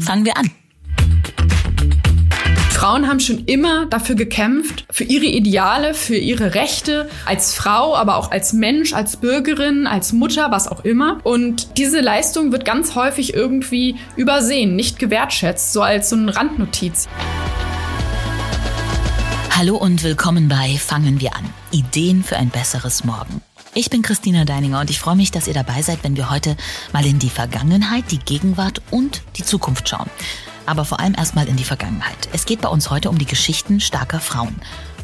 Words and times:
Fangen 0.00 0.24
wir 0.24 0.36
an. 0.36 0.50
Frauen 2.70 3.08
haben 3.08 3.18
schon 3.18 3.44
immer 3.44 3.86
dafür 3.86 4.14
gekämpft, 4.14 4.86
für 4.90 5.04
ihre 5.04 5.26
Ideale, 5.26 5.94
für 5.94 6.16
ihre 6.16 6.54
Rechte 6.54 7.10
als 7.26 7.52
Frau, 7.52 7.96
aber 7.96 8.16
auch 8.16 8.30
als 8.30 8.52
Mensch, 8.52 8.94
als 8.94 9.16
Bürgerin, 9.16 9.86
als 9.86 10.12
Mutter, 10.12 10.52
was 10.52 10.68
auch 10.68 10.84
immer. 10.84 11.18
Und 11.24 11.76
diese 11.76 12.00
Leistung 12.00 12.52
wird 12.52 12.64
ganz 12.64 12.94
häufig 12.94 13.34
irgendwie 13.34 13.96
übersehen, 14.16 14.76
nicht 14.76 14.98
gewertschätzt, 14.98 15.72
so 15.72 15.82
als 15.82 16.08
so 16.08 16.16
eine 16.16 16.36
Randnotiz. 16.36 17.08
Hallo 19.50 19.76
und 19.76 20.04
willkommen 20.04 20.48
bei 20.48 20.76
Fangen 20.78 21.20
wir 21.20 21.34
an. 21.34 21.44
Ideen 21.72 22.22
für 22.22 22.36
ein 22.36 22.48
besseres 22.48 23.04
Morgen. 23.04 23.42
Ich 23.78 23.90
bin 23.90 24.02
Christina 24.02 24.44
Deininger 24.44 24.80
und 24.80 24.90
ich 24.90 24.98
freue 24.98 25.14
mich, 25.14 25.30
dass 25.30 25.46
ihr 25.46 25.54
dabei 25.54 25.82
seid, 25.82 26.02
wenn 26.02 26.16
wir 26.16 26.30
heute 26.30 26.56
mal 26.92 27.06
in 27.06 27.20
die 27.20 27.30
Vergangenheit, 27.30 28.10
die 28.10 28.18
Gegenwart 28.18 28.82
und 28.90 29.22
die 29.36 29.44
Zukunft 29.44 29.88
schauen 29.88 30.10
aber 30.68 30.84
vor 30.84 31.00
allem 31.00 31.14
erstmal 31.14 31.48
in 31.48 31.56
die 31.56 31.64
Vergangenheit. 31.64 32.28
Es 32.34 32.44
geht 32.44 32.60
bei 32.60 32.68
uns 32.68 32.90
heute 32.90 33.08
um 33.08 33.16
die 33.16 33.24
Geschichten 33.24 33.80
starker 33.80 34.20
Frauen. 34.20 34.54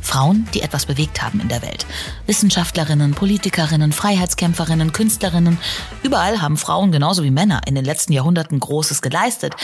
Frauen, 0.02 0.47
die 0.52 0.60
etwas 0.60 0.84
bewegt 0.84 1.23
haben 1.23 1.41
in 1.41 1.48
der 1.48 1.62
Welt. 1.62 1.87
Wissenschaftlerinnen, 2.27 3.14
Politikerinnen, 3.14 3.92
Freiheitskämpferinnen, 3.92 4.92
Künstlerinnen. 4.92 5.56
Überall 6.02 6.42
haben 6.42 6.59
Frauen 6.59 6.92
genauso 6.92 7.25
wie 7.25 7.30
Männer 7.30 7.62
in 7.66 7.75
den 7.75 7.86
letzten 7.86 8.12
Jahrhunderten 8.12 8.61
Großes 8.61 9.00
geleistet. 9.00 9.55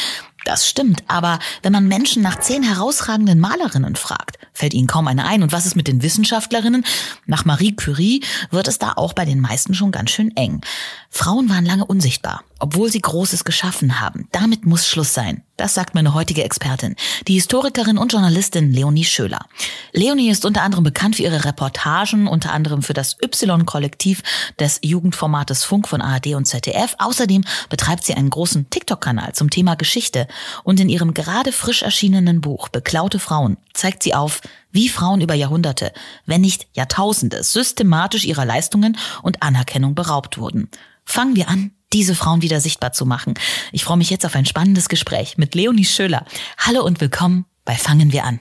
Das 0.47 0.67
stimmt, 0.67 1.05
aber 1.07 1.39
wenn 1.63 1.75
man 1.75 1.87
Menschen 1.87 2.23
nach 2.23 2.41
zehn 2.41 2.63
herausragenden 2.63 3.39
Malerinnen 3.39 3.97
fragt, 3.97 4.39
fällt 4.53 4.75
ihnen 4.75 4.87
kaum 4.87 5.09
eine 5.09 5.25
ein. 5.25 5.43
Und 5.43 5.53
was 5.53 5.67
ist 5.67 5.77
mit 5.77 5.89
den 5.89 6.03
Wissenschaftlerinnen? 6.03 6.85
Nach 7.27 7.45
Marie 7.45 7.75
Curie 7.75 8.23
wird 8.51 8.69
es 8.69 8.79
da 8.79 8.93
auch 8.97 9.13
bei 9.13 9.25
den 9.25 9.41
meisten 9.41 9.75
schon 9.75 9.93
ganz 9.93 10.11
schön 10.11 10.37
eng. 10.37 10.61
Frauen 11.13 11.49
waren 11.49 11.67
lange 11.67 11.85
unsichtbar, 11.85 12.45
obwohl 12.61 12.91
sie 12.91 13.01
Großes 13.01 13.45
geschaffen 13.45 14.01
haben. 14.01 14.29
Damit 14.31 14.65
muss 14.65 14.87
Schluss 14.87 15.13
sein. 15.13 15.43
Das 15.57 15.75
sagt 15.75 15.95
meine 15.95 16.15
heutige 16.15 16.45
Expertin, 16.45 16.95
die 17.27 17.35
Historikerin 17.35 17.99
und 17.99 18.13
Journalistin 18.13 18.73
Leonie 18.73 19.05
Schöler. 19.05 19.45
Leonie 19.93 20.31
ist 20.31 20.45
unter 20.47 20.63
anderem 20.63 20.85
bekannt 20.85 21.17
für 21.17 21.25
ihre 21.25 21.45
Reportagen, 21.45 22.29
unter 22.29 22.53
anderem 22.53 22.83
für 22.83 22.95
das 22.95 23.19
Y-Kollektiv 23.23 24.23
des 24.59 24.79
Jugendformates 24.83 25.65
Funk 25.65 25.89
von 25.89 26.01
ARD 26.01 26.29
und 26.29 26.47
ZDF. 26.47 26.95
Außerdem 26.99 27.45
betreibt 27.69 28.05
sie 28.05 28.15
einen 28.15 28.31
großen 28.31 28.71
TikTok-Kanal 28.71 29.35
zum 29.35 29.51
Thema 29.51 29.75
Geschichte. 29.75 30.29
Und 30.63 30.81
in 30.81 30.89
ihrem 30.89 31.13
gerade 31.13 31.53
frisch 31.53 31.83
erschienenen 31.83 32.41
Buch 32.41 32.69
Beklaute 32.69 33.19
Frauen 33.19 33.59
zeigt 33.75 34.05
sie 34.05 34.15
auf, 34.15 34.41
wie 34.73 34.89
Frauen 34.89 35.21
über 35.21 35.35
Jahrhunderte, 35.35 35.93
wenn 36.27 36.41
nicht 36.41 36.67
Jahrtausende, 36.73 37.43
systematisch 37.43 38.25
ihrer 38.25 38.45
Leistungen 38.45 38.97
und 39.23 39.43
Anerkennung 39.43 39.95
beraubt 39.95 40.39
wurden. 40.39 40.69
Fangen 41.05 41.37
wir 41.37 41.49
an, 41.49 41.73
diese 41.93 42.15
Frauen 42.15 42.43
wieder 42.43 42.61
sichtbar 42.61 42.93
zu 42.93 43.05
machen. 43.05 43.35
Ich 43.73 43.85
freue 43.85 43.97
mich 43.97 44.11
jetzt 44.11 44.25
auf 44.25 44.37
ein 44.37 44.47
spannendes 44.47 44.89
Gespräch 44.89 45.39
mit 45.39 45.55
Leonie 45.55 45.85
Schöler. 45.85 46.25
Hallo 46.59 46.85
und 46.85 47.01
willkommen 47.01 47.47
bei 47.65 47.75
Fangen 47.75 48.13
wir 48.13 48.25
an. 48.25 48.41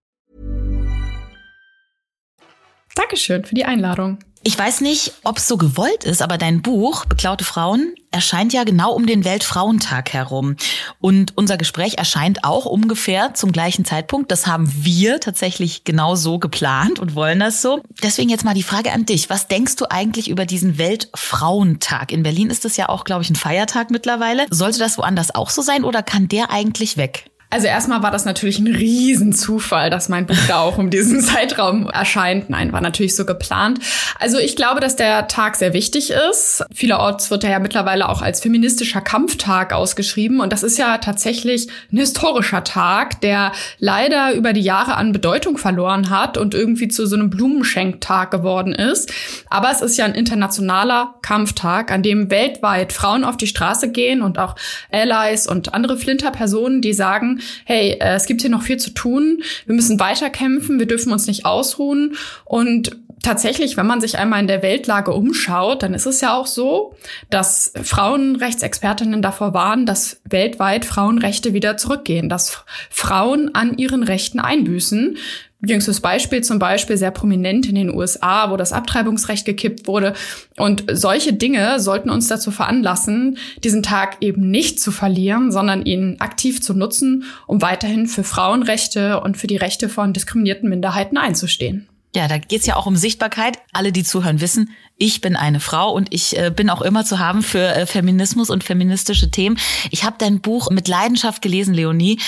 Dankeschön 2.95 3.45
für 3.45 3.55
die 3.55 3.65
Einladung. 3.65 4.19
Ich 4.43 4.57
weiß 4.57 4.81
nicht, 4.81 5.13
ob 5.23 5.37
es 5.37 5.47
so 5.47 5.55
gewollt 5.55 6.03
ist, 6.03 6.23
aber 6.23 6.39
dein 6.39 6.63
Buch 6.63 7.05
Beklaute 7.05 7.43
Frauen 7.43 7.93
erscheint 8.09 8.53
ja 8.53 8.63
genau 8.63 8.91
um 8.91 9.05
den 9.05 9.23
Weltfrauentag 9.23 10.13
herum. 10.13 10.55
Und 10.99 11.37
unser 11.37 11.57
Gespräch 11.57 11.99
erscheint 11.99 12.43
auch 12.43 12.65
ungefähr 12.65 13.35
zum 13.35 13.51
gleichen 13.51 13.85
Zeitpunkt. 13.85 14.31
Das 14.31 14.47
haben 14.47 14.71
wir 14.83 15.19
tatsächlich 15.19 15.83
genau 15.83 16.15
so 16.15 16.39
geplant 16.39 16.99
und 16.99 17.13
wollen 17.13 17.39
das 17.39 17.61
so. 17.61 17.81
Deswegen 18.01 18.29
jetzt 18.29 18.43
mal 18.43 18.55
die 18.55 18.63
Frage 18.63 18.91
an 18.91 19.05
dich. 19.05 19.29
Was 19.29 19.47
denkst 19.47 19.75
du 19.75 19.85
eigentlich 19.91 20.27
über 20.27 20.47
diesen 20.47 20.79
Weltfrauentag? 20.79 22.11
In 22.11 22.23
Berlin 22.23 22.49
ist 22.49 22.65
es 22.65 22.77
ja 22.77 22.89
auch, 22.89 23.03
glaube 23.03 23.21
ich, 23.21 23.29
ein 23.29 23.35
Feiertag 23.35 23.91
mittlerweile. 23.91 24.47
Sollte 24.49 24.79
das 24.79 24.97
woanders 24.97 25.35
auch 25.35 25.51
so 25.51 25.61
sein 25.61 25.83
oder 25.83 26.01
kann 26.01 26.27
der 26.27 26.49
eigentlich 26.49 26.97
weg? 26.97 27.30
Also 27.51 27.67
erstmal 27.67 28.01
war 28.01 28.11
das 28.11 28.23
natürlich 28.23 28.59
ein 28.59 28.73
Riesenzufall, 28.73 29.89
dass 29.89 30.07
mein 30.07 30.25
Buch 30.25 30.37
da 30.47 30.61
auch 30.61 30.77
um 30.77 30.89
diesen 30.89 31.19
Zeitraum 31.21 31.89
erscheint. 31.89 32.49
Nein, 32.49 32.71
war 32.71 32.79
natürlich 32.79 33.13
so 33.13 33.25
geplant. 33.25 33.79
Also 34.17 34.39
ich 34.39 34.55
glaube, 34.55 34.79
dass 34.79 34.95
der 34.95 35.27
Tag 35.27 35.57
sehr 35.57 35.73
wichtig 35.73 36.11
ist. 36.29 36.63
Vielerorts 36.73 37.29
wird 37.29 37.43
er 37.43 37.51
ja 37.51 37.59
mittlerweile 37.59 38.07
auch 38.07 38.21
als 38.21 38.39
feministischer 38.39 39.01
Kampftag 39.01 39.73
ausgeschrieben. 39.73 40.39
Und 40.39 40.53
das 40.53 40.63
ist 40.63 40.77
ja 40.77 40.97
tatsächlich 40.99 41.67
ein 41.91 41.97
historischer 41.97 42.63
Tag, 42.63 43.19
der 43.19 43.51
leider 43.79 44.33
über 44.33 44.53
die 44.53 44.61
Jahre 44.61 44.95
an 44.95 45.11
Bedeutung 45.11 45.57
verloren 45.57 46.09
hat 46.09 46.37
und 46.37 46.53
irgendwie 46.53 46.87
zu 46.87 47.05
so 47.05 47.17
einem 47.17 47.29
Blumenschenktag 47.29 48.31
geworden 48.31 48.71
ist. 48.71 49.11
Aber 49.49 49.69
es 49.71 49.81
ist 49.81 49.97
ja 49.97 50.05
ein 50.05 50.15
internationaler 50.15 51.15
Kampftag, 51.21 51.91
an 51.91 52.01
dem 52.01 52.31
weltweit 52.31 52.93
Frauen 52.93 53.25
auf 53.25 53.35
die 53.35 53.47
Straße 53.47 53.91
gehen 53.91 54.21
und 54.21 54.39
auch 54.39 54.55
Allies 54.89 55.47
und 55.47 55.73
andere 55.73 55.97
Flinterpersonen, 55.97 56.81
die 56.81 56.93
sagen, 56.93 57.40
hey, 57.65 57.97
äh, 57.99 58.15
es 58.15 58.25
gibt 58.25 58.41
hier 58.41 58.49
noch 58.49 58.63
viel 58.63 58.77
zu 58.77 58.91
tun, 58.91 59.43
wir 59.65 59.75
müssen 59.75 59.99
weiterkämpfen, 59.99 60.79
wir 60.79 60.87
dürfen 60.87 61.11
uns 61.11 61.27
nicht 61.27 61.45
ausruhen. 61.45 62.15
Und 62.45 62.97
tatsächlich, 63.21 63.77
wenn 63.77 63.87
man 63.87 64.01
sich 64.01 64.17
einmal 64.17 64.41
in 64.41 64.47
der 64.47 64.61
Weltlage 64.61 65.11
umschaut, 65.11 65.83
dann 65.83 65.93
ist 65.93 66.05
es 66.05 66.21
ja 66.21 66.35
auch 66.35 66.47
so, 66.47 66.95
dass 67.29 67.73
Frauenrechtsexpertinnen 67.81 69.21
davor 69.21 69.53
warnen, 69.53 69.85
dass 69.85 70.21
weltweit 70.23 70.85
Frauenrechte 70.85 71.53
wieder 71.53 71.77
zurückgehen, 71.77 72.29
dass 72.29 72.63
Frauen 72.89 73.53
an 73.53 73.77
ihren 73.77 74.03
Rechten 74.03 74.39
einbüßen. 74.39 75.17
Jüngstes 75.63 75.99
Beispiel 75.99 76.41
zum 76.41 76.57
Beispiel 76.57 76.97
sehr 76.97 77.11
prominent 77.11 77.67
in 77.67 77.75
den 77.75 77.93
USA, 77.93 78.49
wo 78.49 78.57
das 78.57 78.73
Abtreibungsrecht 78.73 79.45
gekippt 79.45 79.85
wurde. 79.85 80.13
Und 80.57 80.85
solche 80.91 81.33
Dinge 81.33 81.79
sollten 81.79 82.09
uns 82.09 82.27
dazu 82.27 82.49
veranlassen, 82.49 83.37
diesen 83.63 83.83
Tag 83.83 84.17
eben 84.21 84.49
nicht 84.49 84.79
zu 84.79 84.91
verlieren, 84.91 85.51
sondern 85.51 85.85
ihn 85.85 86.15
aktiv 86.19 86.63
zu 86.63 86.73
nutzen, 86.73 87.25
um 87.45 87.61
weiterhin 87.61 88.07
für 88.07 88.23
Frauenrechte 88.23 89.19
und 89.21 89.37
für 89.37 89.45
die 89.45 89.57
Rechte 89.57 89.87
von 89.87 90.13
diskriminierten 90.13 90.67
Minderheiten 90.67 91.17
einzustehen. 91.17 91.87
Ja, 92.13 92.27
da 92.27 92.37
geht's 92.39 92.65
ja 92.65 92.75
auch 92.75 92.87
um 92.87 92.97
Sichtbarkeit. 92.97 93.57
Alle, 93.71 93.93
die 93.93 94.03
zuhören, 94.03 94.41
wissen, 94.41 94.75
ich 94.97 95.21
bin 95.21 95.35
eine 95.37 95.61
Frau 95.61 95.91
und 95.93 96.13
ich 96.13 96.37
äh, 96.37 96.51
bin 96.53 96.69
auch 96.69 96.81
immer 96.81 97.05
zu 97.05 97.19
haben 97.19 97.41
für 97.41 97.73
äh, 97.73 97.85
Feminismus 97.85 98.49
und 98.49 98.63
feministische 98.65 99.31
Themen. 99.31 99.57
Ich 99.91 100.03
habe 100.03 100.17
dein 100.19 100.41
Buch 100.41 100.69
mit 100.71 100.89
Leidenschaft 100.89 101.41
gelesen, 101.41 101.73
Leonie, 101.73 102.19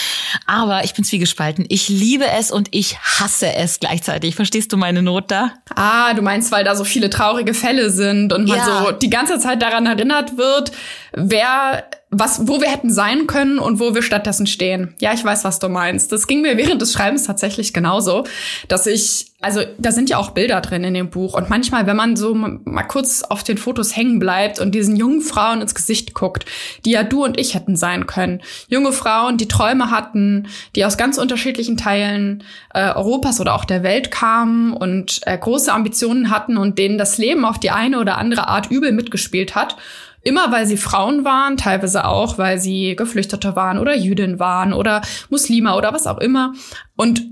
aber 0.47 0.85
ich 0.85 0.93
bin 0.93 1.03
zwiegespalten. 1.03 1.65
Ich 1.67 1.89
liebe 1.89 2.25
es 2.25 2.49
und 2.49 2.69
ich 2.71 2.97
hasse 2.97 3.53
es 3.53 3.79
gleichzeitig. 3.81 4.35
Verstehst 4.35 4.71
du 4.71 4.77
meine 4.77 5.01
Not 5.01 5.29
da? 5.29 5.51
Ah, 5.75 6.13
du 6.13 6.21
meinst, 6.21 6.51
weil 6.53 6.63
da 6.63 6.75
so 6.75 6.85
viele 6.85 7.09
traurige 7.09 7.53
Fälle 7.53 7.89
sind 7.89 8.31
und 8.31 8.47
man 8.47 8.57
Ja. 8.57 8.85
so 8.85 8.91
die 8.93 9.09
ganze 9.09 9.37
Zeit 9.39 9.61
daran 9.61 9.85
erinnert 9.85 10.37
wird, 10.37 10.71
wer 11.11 11.83
was, 12.13 12.47
wo 12.47 12.61
wir 12.61 12.69
hätten 12.69 12.91
sein 12.91 13.27
können 13.27 13.59
und 13.59 13.79
wo 13.79 13.95
wir 13.95 14.03
stattdessen 14.03 14.45
stehen. 14.45 14.93
Ja, 14.99 15.13
ich 15.13 15.23
weiß, 15.23 15.43
was 15.43 15.59
du 15.59 15.67
meinst. 15.69 16.11
Das 16.11 16.27
ging 16.27 16.41
mir 16.41 16.57
während 16.57 16.81
des 16.81 16.93
Schreibens 16.93 17.23
tatsächlich 17.23 17.73
genauso, 17.73 18.25
dass 18.67 18.85
ich, 18.85 19.31
also 19.41 19.61
da 19.79 19.91
sind 19.91 20.09
ja 20.09 20.17
auch 20.17 20.31
Bilder 20.31 20.61
drin 20.61 20.83
in 20.83 20.93
dem 20.93 21.09
Buch 21.09 21.33
und 21.33 21.49
manchmal, 21.49 21.87
wenn 21.87 21.95
man 21.95 22.15
so 22.15 22.33
mal 22.35 22.83
kurz 22.83 23.23
auf 23.23 23.43
den 23.43 23.57
Fotos 23.57 23.95
hängen 23.95 24.19
bleibt 24.19 24.59
und 24.59 24.73
diesen 24.75 24.95
jungen 24.95 25.21
Frauen 25.21 25.61
ins 25.61 25.73
Gesicht 25.73 26.13
guckt, 26.13 26.45
die 26.85 26.91
ja 26.91 27.03
du 27.03 27.23
und 27.23 27.39
ich 27.39 27.55
hätten 27.55 27.75
sein 27.75 28.05
können. 28.05 28.41
Junge 28.67 28.91
Frauen, 28.91 29.37
die 29.37 29.47
Träume 29.47 29.89
hatten, 29.89 30.47
die 30.75 30.85
aus 30.85 30.97
ganz 30.97 31.17
unterschiedlichen 31.17 31.77
Teilen 31.77 32.43
äh, 32.73 32.91
Europas 32.91 33.41
oder 33.41 33.55
auch 33.55 33.65
der 33.65 33.83
Welt 33.83 34.11
kamen 34.11 34.73
und 34.73 35.21
äh, 35.25 35.37
große 35.37 35.73
Ambitionen 35.73 36.29
hatten 36.29 36.57
und 36.57 36.77
denen 36.77 36.97
das 36.97 37.17
Leben 37.17 37.43
auf 37.43 37.59
die 37.59 37.71
eine 37.71 37.99
oder 37.99 38.17
andere 38.17 38.47
Art 38.47 38.69
übel 38.69 38.91
mitgespielt 38.91 39.55
hat. 39.55 39.75
Immer 40.23 40.51
weil 40.51 40.65
sie 40.65 40.77
Frauen 40.77 41.25
waren, 41.25 41.57
teilweise 41.57 42.05
auch, 42.05 42.37
weil 42.37 42.59
sie 42.59 42.95
Geflüchtete 42.95 43.55
waren 43.55 43.77
oder 43.77 43.95
Jüdin 43.95 44.39
waren 44.39 44.73
oder 44.73 45.01
Muslime 45.29 45.75
oder 45.75 45.93
was 45.93 46.07
auch 46.07 46.19
immer. 46.19 46.53
Und 46.95 47.23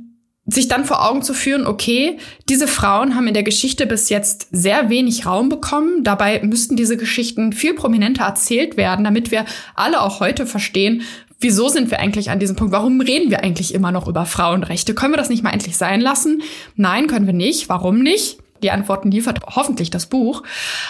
sich 0.46 0.68
dann 0.68 0.86
vor 0.86 1.08
Augen 1.08 1.22
zu 1.22 1.34
führen, 1.34 1.66
okay, 1.66 2.18
diese 2.50 2.68
Frauen 2.68 3.16
haben 3.16 3.28
in 3.28 3.34
der 3.34 3.44
Geschichte 3.44 3.86
bis 3.86 4.10
jetzt 4.10 4.48
sehr 4.52 4.90
wenig 4.90 5.26
Raum 5.26 5.50
bekommen. 5.50 6.04
Dabei 6.04 6.42
müssten 6.44 6.76
diese 6.76 6.98
Geschichten 6.98 7.54
viel 7.54 7.74
prominenter 7.74 8.26
erzählt 8.26 8.76
werden, 8.76 9.06
damit 9.06 9.32
wir 9.32 9.46
alle 9.76 10.02
auch 10.02 10.20
heute 10.20 10.46
verstehen, 10.46 11.04
wieso 11.40 11.70
sind 11.70 11.92
wir 11.92 12.00
eigentlich 12.00 12.30
an 12.30 12.40
diesem 12.40 12.56
Punkt? 12.56 12.74
Warum 12.74 13.02
reden 13.02 13.30
wir 13.32 13.44
eigentlich 13.44 13.74
immer 13.74 13.92
noch 13.92 14.08
über 14.08 14.26
Frauenrechte? 14.26 14.94
Können 14.94 15.14
wir 15.14 15.18
das 15.18 15.30
nicht 15.30 15.44
mal 15.44 15.54
endlich 15.54 15.78
sein 15.78 16.02
lassen? 16.02 16.42
Nein, 16.76 17.08
können 17.08 17.26
wir 17.26 17.34
nicht. 17.34 17.70
Warum 17.70 18.00
nicht? 18.00 18.41
Die 18.64 18.72
Antworten 18.72 19.12
liefert 19.12 19.40
hoffentlich 19.56 19.90
das 19.90 20.06
Buch. 20.06 20.44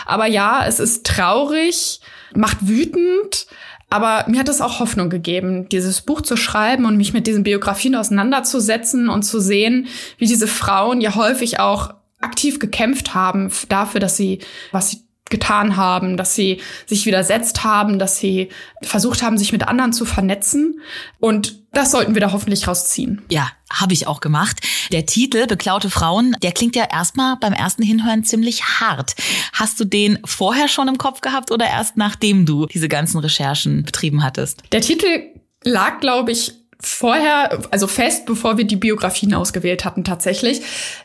Aber 0.05 0.25
ja, 0.25 0.65
es 0.65 0.79
ist 0.79 1.05
traurig, 1.05 2.01
macht 2.35 2.67
wütend, 2.67 3.47
aber 3.89 4.25
mir 4.29 4.39
hat 4.39 4.47
es 4.47 4.61
auch 4.61 4.79
Hoffnung 4.79 5.09
gegeben, 5.09 5.67
dieses 5.67 6.01
Buch 6.01 6.21
zu 6.21 6.37
schreiben 6.37 6.85
und 6.85 6.95
mich 6.95 7.11
mit 7.11 7.27
diesen 7.27 7.43
Biografien 7.43 7.95
auseinanderzusetzen 7.95 9.09
und 9.09 9.23
zu 9.23 9.41
sehen, 9.41 9.87
wie 10.17 10.27
diese 10.27 10.47
Frauen 10.47 11.01
ja 11.01 11.15
häufig 11.15 11.59
auch 11.59 11.93
aktiv 12.21 12.59
gekämpft 12.59 13.13
haben 13.13 13.51
dafür, 13.67 13.99
dass 13.99 14.15
sie, 14.15 14.39
was 14.71 14.91
sie 14.91 15.01
getan 15.31 15.77
haben, 15.77 16.17
dass 16.17 16.35
sie 16.35 16.61
sich 16.85 17.05
widersetzt 17.05 17.63
haben, 17.63 17.97
dass 17.97 18.17
sie 18.17 18.49
versucht 18.83 19.23
haben, 19.23 19.37
sich 19.37 19.51
mit 19.51 19.67
anderen 19.67 19.93
zu 19.93 20.05
vernetzen. 20.05 20.79
Und 21.19 21.61
das 21.73 21.91
sollten 21.91 22.13
wir 22.13 22.21
da 22.21 22.31
hoffentlich 22.33 22.67
rausziehen. 22.67 23.21
Ja, 23.29 23.49
habe 23.71 23.93
ich 23.93 24.05
auch 24.05 24.19
gemacht. 24.19 24.59
Der 24.91 25.05
Titel 25.05 25.47
Beklaute 25.47 25.89
Frauen, 25.89 26.35
der 26.43 26.51
klingt 26.51 26.75
ja 26.75 26.85
erstmal 26.91 27.37
beim 27.37 27.53
ersten 27.53 27.81
Hinhören 27.81 28.23
ziemlich 28.23 28.63
hart. 28.63 29.15
Hast 29.53 29.79
du 29.79 29.85
den 29.85 30.19
vorher 30.25 30.67
schon 30.67 30.87
im 30.87 30.97
Kopf 30.97 31.21
gehabt 31.21 31.51
oder 31.51 31.65
erst 31.65 31.97
nachdem 31.97 32.45
du 32.45 32.67
diese 32.67 32.89
ganzen 32.89 33.19
Recherchen 33.19 33.83
betrieben 33.83 34.23
hattest? 34.23 34.61
Der 34.71 34.81
Titel 34.81 35.23
lag, 35.63 35.99
glaube 35.99 36.31
ich, 36.31 36.60
vorher, 36.81 37.59
also 37.69 37.87
fest, 37.87 38.25
bevor 38.25 38.57
wir 38.57 38.65
die 38.65 38.75
Biografien 38.75 39.33
ausgewählt 39.33 39.85
hatten 39.85 40.03
tatsächlich. 40.03 40.61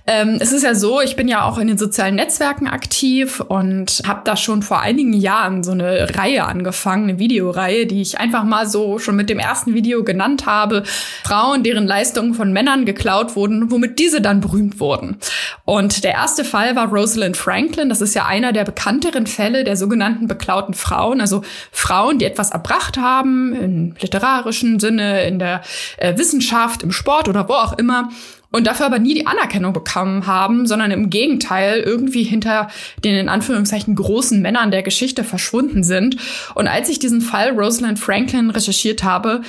Ähm, 0.07 0.39
es 0.41 0.53
ist 0.53 0.63
ja 0.63 0.75
so, 0.75 1.01
ich 1.01 1.17
bin 1.17 1.29
ja 1.29 1.45
auch 1.45 1.59
in 1.59 1.69
den 1.69 1.79
sozialen 1.79 2.15
Netzwerken 2.15 2.67
aktiv 2.67 3.41
und 3.41 4.03
habe 4.07 4.23
da 4.25 4.37
schon 4.37 4.63
vor 4.63 4.81
einigen 4.81 5.13
Jahren 5.13 5.63
so 5.63 5.73
eine 5.73 6.17
Reihe 6.17 6.45
angefangen, 6.45 7.11
eine 7.11 7.19
Videoreihe, 7.19 7.87
die 7.87 8.01
ich 8.01 8.19
einfach 8.19 8.45
mal 8.45 8.67
so 8.67 8.99
schon 8.99 9.17
mit 9.17 9.29
dem 9.29 9.39
ersten 9.39 9.75
Video 9.75 10.03
genannt 10.05 10.47
habe. 10.47 10.83
Frauen, 11.25 11.63
deren 11.63 11.87
Leistungen 11.87 12.35
von 12.35 12.53
Männern 12.53 12.85
geklaut 12.87 13.37
wurden, 13.37 13.71
womit 13.71 13.99
diese 13.99 14.21
dann 14.21 14.41
berühmt 14.41 14.81
wurden. 14.81 15.19
Und 15.65 16.05
der 16.05 16.13
erste 16.13 16.45
Fall 16.45 16.77
war 16.77 16.89
Rosalind 16.89 17.37
Franklin. 17.37 17.89
Das 17.89 18.01
ist 18.01 18.15
ja 18.15 18.27
einer 18.27 18.53
der 18.53 18.65
bekannteren 18.65 19.27
Fälle 19.27 19.65
der 19.65 19.77
sogenannten 19.77 20.27
beklauten 20.27 20.75
Frauen. 20.75 21.21
Also 21.21 21.43
Frauen, 21.71 22.19
die 22.19 22.25
etwas 22.25 22.51
erbracht 22.51 22.97
haben, 22.97 23.53
im 23.55 23.95
literarischen 24.01 24.81
Sinne, 24.81 25.25
in 25.27 25.39
der 25.39 25.63
äh, 25.97 26.17
Wissenschaft, 26.17 26.83
im 26.83 26.93
Sport 26.93 27.29
oder 27.29 27.49
wo 27.49 27.55
auch 27.55 27.79
immer 27.79 28.11
und 28.53 28.67
dafür 28.67 28.87
aber 28.87 28.99
nie 28.99 29.15
die 29.15 29.27
Anerkennung 29.27 29.73
bekommen 29.73 30.27
haben, 30.27 30.67
sondern 30.67 30.91
im 30.91 31.11
Gegenteil 31.11 31.81
irgendwie 31.81 32.23
hinter 32.23 32.69
den 33.05 33.15
in 33.17 33.29
Anführungszeichen 33.29 33.95
großen 33.95 34.41
Männern 34.41 34.71
der 34.71 34.83
Geschichte 34.83 35.25
verschwunden 35.25 35.85
sind. 35.85 36.17
Und 36.55 36.69
als 36.69 36.89
ich 36.89 36.99
diesen 36.99 37.21
Fall 37.21 37.51
Rosalind 37.51 37.99
Franklin 37.99 38.51
recherchiert 38.51 39.05
habe, 39.05 39.43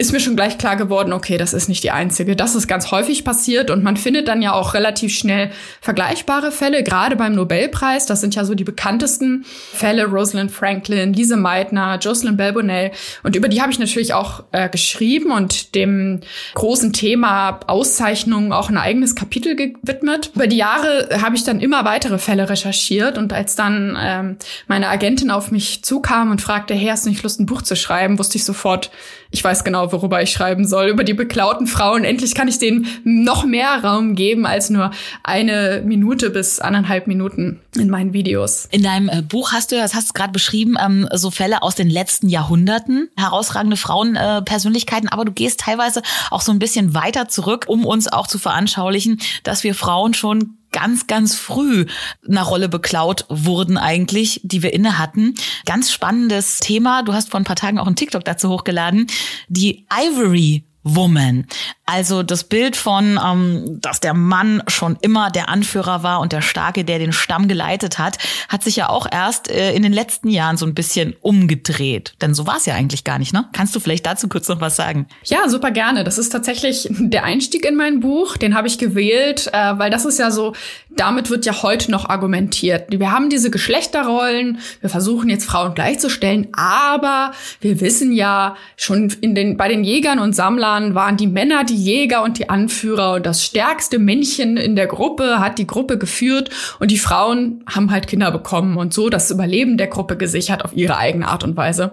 ist 0.00 0.12
mir 0.12 0.20
schon 0.20 0.34
gleich 0.34 0.56
klar 0.56 0.76
geworden, 0.76 1.12
okay, 1.12 1.36
das 1.36 1.52
ist 1.52 1.68
nicht 1.68 1.84
die 1.84 1.90
einzige. 1.90 2.34
Das 2.34 2.54
ist 2.54 2.66
ganz 2.66 2.90
häufig 2.90 3.22
passiert 3.22 3.70
und 3.70 3.82
man 3.82 3.98
findet 3.98 4.28
dann 4.28 4.40
ja 4.40 4.54
auch 4.54 4.72
relativ 4.72 5.14
schnell 5.14 5.50
vergleichbare 5.82 6.52
Fälle, 6.52 6.82
gerade 6.82 7.16
beim 7.16 7.34
Nobelpreis. 7.34 8.06
Das 8.06 8.22
sind 8.22 8.34
ja 8.34 8.46
so 8.46 8.54
die 8.54 8.64
bekanntesten 8.64 9.44
Fälle, 9.44 10.06
Rosalind 10.06 10.50
Franklin, 10.50 11.12
Lise 11.12 11.36
Meitner, 11.36 11.98
Jocelyn 12.00 12.38
Bell 12.38 12.54
Bonnell. 12.54 12.92
Und 13.24 13.36
über 13.36 13.48
die 13.48 13.60
habe 13.60 13.72
ich 13.72 13.78
natürlich 13.78 14.14
auch 14.14 14.44
äh, 14.52 14.70
geschrieben 14.70 15.32
und 15.32 15.74
dem 15.74 16.20
großen 16.54 16.94
Thema 16.94 17.60
Auszeichnungen 17.66 18.54
auch 18.54 18.70
ein 18.70 18.78
eigenes 18.78 19.14
Kapitel 19.14 19.54
gewidmet. 19.54 20.30
Über 20.34 20.46
die 20.46 20.56
Jahre 20.56 21.10
habe 21.20 21.36
ich 21.36 21.44
dann 21.44 21.60
immer 21.60 21.84
weitere 21.84 22.16
Fälle 22.16 22.48
recherchiert 22.48 23.18
und 23.18 23.34
als 23.34 23.54
dann 23.54 23.98
ähm, 24.00 24.36
meine 24.66 24.88
Agentin 24.88 25.30
auf 25.30 25.50
mich 25.50 25.84
zukam 25.84 26.30
und 26.30 26.40
fragte, 26.40 26.72
hey, 26.72 26.88
hast 26.88 27.04
du 27.04 27.10
nicht 27.10 27.22
Lust, 27.22 27.38
ein 27.38 27.44
Buch 27.44 27.60
zu 27.60 27.76
schreiben, 27.76 28.18
wusste 28.18 28.38
ich 28.38 28.44
sofort, 28.44 28.90
ich 29.30 29.44
weiß 29.44 29.62
genau, 29.62 29.89
worüber 29.92 30.22
ich 30.22 30.30
schreiben 30.30 30.66
soll. 30.66 30.88
Über 30.88 31.04
die 31.04 31.14
beklauten 31.14 31.66
Frauen. 31.66 32.04
Endlich 32.04 32.34
kann 32.34 32.48
ich 32.48 32.58
denen 32.58 32.86
noch 33.04 33.44
mehr 33.44 33.82
Raum 33.82 34.14
geben 34.14 34.46
als 34.46 34.70
nur 34.70 34.90
eine 35.22 35.82
Minute 35.84 36.30
bis 36.30 36.60
anderthalb 36.60 37.06
Minuten 37.06 37.60
in 37.76 37.90
meinen 37.90 38.12
Videos. 38.12 38.68
In 38.70 38.82
deinem 38.82 39.08
äh, 39.08 39.22
Buch 39.22 39.52
hast 39.52 39.72
du, 39.72 39.76
das 39.76 39.94
hast 39.94 40.10
du 40.10 40.12
gerade 40.12 40.32
beschrieben, 40.32 40.76
ähm, 40.80 41.08
so 41.12 41.30
Fälle 41.30 41.62
aus 41.62 41.74
den 41.74 41.88
letzten 41.88 42.28
Jahrhunderten, 42.28 43.08
herausragende 43.16 43.76
Frauenpersönlichkeiten, 43.76 45.08
aber 45.08 45.24
du 45.24 45.32
gehst 45.32 45.60
teilweise 45.60 46.02
auch 46.30 46.40
so 46.40 46.52
ein 46.52 46.58
bisschen 46.58 46.94
weiter 46.94 47.28
zurück, 47.28 47.64
um 47.68 47.84
uns 47.84 48.08
auch 48.12 48.26
zu 48.26 48.38
veranschaulichen, 48.38 49.20
dass 49.44 49.64
wir 49.64 49.74
Frauen 49.74 50.14
schon 50.14 50.56
ganz, 50.72 51.06
ganz 51.06 51.34
früh 51.34 51.86
einer 52.28 52.42
Rolle 52.42 52.68
beklaut 52.68 53.24
wurden 53.28 53.76
eigentlich, 53.76 54.40
die 54.44 54.62
wir 54.62 54.72
inne 54.72 54.98
hatten. 54.98 55.34
Ganz 55.66 55.92
spannendes 55.92 56.58
Thema. 56.58 57.02
Du 57.02 57.12
hast 57.12 57.30
vor 57.30 57.40
ein 57.40 57.44
paar 57.44 57.56
Tagen 57.56 57.78
auch 57.78 57.86
einen 57.86 57.96
TikTok 57.96 58.24
dazu 58.24 58.48
hochgeladen. 58.48 59.06
Die 59.48 59.86
Ivory 59.92 60.64
Woman. 60.82 61.46
Also 61.92 62.22
das 62.22 62.44
Bild 62.44 62.76
von, 62.76 63.18
ähm, 63.20 63.78
dass 63.80 63.98
der 63.98 64.14
Mann 64.14 64.62
schon 64.68 64.96
immer 65.00 65.28
der 65.28 65.48
Anführer 65.48 66.04
war 66.04 66.20
und 66.20 66.30
der 66.30 66.40
Starke, 66.40 66.84
der 66.84 67.00
den 67.00 67.12
Stamm 67.12 67.48
geleitet 67.48 67.98
hat, 67.98 68.16
hat 68.48 68.62
sich 68.62 68.76
ja 68.76 68.88
auch 68.88 69.08
erst 69.10 69.50
äh, 69.50 69.72
in 69.72 69.82
den 69.82 69.92
letzten 69.92 70.28
Jahren 70.28 70.56
so 70.56 70.66
ein 70.66 70.74
bisschen 70.74 71.16
umgedreht. 71.20 72.14
Denn 72.22 72.32
so 72.32 72.46
war 72.46 72.58
es 72.58 72.66
ja 72.66 72.74
eigentlich 72.74 73.02
gar 73.02 73.18
nicht, 73.18 73.32
ne? 73.32 73.46
Kannst 73.52 73.74
du 73.74 73.80
vielleicht 73.80 74.06
dazu 74.06 74.28
kurz 74.28 74.46
noch 74.46 74.60
was 74.60 74.76
sagen? 74.76 75.06
Ja, 75.24 75.48
super 75.48 75.72
gerne. 75.72 76.04
Das 76.04 76.16
ist 76.16 76.28
tatsächlich 76.28 76.86
der 76.90 77.24
Einstieg 77.24 77.64
in 77.64 77.74
mein 77.74 77.98
Buch. 77.98 78.36
Den 78.36 78.54
habe 78.54 78.68
ich 78.68 78.78
gewählt, 78.78 79.50
äh, 79.52 79.76
weil 79.76 79.90
das 79.90 80.04
ist 80.04 80.20
ja 80.20 80.30
so, 80.30 80.52
damit 80.90 81.28
wird 81.28 81.44
ja 81.44 81.60
heute 81.64 81.90
noch 81.90 82.08
argumentiert. 82.08 82.86
Wir 82.90 83.10
haben 83.10 83.30
diese 83.30 83.50
Geschlechterrollen, 83.50 84.60
wir 84.80 84.90
versuchen 84.90 85.28
jetzt 85.28 85.44
Frauen 85.44 85.74
gleichzustellen, 85.74 86.48
aber 86.52 87.32
wir 87.60 87.80
wissen 87.80 88.12
ja 88.12 88.54
schon 88.76 89.12
in 89.20 89.34
den, 89.34 89.56
bei 89.56 89.66
den 89.66 89.82
Jägern 89.82 90.20
und 90.20 90.36
Sammlern, 90.36 90.94
waren 90.94 91.16
die 91.16 91.26
Männer 91.26 91.64
die 91.64 91.79
Jäger 91.80 92.22
und 92.22 92.38
die 92.38 92.48
Anführer. 92.48 93.14
Und 93.14 93.26
das 93.26 93.44
stärkste 93.44 93.98
Männchen 93.98 94.56
in 94.56 94.76
der 94.76 94.86
Gruppe 94.86 95.40
hat 95.40 95.58
die 95.58 95.66
Gruppe 95.66 95.98
geführt. 95.98 96.50
Und 96.78 96.90
die 96.90 96.98
Frauen 96.98 97.64
haben 97.66 97.90
halt 97.90 98.06
Kinder 98.06 98.30
bekommen. 98.30 98.76
Und 98.76 98.94
so 98.94 99.08
das 99.08 99.30
Überleben 99.30 99.76
der 99.76 99.88
Gruppe 99.88 100.16
gesichert 100.16 100.64
auf 100.64 100.76
ihre 100.76 100.96
eigene 100.96 101.28
Art 101.28 101.44
und 101.44 101.56
Weise. 101.56 101.92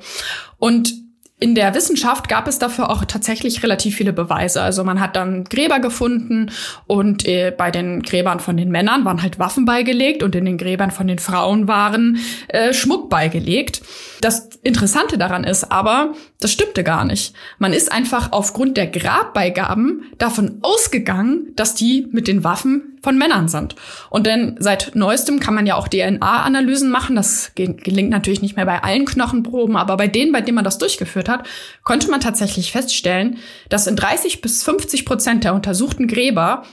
Und 0.57 1.06
in 1.39 1.53
der 1.53 1.75
Wissenschaft 1.75 2.29
gab 2.29 2.47
es 2.47 2.57
dafür 2.57 2.89
auch 2.89 3.05
tatsächlich 3.05 3.61
relativ 3.61 3.95
viele 3.95 4.11
Beweise. 4.11 4.61
Also 4.61 4.83
man 4.83 4.99
hat 4.99 5.15
dann 5.15 5.43
Gräber 5.43 5.79
gefunden 5.79 6.49
und 6.87 7.27
äh, 7.27 7.53
bei 7.55 7.69
den 7.69 8.01
Gräbern 8.01 8.39
von 8.39 8.57
den 8.57 8.71
Männern 8.71 9.05
waren 9.05 9.21
halt 9.21 9.37
Waffen 9.37 9.65
beigelegt 9.65 10.23
und 10.23 10.35
in 10.35 10.45
den 10.45 10.57
Gräbern 10.57 10.89
von 10.89 11.05
den 11.05 11.19
Frauen 11.19 11.67
waren 11.67 12.17
äh, 12.47 12.73
Schmuck 12.73 13.11
beigelegt. 13.11 13.83
Das 14.19 14.49
Interessante 14.63 15.19
daran 15.19 15.43
ist 15.43 15.71
aber, 15.71 16.13
das 16.39 16.51
stimmte 16.51 16.83
gar 16.83 17.05
nicht. 17.05 17.35
Man 17.59 17.71
ist 17.71 17.91
einfach 17.91 18.31
aufgrund 18.31 18.75
der 18.75 18.87
Grabbeigaben 18.87 20.05
davon 20.17 20.57
ausgegangen, 20.63 21.53
dass 21.55 21.75
die 21.75 22.07
mit 22.11 22.27
den 22.27 22.43
Waffen 22.43 22.96
von 23.01 23.17
Männern 23.17 23.47
sind. 23.47 23.75
Und 24.09 24.27
denn 24.27 24.55
seit 24.59 24.95
neuestem 24.95 25.39
kann 25.39 25.53
man 25.53 25.65
ja 25.67 25.75
auch 25.75 25.87
DNA-Analysen 25.87 26.89
machen. 26.89 27.15
Das 27.15 27.51
gelingt 27.55 28.09
natürlich 28.09 28.41
nicht 28.41 28.55
mehr 28.55 28.65
bei 28.65 28.83
allen 28.83 29.05
Knochenproben, 29.05 29.75
aber 29.75 29.97
bei 29.97 30.07
denen, 30.07 30.31
bei 30.31 30.41
denen 30.41 30.55
man 30.55 30.65
das 30.65 30.77
durchgeführt 30.77 31.29
hat, 31.29 31.47
konnte 31.83 32.09
man 32.09 32.21
tatsächlich 32.21 32.71
feststellen, 32.71 33.37
dass 33.69 33.87
in 33.87 33.95
30 33.95 34.41
bis 34.41 34.63
50 34.63 35.05
Prozent 35.05 35.43
der 35.43 35.53
untersuchten 35.53 36.07
Gräber 36.07 36.63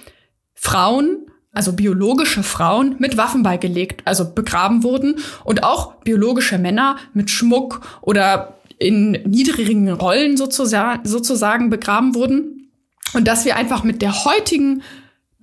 Frauen 0.54 1.26
also 1.54 1.72
biologische 1.72 2.42
Frauen 2.42 2.96
mit 2.98 3.16
Waffen 3.16 3.44
beigelegt, 3.44 4.02
also 4.06 4.34
begraben 4.34 4.82
wurden 4.82 5.20
und 5.44 5.62
auch 5.62 5.94
biologische 6.02 6.58
Männer 6.58 6.96
mit 7.14 7.30
Schmuck 7.30 7.80
oder 8.02 8.58
in 8.78 9.12
niedrigen 9.12 9.88
Rollen 9.88 10.36
sozusagen, 10.36 11.06
sozusagen 11.06 11.70
begraben 11.70 12.14
wurden. 12.14 12.70
Und 13.14 13.28
dass 13.28 13.44
wir 13.44 13.56
einfach 13.56 13.84
mit 13.84 14.02
der 14.02 14.24
heutigen 14.24 14.82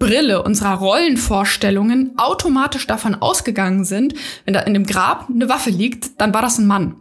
Brille 0.01 0.41
unserer 0.41 0.73
Rollenvorstellungen 0.73 2.13
automatisch 2.17 2.87
davon 2.87 3.13
ausgegangen 3.13 3.85
sind, 3.85 4.15
wenn 4.45 4.55
da 4.55 4.61
in 4.61 4.73
dem 4.73 4.87
Grab 4.87 5.27
eine 5.29 5.47
Waffe 5.47 5.69
liegt, 5.69 6.19
dann 6.19 6.33
war 6.33 6.41
das 6.41 6.57
ein 6.57 6.65
Mann. 6.65 6.95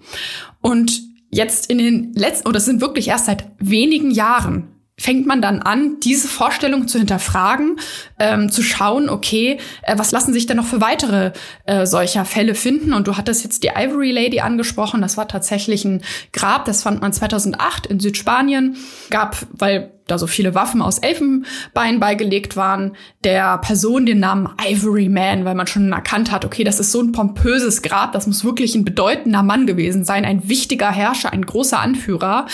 Und 0.60 1.00
jetzt 1.30 1.70
in 1.70 1.78
den 1.78 2.12
letzten, 2.12 2.46
oder 2.46 2.58
es 2.58 2.66
sind 2.66 2.82
wirklich 2.82 3.08
erst 3.08 3.24
seit 3.24 3.46
wenigen 3.58 4.10
Jahren 4.10 4.68
fängt 4.98 5.26
man 5.26 5.40
dann 5.40 5.62
an, 5.62 5.98
diese 6.00 6.28
Vorstellung 6.28 6.86
zu 6.86 6.98
hinterfragen, 6.98 7.80
ähm, 8.18 8.50
zu 8.50 8.62
schauen, 8.62 9.08
okay, 9.08 9.58
äh, 9.80 9.96
was 9.96 10.12
lassen 10.12 10.34
sich 10.34 10.44
denn 10.44 10.58
noch 10.58 10.66
für 10.66 10.82
weitere 10.82 11.32
äh, 11.64 11.86
solcher 11.86 12.26
Fälle 12.26 12.54
finden? 12.54 12.92
Und 12.92 13.08
du 13.08 13.16
hattest 13.16 13.42
jetzt 13.42 13.62
die 13.62 13.70
Ivory 13.74 14.10
Lady 14.10 14.40
angesprochen. 14.40 15.00
Das 15.00 15.16
war 15.16 15.26
tatsächlich 15.26 15.86
ein 15.86 16.02
Grab, 16.34 16.66
das 16.66 16.82
fand 16.82 17.00
man 17.00 17.14
2008 17.14 17.86
in 17.86 17.98
Südspanien. 17.98 18.76
Gab, 19.08 19.38
weil 19.52 19.90
da 20.10 20.18
so 20.18 20.26
viele 20.26 20.54
Waffen 20.54 20.82
aus 20.82 20.98
Elfenbein 20.98 22.00
beigelegt 22.00 22.56
waren, 22.56 22.96
der 23.24 23.58
Person 23.58 24.06
den 24.06 24.20
Namen 24.20 24.48
Ivory 24.62 25.08
Man, 25.08 25.44
weil 25.44 25.54
man 25.54 25.66
schon 25.66 25.92
erkannt 25.92 26.30
hat, 26.30 26.44
okay, 26.44 26.64
das 26.64 26.80
ist 26.80 26.92
so 26.92 27.00
ein 27.00 27.12
pompöses 27.12 27.82
Grab, 27.82 28.12
das 28.12 28.26
muss 28.26 28.44
wirklich 28.44 28.74
ein 28.74 28.84
bedeutender 28.84 29.42
Mann 29.42 29.66
gewesen 29.66 30.04
sein, 30.04 30.24
ein 30.24 30.48
wichtiger 30.48 30.90
Herrscher, 30.90 31.32
ein 31.32 31.46
großer 31.46 31.80
Anführer. 31.80 32.46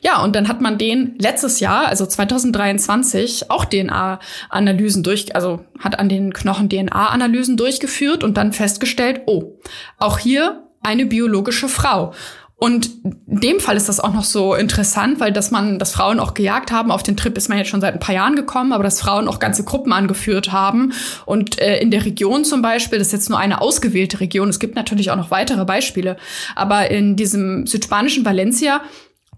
Ja, 0.00 0.22
und 0.22 0.36
dann 0.36 0.48
hat 0.48 0.60
man 0.60 0.78
den 0.78 1.16
letztes 1.18 1.60
Jahr, 1.60 1.86
also 1.86 2.06
2023, 2.06 3.50
auch 3.50 3.64
DNA-Analysen 3.64 5.02
durch, 5.02 5.34
also 5.34 5.64
hat 5.80 5.98
an 5.98 6.08
den 6.08 6.32
Knochen 6.32 6.68
DNA-Analysen 6.68 7.56
durchgeführt 7.56 8.22
und 8.22 8.36
dann 8.36 8.52
festgestellt, 8.52 9.22
oh, 9.26 9.58
auch 9.98 10.18
hier 10.18 10.64
eine 10.82 11.06
biologische 11.06 11.68
Frau. 11.68 12.14
Und 12.60 12.90
in 13.04 13.38
dem 13.40 13.60
Fall 13.60 13.76
ist 13.76 13.88
das 13.88 14.00
auch 14.00 14.12
noch 14.12 14.24
so 14.24 14.56
interessant, 14.56 15.20
weil 15.20 15.32
dass 15.32 15.52
man, 15.52 15.78
dass 15.78 15.92
Frauen 15.92 16.18
auch 16.18 16.34
gejagt 16.34 16.72
haben. 16.72 16.90
Auf 16.90 17.04
den 17.04 17.16
Trip 17.16 17.36
ist 17.38 17.48
man 17.48 17.56
jetzt 17.56 17.68
schon 17.68 17.80
seit 17.80 17.94
ein 17.94 18.00
paar 18.00 18.16
Jahren 18.16 18.34
gekommen, 18.34 18.72
aber 18.72 18.82
dass 18.82 19.00
Frauen 19.00 19.28
auch 19.28 19.38
ganze 19.38 19.62
Gruppen 19.62 19.92
angeführt 19.92 20.50
haben. 20.50 20.92
Und 21.24 21.60
äh, 21.60 21.78
in 21.78 21.92
der 21.92 22.04
Region 22.04 22.44
zum 22.44 22.60
Beispiel, 22.60 22.98
das 22.98 23.08
ist 23.08 23.12
jetzt 23.12 23.30
nur 23.30 23.38
eine 23.38 23.60
ausgewählte 23.60 24.18
Region. 24.18 24.48
Es 24.48 24.58
gibt 24.58 24.74
natürlich 24.74 25.12
auch 25.12 25.16
noch 25.16 25.30
weitere 25.30 25.64
Beispiele. 25.64 26.16
Aber 26.56 26.90
in 26.90 27.14
diesem 27.14 27.64
südspanischen 27.64 28.24
Valencia 28.24 28.80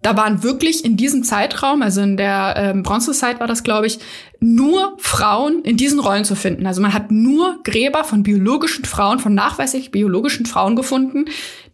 da 0.02 0.16
waren 0.16 0.42
wirklich 0.42 0.84
in 0.84 0.96
diesem 0.96 1.24
Zeitraum, 1.24 1.82
also 1.82 2.00
in 2.00 2.16
der 2.16 2.54
ähm, 2.56 2.82
Bronzezeit 2.82 3.38
war 3.38 3.46
das, 3.46 3.62
glaube 3.62 3.86
ich, 3.86 3.98
nur 4.38 4.94
Frauen 4.96 5.62
in 5.62 5.76
diesen 5.76 6.00
Rollen 6.00 6.24
zu 6.24 6.34
finden. 6.34 6.66
Also 6.66 6.80
man 6.80 6.94
hat 6.94 7.10
nur 7.10 7.60
Gräber 7.64 8.04
von 8.04 8.22
biologischen 8.22 8.86
Frauen, 8.86 9.18
von 9.18 9.34
nachweislich 9.34 9.90
biologischen 9.90 10.46
Frauen 10.46 10.74
gefunden, 10.74 11.26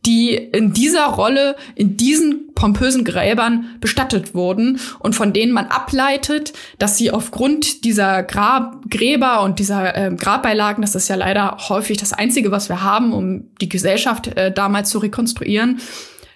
die 0.05 0.35
in 0.35 0.73
dieser 0.73 1.07
Rolle, 1.07 1.57
in 1.75 1.97
diesen 1.97 2.53
pompösen 2.55 3.05
Gräbern 3.05 3.77
bestattet 3.81 4.35
wurden 4.35 4.79
und 4.99 5.15
von 5.15 5.33
denen 5.33 5.53
man 5.53 5.67
ableitet, 5.67 6.53
dass 6.79 6.97
sie 6.97 7.11
aufgrund 7.11 7.85
dieser 7.85 8.23
Grab 8.23 8.91
Gräber 8.91 9.43
und 9.43 9.59
dieser 9.59 9.97
äh, 9.97 10.15
Grabbeilagen, 10.15 10.83
das 10.83 10.95
ist 10.95 11.09
ja 11.09 11.17
leider 11.17 11.57
häufig 11.69 11.99
das 11.99 12.13
Einzige, 12.13 12.51
was 12.51 12.69
wir 12.69 12.83
haben, 12.83 13.13
um 13.13 13.45
die 13.61 13.69
Gesellschaft 13.69 14.29
äh, 14.37 14.53
damals 14.53 14.91
zu 14.91 14.99
rekonstruieren, 14.99 15.81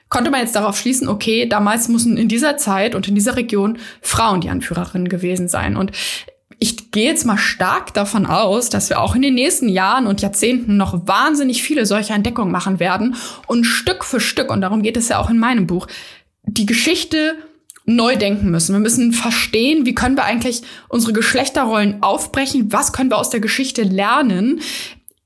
konnte 0.09 0.31
man 0.31 0.41
jetzt 0.41 0.57
darauf 0.57 0.77
schließen, 0.77 1.09
okay, 1.09 1.47
damals 1.47 1.89
müssen 1.89 2.17
in 2.17 2.29
dieser 2.29 2.57
Zeit 2.57 2.95
und 2.95 3.09
in 3.09 3.15
dieser 3.15 3.37
Region 3.37 3.79
Frauen 4.03 4.41
die 4.41 4.51
Anführerinnen 4.51 5.09
gewesen 5.09 5.49
sein. 5.49 5.77
Und 5.77 5.93
ich 6.61 6.91
gehe 6.91 7.07
jetzt 7.07 7.25
mal 7.25 7.39
stark 7.39 7.95
davon 7.95 8.27
aus, 8.27 8.69
dass 8.69 8.91
wir 8.91 9.01
auch 9.01 9.15
in 9.15 9.23
den 9.23 9.35
nächsten 9.35 9.69
Jahren 9.69 10.07
und 10.07 10.21
Jahrzehnten 10.21 10.77
noch 10.77 11.07
wahnsinnig 11.07 11.63
viele 11.63 11.87
solcher 11.87 12.15
Entdeckungen 12.15 12.53
machen 12.53 12.79
werden 12.79 13.17
und 13.47 13.65
Stück 13.65 14.05
für 14.05 14.21
Stück, 14.21 14.51
und 14.53 14.61
darum 14.61 14.83
geht 14.83 14.97
es 14.97 15.09
ja 15.09 15.19
auch 15.19 15.31
in 15.31 15.39
meinem 15.39 15.67
Buch, 15.67 15.87
die 16.45 16.67
Geschichte 16.67 17.37
neu 17.87 18.17
denken 18.17 18.51
müssen. 18.51 18.75
Wir 18.75 18.81
müssen 18.81 19.13
verstehen, 19.13 19.87
wie 19.87 19.95
können 19.95 20.17
wir 20.17 20.25
eigentlich 20.25 20.63
unsere 20.89 21.15
Geschlechterrollen 21.15 22.03
aufbrechen, 22.03 22.73
was 22.73 22.93
können 22.93 23.11
wir 23.11 23.19
aus 23.19 23.31
der 23.31 23.41
Geschichte 23.41 23.83
lernen, 23.83 24.61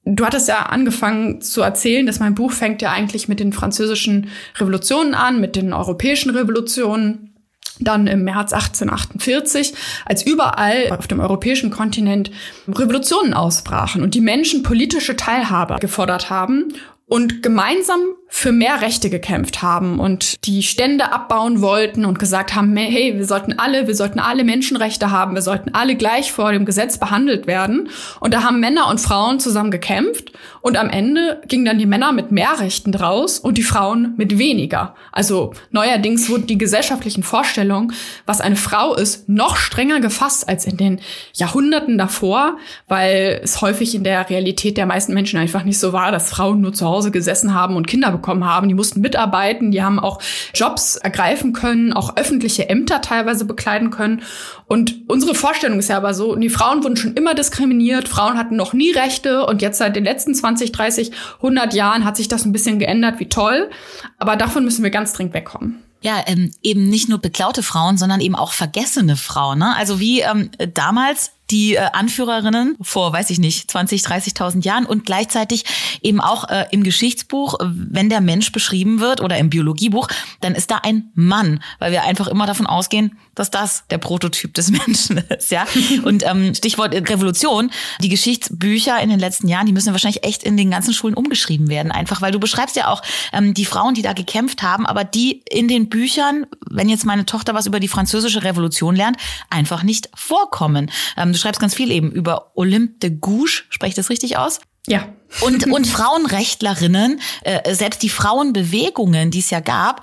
Du 0.07 0.27
hattest 0.27 0.49
ja 0.49 0.67
angefangen 0.67 1.41
zu 1.41 1.63
erzählen, 1.63 2.05
dass 2.05 2.21
mein 2.21 2.35
Buch 2.35 2.53
fängt 2.53 2.83
ja 2.83 2.93
eigentlich 2.93 3.27
mit 3.27 3.41
den 3.41 3.55
französischen 3.55 4.29
Revolutionen 4.59 5.15
an, 5.15 5.41
mit 5.41 5.57
den 5.57 5.73
europäischen 5.73 6.31
Revolutionen. 6.31 7.34
Dann 7.81 8.07
im 8.07 8.23
März 8.23 8.53
1848, 8.53 9.75
als 10.07 10.25
überall 10.25 10.91
auf 10.91 11.09
dem 11.09 11.19
europäischen 11.19 11.71
Kontinent 11.71 12.31
Revolutionen 12.69 13.35
ausbrachen 13.35 14.03
und 14.03 14.15
die 14.15 14.21
Menschen 14.21 14.63
politische 14.63 15.17
Teilhabe 15.17 15.77
gefordert 15.81 16.31
haben 16.31 16.75
und 17.07 17.43
gemeinsam 17.43 18.01
für 18.37 18.51
mehr 18.51 18.81
Rechte 18.81 19.11
gekämpft 19.11 19.63
haben 19.63 20.01
und 20.01 20.45
die 20.45 20.65
Stände 20.65 21.13
abbauen 21.13 21.63
wollten 21.63 22.05
und 22.05 22.19
gesagt 22.19 22.57
haben, 22.57 22.77
hey, 22.77 23.17
wir 23.17 23.27
sollten 23.27 23.61
alle, 23.61 23.87
wir 23.87 23.95
sollten 23.95 24.19
alle 24.19 24.43
Menschenrechte 24.43 25.13
haben, 25.13 25.37
wir 25.37 25.41
sollten 25.41 25.73
alle 25.73 25.95
gleich 25.95 26.33
vor 26.33 26.51
dem 26.51 26.65
Gesetz 26.65 26.99
behandelt 26.99 27.47
werden. 27.47 27.89
Und 28.19 28.35
da 28.35 28.43
haben 28.43 28.59
Männer 28.59 28.89
und 28.89 29.01
Frauen 29.01 29.39
zusammen 29.39 29.71
gekämpft 29.71 30.33
und 30.63 30.77
am 30.77 30.91
Ende 30.91 31.43
gingen 31.47 31.65
dann 31.65 31.79
die 31.79 31.87
Männer 31.87 32.13
mit 32.13 32.33
mehr 32.33 32.59
Rechten 32.59 32.91
draus 32.91 33.39
und 33.39 33.57
die 33.57 33.63
Frauen 33.63 34.15
mit 34.17 34.37
weniger. 34.37 34.97
Also 35.13 35.55
neuerdings 35.71 36.29
wurden 36.29 36.49
die 36.49 36.59
gesellschaftlichen 36.59 37.23
Vorstellungen, 37.23 37.93
was 38.27 38.41
eine 38.41 38.57
Frau 38.57 38.97
ist, 38.97 39.29
noch 39.29 39.55
strenger 39.55 40.01
gefasst 40.01 40.49
als 40.49 40.67
in 40.67 40.77
den 40.77 41.01
Jahrhunderten 41.35 41.99
davor, 41.99 42.57
weil 42.89 43.41
es 43.45 43.63
häufig 43.63 43.95
in 43.95 44.03
der 44.03 44.29
Realität 44.29 44.77
der 44.77 44.87
meisten 44.87 45.15
Menschen 45.15 45.39
einfach 45.39 45.63
nicht 45.63 45.79
so 45.79 45.93
war, 45.93 46.11
dass 46.11 46.31
Frauen 46.31 46.61
nur 46.61 46.73
zu 46.73 46.87
Hause 46.87 47.13
gesessen 47.13 47.55
haben 47.55 47.77
und 47.77 47.87
Kinder 47.87 48.11
bekommen 48.11 48.24
haben. 48.27 48.69
Die 48.69 48.75
mussten 48.75 49.01
mitarbeiten, 49.01 49.71
die 49.71 49.83
haben 49.83 49.99
auch 49.99 50.21
Jobs 50.55 50.97
ergreifen 50.97 51.53
können, 51.53 51.93
auch 51.93 52.17
öffentliche 52.17 52.69
Ämter 52.69 53.01
teilweise 53.01 53.45
bekleiden 53.45 53.91
können. 53.91 54.23
Und 54.67 55.03
unsere 55.09 55.35
Vorstellung 55.35 55.79
ist 55.79 55.89
ja 55.89 55.97
aber 55.97 56.15
so, 56.15 56.35
die 56.37 56.49
Frauen 56.49 56.83
wurden 56.83 56.97
schon 56.97 57.15
immer 57.15 57.35
diskriminiert, 57.35 58.09
Frauen 58.09 58.39
hatten 58.39 58.57
noch 58.57 58.73
nie 58.73 58.93
Rechte 58.93 59.47
und 59.47 59.63
jetzt 59.63 59.79
seit 59.79 59.97
den 59.97 60.05
letzten 60.05 60.35
20, 60.35 60.73
30, 60.73 61.13
100 61.37 61.75
Jahren 61.75 62.05
hat 62.05 62.17
sich 62.17 62.29
das 62.29 62.45
ein 62.45 62.53
bisschen 62.53 62.79
geändert, 62.79 63.21
wie 63.21 63.29
toll. 63.29 63.71
Aber 64.19 64.37
davon 64.37 64.65
müssen 64.65 64.83
wir 64.83 64.91
ganz 64.91 65.13
dringend 65.13 65.35
wegkommen. 65.35 65.83
Ja, 66.05 66.23
ähm, 66.27 66.51
eben 66.63 66.89
nicht 66.91 67.09
nur 67.09 67.19
beklaute 67.19 67.63
Frauen, 67.63 67.97
sondern 67.97 68.21
eben 68.21 68.35
auch 68.35 68.53
vergessene 68.53 69.17
Frauen. 69.17 69.61
Ne? 69.61 69.75
Also 69.75 70.01
wie 70.01 70.21
ähm, 70.21 70.51
damals 70.75 71.33
die 71.51 71.75
äh, 71.75 71.81
Anführerinnen 71.93 72.77
vor, 72.81 73.13
weiß 73.13 73.31
ich 73.31 73.39
nicht, 73.39 73.71
20, 73.71 74.03
30.000 74.03 74.65
Jahren 74.65 74.87
und 74.87 75.05
gleichzeitig 75.05 75.65
eben 76.03 76.21
auch 76.21 76.49
äh, 76.49 76.67
im 76.71 76.83
Geschichtsbuch, 76.83 77.57
wenn 77.61 78.09
der 78.09 78.21
Mensch 78.21 78.53
beschrieben 78.53 79.01
wird 79.01 79.21
oder 79.21 79.37
im 79.39 79.51
Biologiebuch, 79.51 80.09
dann 80.41 80.55
ist 80.55 80.71
da 80.71 80.81
ein 80.83 81.11
Mann, 81.15 81.63
weil 81.79 81.93
wir 81.93 82.05
einfach 82.05 82.29
immer 82.29 82.47
davon 82.47 82.67
ausgehen, 82.67 83.19
dass 83.35 83.51
das 83.51 83.85
der 83.91 83.99
Prototyp 83.99 84.55
des 84.55 84.71
Menschen 84.87 85.19
ist, 85.19 85.51
ja. 85.51 85.67
Und 86.05 86.25
ähm, 86.27 86.55
Stichwort 86.55 86.95
Revolution, 86.95 87.71
die 88.01 88.09
Geschichtsbücher 88.09 89.01
in 89.01 89.11
den 89.11 89.19
letzten 89.19 89.49
Jahren, 89.49 89.67
die 89.67 89.73
müssen 89.73 89.93
wahrscheinlich 89.93 90.25
echt 90.25 90.43
in 90.43 90.57
den 90.57 90.71
ganzen 90.71 90.95
Schulen 90.95 91.15
umgeschrieben 91.15 91.69
werden, 91.69 91.93
einfach 91.93 92.23
weil 92.23 92.33
du 92.33 92.41
beschreibst 92.41 92.77
ja 92.77 92.89
auch 92.89 93.03
ähm, 93.33 93.55
die 93.55 93.65
Frauen, 93.65 93.95
die 93.95 94.03
da 94.03 94.13
gekämpft 94.13 94.63
haben, 94.63 94.87
aber 94.87 95.05
die 95.05 95.43
in 95.51 95.69
den 95.69 95.89
Büchern, 95.89 96.47
wenn 96.71 96.89
jetzt 96.89 97.05
meine 97.05 97.27
Tochter 97.27 97.55
was 97.55 97.67
über 97.67 97.81
die 97.81 97.89
französische 97.89 98.45
Revolution 98.45 98.97
lernt, 98.97 99.17
einfach 99.51 99.83
nicht 99.83 100.09
vorkommen. 100.15 100.91
Ähm, 101.17 101.34
du 101.35 101.41
schreibst 101.41 101.61
ganz 101.61 101.75
viel 101.75 101.91
eben 101.91 102.11
über 102.11 102.53
Olympe 102.55 102.99
de 102.99 103.11
Gouges, 103.11 103.65
spreche 103.69 103.91
ich 103.91 103.95
das 103.95 104.11
richtig 104.11 104.37
aus? 104.37 104.61
Ja. 104.87 105.09
Und, 105.41 105.67
und 105.67 105.87
Frauenrechtlerinnen, 105.87 107.21
äh, 107.43 107.75
selbst 107.75 108.03
die 108.03 108.09
Frauenbewegungen, 108.09 109.31
die 109.31 109.41
es 109.41 109.51
ja 109.51 109.61
gab, 109.61 110.03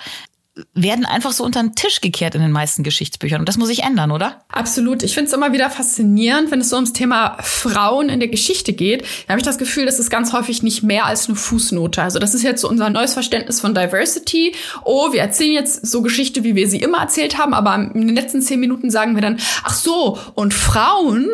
werden 0.74 1.06
einfach 1.06 1.32
so 1.32 1.46
unter 1.46 1.62
den 1.62 1.76
Tisch 1.76 2.02
gekehrt 2.02 2.36
in 2.36 2.42
den 2.42 2.52
meisten 2.52 2.84
Geschichtsbüchern. 2.84 3.40
Und 3.40 3.48
das 3.48 3.58
muss 3.58 3.70
sich 3.70 3.84
ändern, 3.84 4.12
oder? 4.12 4.44
Absolut. 4.50 5.02
Ich 5.02 5.14
finde 5.14 5.30
es 5.30 5.34
immer 5.34 5.54
wieder 5.54 5.70
faszinierend, 5.70 6.52
wenn 6.52 6.60
es 6.60 6.70
so 6.70 6.76
ums 6.76 6.92
Thema 6.92 7.38
Frauen 7.42 8.10
in 8.10 8.20
der 8.20 8.28
Geschichte 8.28 8.74
geht. 8.74 9.04
Da 9.04 9.30
habe 9.30 9.40
ich 9.40 9.46
das 9.46 9.58
Gefühl, 9.58 9.86
das 9.86 9.98
ist 9.98 10.10
ganz 10.10 10.34
häufig 10.34 10.62
nicht 10.62 10.84
mehr 10.84 11.06
als 11.06 11.30
eine 11.30 11.38
Fußnote. 11.38 12.02
Also 12.02 12.20
das 12.20 12.34
ist 12.34 12.44
jetzt 12.44 12.62
so 12.62 12.70
unser 12.70 12.90
neues 12.90 13.14
Verständnis 13.14 13.62
von 13.62 13.74
Diversity. 13.74 14.54
Oh, 14.84 15.14
wir 15.14 15.22
erzählen 15.22 15.54
jetzt 15.54 15.86
so 15.88 16.02
Geschichte, 16.02 16.44
wie 16.44 16.56
wir 16.56 16.68
sie 16.68 16.82
immer 16.82 17.00
erzählt 17.00 17.38
haben, 17.38 17.54
aber 17.54 17.74
in 17.76 18.08
den 18.08 18.16
letzten 18.16 18.42
zehn 18.42 18.60
Minuten 18.60 18.92
sagen 18.92 19.16
wir 19.16 19.22
dann, 19.22 19.40
ach 19.64 19.74
so, 19.74 20.20
und 20.36 20.54
Frauen? 20.54 21.30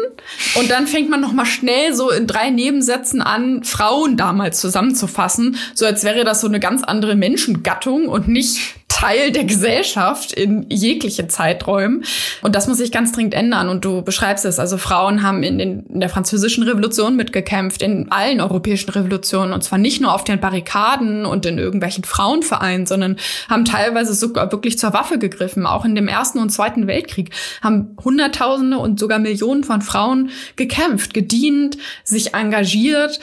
Und 0.56 0.70
dann 0.70 0.86
fängt 0.86 1.10
man 1.10 1.22
noch 1.22 1.34
mal 1.34 1.46
schnell 1.46 1.96
so 1.96 2.12
in 2.12 2.28
drei 2.28 2.52
Nebensätzen 2.52 3.24
an, 3.24 3.64
Frauen 3.64 4.16
damals 4.16 4.60
zusammenzufassen, 4.60 5.58
so 5.74 5.88
als 5.88 6.04
wäre 6.04 6.24
das 6.24 6.42
so 6.42 6.48
eine 6.48 6.60
ganz 6.60 6.84
andere 6.84 7.16
Menschengattung 7.16 8.08
und 8.08 8.28
nicht 8.28 8.77
Teil 8.98 9.32
der 9.32 9.44
Gesellschaft 9.44 10.34
in 10.34 10.66
jeglichen 10.70 11.30
Zeiträumen. 11.30 12.04
Und 12.42 12.56
das 12.56 12.68
muss 12.68 12.80
sich 12.80 12.92
ganz 12.92 13.12
dringend 13.12 13.36
ändern. 13.36 13.70
Und 13.70 13.86
du 13.86 14.02
beschreibst 14.02 14.44
es. 14.44 14.58
Also 14.58 14.80
Frauen 14.80 15.22
haben 15.22 15.44
in, 15.44 15.60
den, 15.60 15.86
in 15.86 16.00
der 16.00 16.10
französischen 16.10 16.64
Revolution 16.64 17.16
mitgekämpft, 17.16 17.84
in 17.84 18.12
allen 18.12 18.42
europäischen 18.42 18.90
Revolutionen. 18.90 19.54
Und 19.54 19.64
zwar 19.64 19.78
nicht 19.78 20.02
nur 20.02 20.16
auf 20.16 20.24
den 20.24 20.40
Barrikaden 20.40 21.28
und 21.28 21.46
in 21.46 21.60
irgendwelchen 21.60 22.06
Frauenvereinen, 22.06 22.88
sondern 22.88 23.18
haben 23.48 23.66
teilweise 23.66 24.16
sogar 24.16 24.52
wirklich 24.52 24.80
zur 24.80 24.94
Waffe 24.94 25.20
gegriffen. 25.20 25.68
Auch 25.68 25.86
in 25.86 25.94
dem 25.94 26.08
Ersten 26.08 26.40
und 26.40 26.50
Zweiten 26.50 26.88
Weltkrieg 26.88 27.30
haben 27.62 27.96
Hunderttausende 28.04 28.80
und 28.80 29.00
sogar 29.00 29.20
Millionen 29.20 29.64
von 29.64 29.84
Frauen 29.84 30.32
gekämpft, 30.56 31.14
gedient, 31.14 31.78
sich 32.04 32.34
engagiert. 32.34 33.20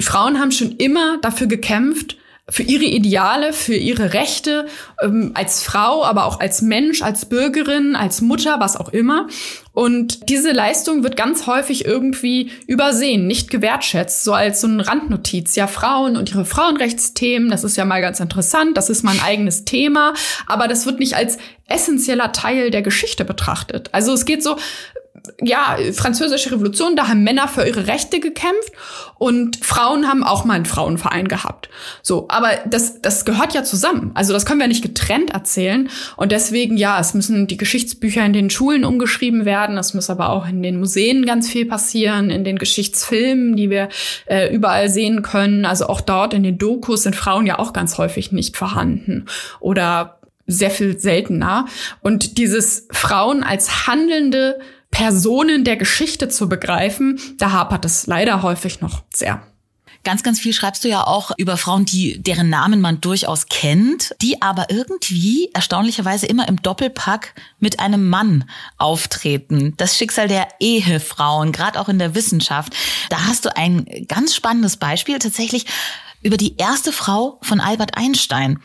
Frauen 0.00 0.40
haben 0.40 0.52
schon 0.52 0.72
immer 0.72 1.18
dafür 1.20 1.48
gekämpft, 1.48 2.16
für 2.52 2.62
ihre 2.62 2.84
Ideale, 2.84 3.54
für 3.54 3.74
ihre 3.74 4.12
Rechte 4.12 4.66
ähm, 5.02 5.30
als 5.32 5.62
Frau, 5.62 6.04
aber 6.04 6.26
auch 6.26 6.38
als 6.38 6.60
Mensch, 6.60 7.00
als 7.00 7.24
Bürgerin, 7.24 7.96
als 7.96 8.20
Mutter, 8.20 8.60
was 8.60 8.76
auch 8.76 8.90
immer. 8.90 9.26
Und 9.72 10.28
diese 10.28 10.52
Leistung 10.52 11.02
wird 11.02 11.16
ganz 11.16 11.46
häufig 11.46 11.86
irgendwie 11.86 12.50
übersehen, 12.66 13.26
nicht 13.26 13.48
gewertschätzt, 13.48 14.22
so 14.22 14.34
als 14.34 14.60
so 14.60 14.66
eine 14.66 14.86
Randnotiz. 14.86 15.56
Ja, 15.56 15.66
Frauen 15.66 16.18
und 16.18 16.30
ihre 16.30 16.44
Frauenrechtsthemen, 16.44 17.50
das 17.50 17.64
ist 17.64 17.78
ja 17.78 17.86
mal 17.86 18.02
ganz 18.02 18.20
interessant, 18.20 18.76
das 18.76 18.90
ist 18.90 19.02
mal 19.02 19.12
ein 19.12 19.22
eigenes 19.24 19.64
Thema, 19.64 20.12
aber 20.46 20.68
das 20.68 20.84
wird 20.84 20.98
nicht 20.98 21.14
als 21.16 21.38
essentieller 21.68 22.32
Teil 22.32 22.70
der 22.70 22.82
Geschichte 22.82 23.24
betrachtet. 23.24 23.88
Also 23.92 24.12
es 24.12 24.26
geht 24.26 24.42
so, 24.42 24.58
ja, 25.40 25.76
französische 25.92 26.52
Revolution, 26.52 26.96
da 26.96 27.08
haben 27.08 27.22
Männer 27.22 27.48
für 27.48 27.66
ihre 27.66 27.86
Rechte 27.86 28.20
gekämpft 28.20 28.72
und 29.18 29.64
Frauen 29.64 30.08
haben 30.08 30.24
auch 30.24 30.44
mal 30.44 30.54
einen 30.54 30.66
Frauenverein 30.66 31.28
gehabt. 31.28 31.68
So, 32.02 32.26
aber 32.28 32.50
das, 32.66 33.00
das 33.00 33.24
gehört 33.24 33.54
ja 33.54 33.62
zusammen. 33.62 34.10
Also 34.14 34.32
das 34.32 34.46
können 34.46 34.60
wir 34.60 34.66
nicht 34.66 34.82
getrennt 34.82 35.30
erzählen. 35.30 35.88
Und 36.16 36.32
deswegen, 36.32 36.76
ja, 36.76 36.98
es 36.98 37.14
müssen 37.14 37.46
die 37.46 37.56
Geschichtsbücher 37.56 38.24
in 38.24 38.32
den 38.32 38.50
Schulen 38.50 38.84
umgeschrieben 38.84 39.44
werden. 39.44 39.78
Es 39.78 39.94
muss 39.94 40.10
aber 40.10 40.30
auch 40.30 40.48
in 40.48 40.62
den 40.62 40.80
Museen 40.80 41.24
ganz 41.24 41.48
viel 41.48 41.66
passieren, 41.66 42.30
in 42.30 42.44
den 42.44 42.58
Geschichtsfilmen, 42.58 43.54
die 43.56 43.70
wir 43.70 43.88
äh, 44.26 44.52
überall 44.52 44.88
sehen 44.88 45.22
können. 45.22 45.64
Also 45.64 45.86
auch 45.86 46.00
dort 46.00 46.34
in 46.34 46.42
den 46.42 46.58
Dokus 46.58 47.04
sind 47.04 47.14
Frauen 47.14 47.46
ja 47.46 47.58
auch 47.58 47.72
ganz 47.72 47.98
häufig 47.98 48.32
nicht 48.32 48.56
vorhanden. 48.56 49.26
Oder 49.60 50.18
sehr 50.46 50.70
viel 50.70 50.98
seltener. 50.98 51.66
Und 52.00 52.38
dieses 52.38 52.88
Frauen 52.90 53.42
als 53.42 53.86
handelnde 53.86 54.58
Personen 54.92 55.64
der 55.64 55.76
Geschichte 55.76 56.28
zu 56.28 56.48
begreifen, 56.48 57.18
da 57.38 57.50
hapert 57.50 57.84
es 57.84 58.06
leider 58.06 58.42
häufig 58.42 58.80
noch 58.80 59.02
sehr. 59.12 59.42
Ganz, 60.04 60.24
ganz 60.24 60.40
viel 60.40 60.52
schreibst 60.52 60.82
du 60.82 60.88
ja 60.88 61.06
auch 61.06 61.30
über 61.38 61.56
Frauen, 61.56 61.84
die, 61.84 62.20
deren 62.20 62.50
Namen 62.50 62.80
man 62.80 63.00
durchaus 63.00 63.46
kennt, 63.46 64.14
die 64.20 64.42
aber 64.42 64.66
irgendwie 64.68 65.48
erstaunlicherweise 65.54 66.26
immer 66.26 66.48
im 66.48 66.60
Doppelpack 66.60 67.34
mit 67.60 67.78
einem 67.78 68.08
Mann 68.08 68.44
auftreten. 68.78 69.74
Das 69.76 69.96
Schicksal 69.96 70.26
der 70.26 70.48
Ehefrauen, 70.58 71.52
gerade 71.52 71.80
auch 71.80 71.88
in 71.88 72.00
der 72.00 72.16
Wissenschaft. 72.16 72.74
Da 73.10 73.26
hast 73.26 73.44
du 73.44 73.56
ein 73.56 73.86
ganz 74.08 74.34
spannendes 74.34 74.76
Beispiel 74.76 75.18
tatsächlich 75.20 75.66
über 76.22 76.36
die 76.36 76.56
erste 76.56 76.92
Frau 76.92 77.38
von 77.42 77.60
Albert 77.60 77.96
Einstein 77.96 78.60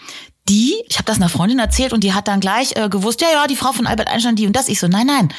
die, 0.49 0.81
ich 0.87 0.95
habe 0.95 1.03
das 1.03 1.17
einer 1.17 1.27
Freundin 1.27 1.59
erzählt 1.59 1.91
und 1.91 2.05
die 2.05 2.13
hat 2.13 2.29
dann 2.29 2.39
gleich 2.39 2.77
äh, 2.77 2.87
gewusst, 2.87 3.19
ja, 3.19 3.27
ja, 3.33 3.47
die 3.47 3.57
Frau 3.57 3.73
von 3.73 3.85
Albert 3.85 4.07
Einstein, 4.07 4.37
die 4.37 4.47
und 4.47 4.55
das. 4.55 4.69
Ich 4.69 4.79
so, 4.79 4.87
nein, 4.87 5.07
nein, 5.07 5.33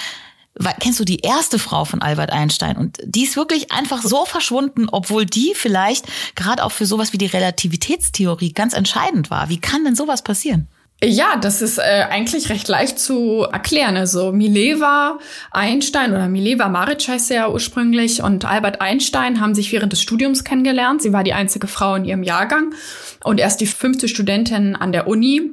kennst 0.81 1.01
du 1.01 1.05
die 1.05 1.21
erste 1.21 1.59
Frau 1.59 1.85
von 1.85 2.03
Albert 2.03 2.31
Einstein? 2.31 2.77
Und 2.77 2.99
die 3.05 3.25
ist 3.25 3.37
wirklich 3.37 3.73
einfach 3.73 4.03
so 4.03 4.25
verschwunden, 4.25 4.89
obwohl 4.91 5.27
die 5.27 5.53
vielleicht 5.55 6.07
gerade 6.35 6.65
auch 6.65 6.73
für 6.73 6.87
sowas 6.87 7.13
wie 7.13 7.19
die 7.19 7.27
Relativitätstheorie 7.27 8.53
ganz 8.53 8.75
entscheidend 8.75 9.31
war. 9.31 9.49
Wie 9.49 9.61
kann 9.61 9.85
denn 9.85 9.95
sowas 9.95 10.23
passieren? 10.23 10.69
Ja, 11.03 11.37
das 11.37 11.63
ist 11.63 11.79
äh, 11.79 12.07
eigentlich 12.11 12.49
recht 12.49 12.67
leicht 12.67 12.99
zu 12.99 13.47
erklären. 13.53 13.97
Also 13.97 14.33
Mileva 14.33 15.21
Einstein 15.53 16.11
oder 16.11 16.29
Mileva 16.29 16.69
Maric 16.69 17.07
heißt 17.07 17.29
sie 17.29 17.35
ja 17.35 17.49
ursprünglich 17.49 18.21
und 18.21 18.45
Albert 18.45 18.81
Einstein 18.81 19.41
haben 19.41 19.55
sich 19.55 19.71
während 19.71 19.93
des 19.93 20.03
Studiums 20.03 20.43
kennengelernt. 20.43 21.01
Sie 21.01 21.13
war 21.13 21.23
die 21.23 21.35
einzige 21.35 21.69
Frau 21.69 21.95
in 21.95 22.05
ihrem 22.05 22.25
Jahrgang 22.25 22.75
und 23.23 23.39
erst 23.39 23.61
die 23.61 23.67
fünfte 23.67 24.09
Studentin 24.09 24.75
an 24.75 24.91
der 24.91 25.07
Uni 25.07 25.53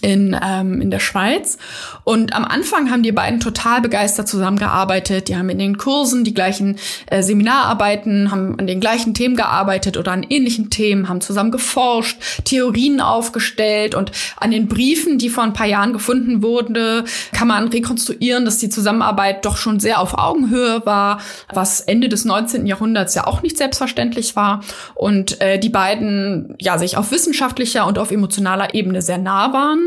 in, 0.00 0.36
ähm, 0.42 0.80
in 0.80 0.90
der 0.90 0.98
Schweiz. 0.98 1.56
Und 2.02 2.34
am 2.34 2.44
Anfang 2.44 2.90
haben 2.90 3.02
die 3.02 3.12
beiden 3.12 3.40
total 3.40 3.80
begeistert 3.80 4.28
zusammengearbeitet. 4.28 5.28
Die 5.28 5.36
haben 5.36 5.48
in 5.48 5.58
den 5.58 5.78
Kursen 5.78 6.24
die 6.24 6.34
gleichen 6.34 6.76
äh, 7.06 7.22
Seminararbeiten, 7.22 8.30
haben 8.30 8.58
an 8.58 8.66
den 8.66 8.80
gleichen 8.80 9.14
Themen 9.14 9.36
gearbeitet 9.36 9.96
oder 9.96 10.12
an 10.12 10.26
ähnlichen 10.28 10.68
Themen, 10.68 11.08
haben 11.08 11.20
zusammen 11.20 11.50
geforscht, 11.50 12.18
Theorien 12.44 13.00
aufgestellt 13.00 13.94
und 13.94 14.12
an 14.36 14.50
den 14.50 14.68
Briefen, 14.68 15.18
die 15.18 15.30
vor 15.30 15.44
ein 15.44 15.52
paar 15.52 15.66
Jahren 15.66 15.92
gefunden 15.92 16.42
wurden, 16.42 17.04
kann 17.32 17.48
man 17.48 17.68
rekonstruieren, 17.68 18.44
dass 18.44 18.58
die 18.58 18.68
Zusammenarbeit 18.68 19.44
doch 19.44 19.56
schon 19.56 19.80
sehr 19.80 20.00
auf 20.00 20.18
Augenhöhe 20.18 20.84
war, 20.84 21.20
was 21.52 21.80
Ende 21.80 22.08
des 22.08 22.24
19. 22.24 22.66
Jahrhunderts 22.66 23.14
ja 23.14 23.26
auch 23.26 23.42
nicht 23.42 23.56
selbstverständlich 23.56 24.36
war. 24.36 24.60
Und 24.94 25.40
äh, 25.40 25.58
die 25.58 25.68
beiden 25.68 26.56
ja 26.60 26.78
sich 26.78 26.96
auf 26.96 27.10
wissenschaftlicher 27.10 27.86
und 27.86 27.98
auf 27.98 28.10
emotionaler 28.10 28.74
Ebene 28.74 29.00
sehr 29.00 29.18
nah 29.18 29.52
waren 29.52 29.83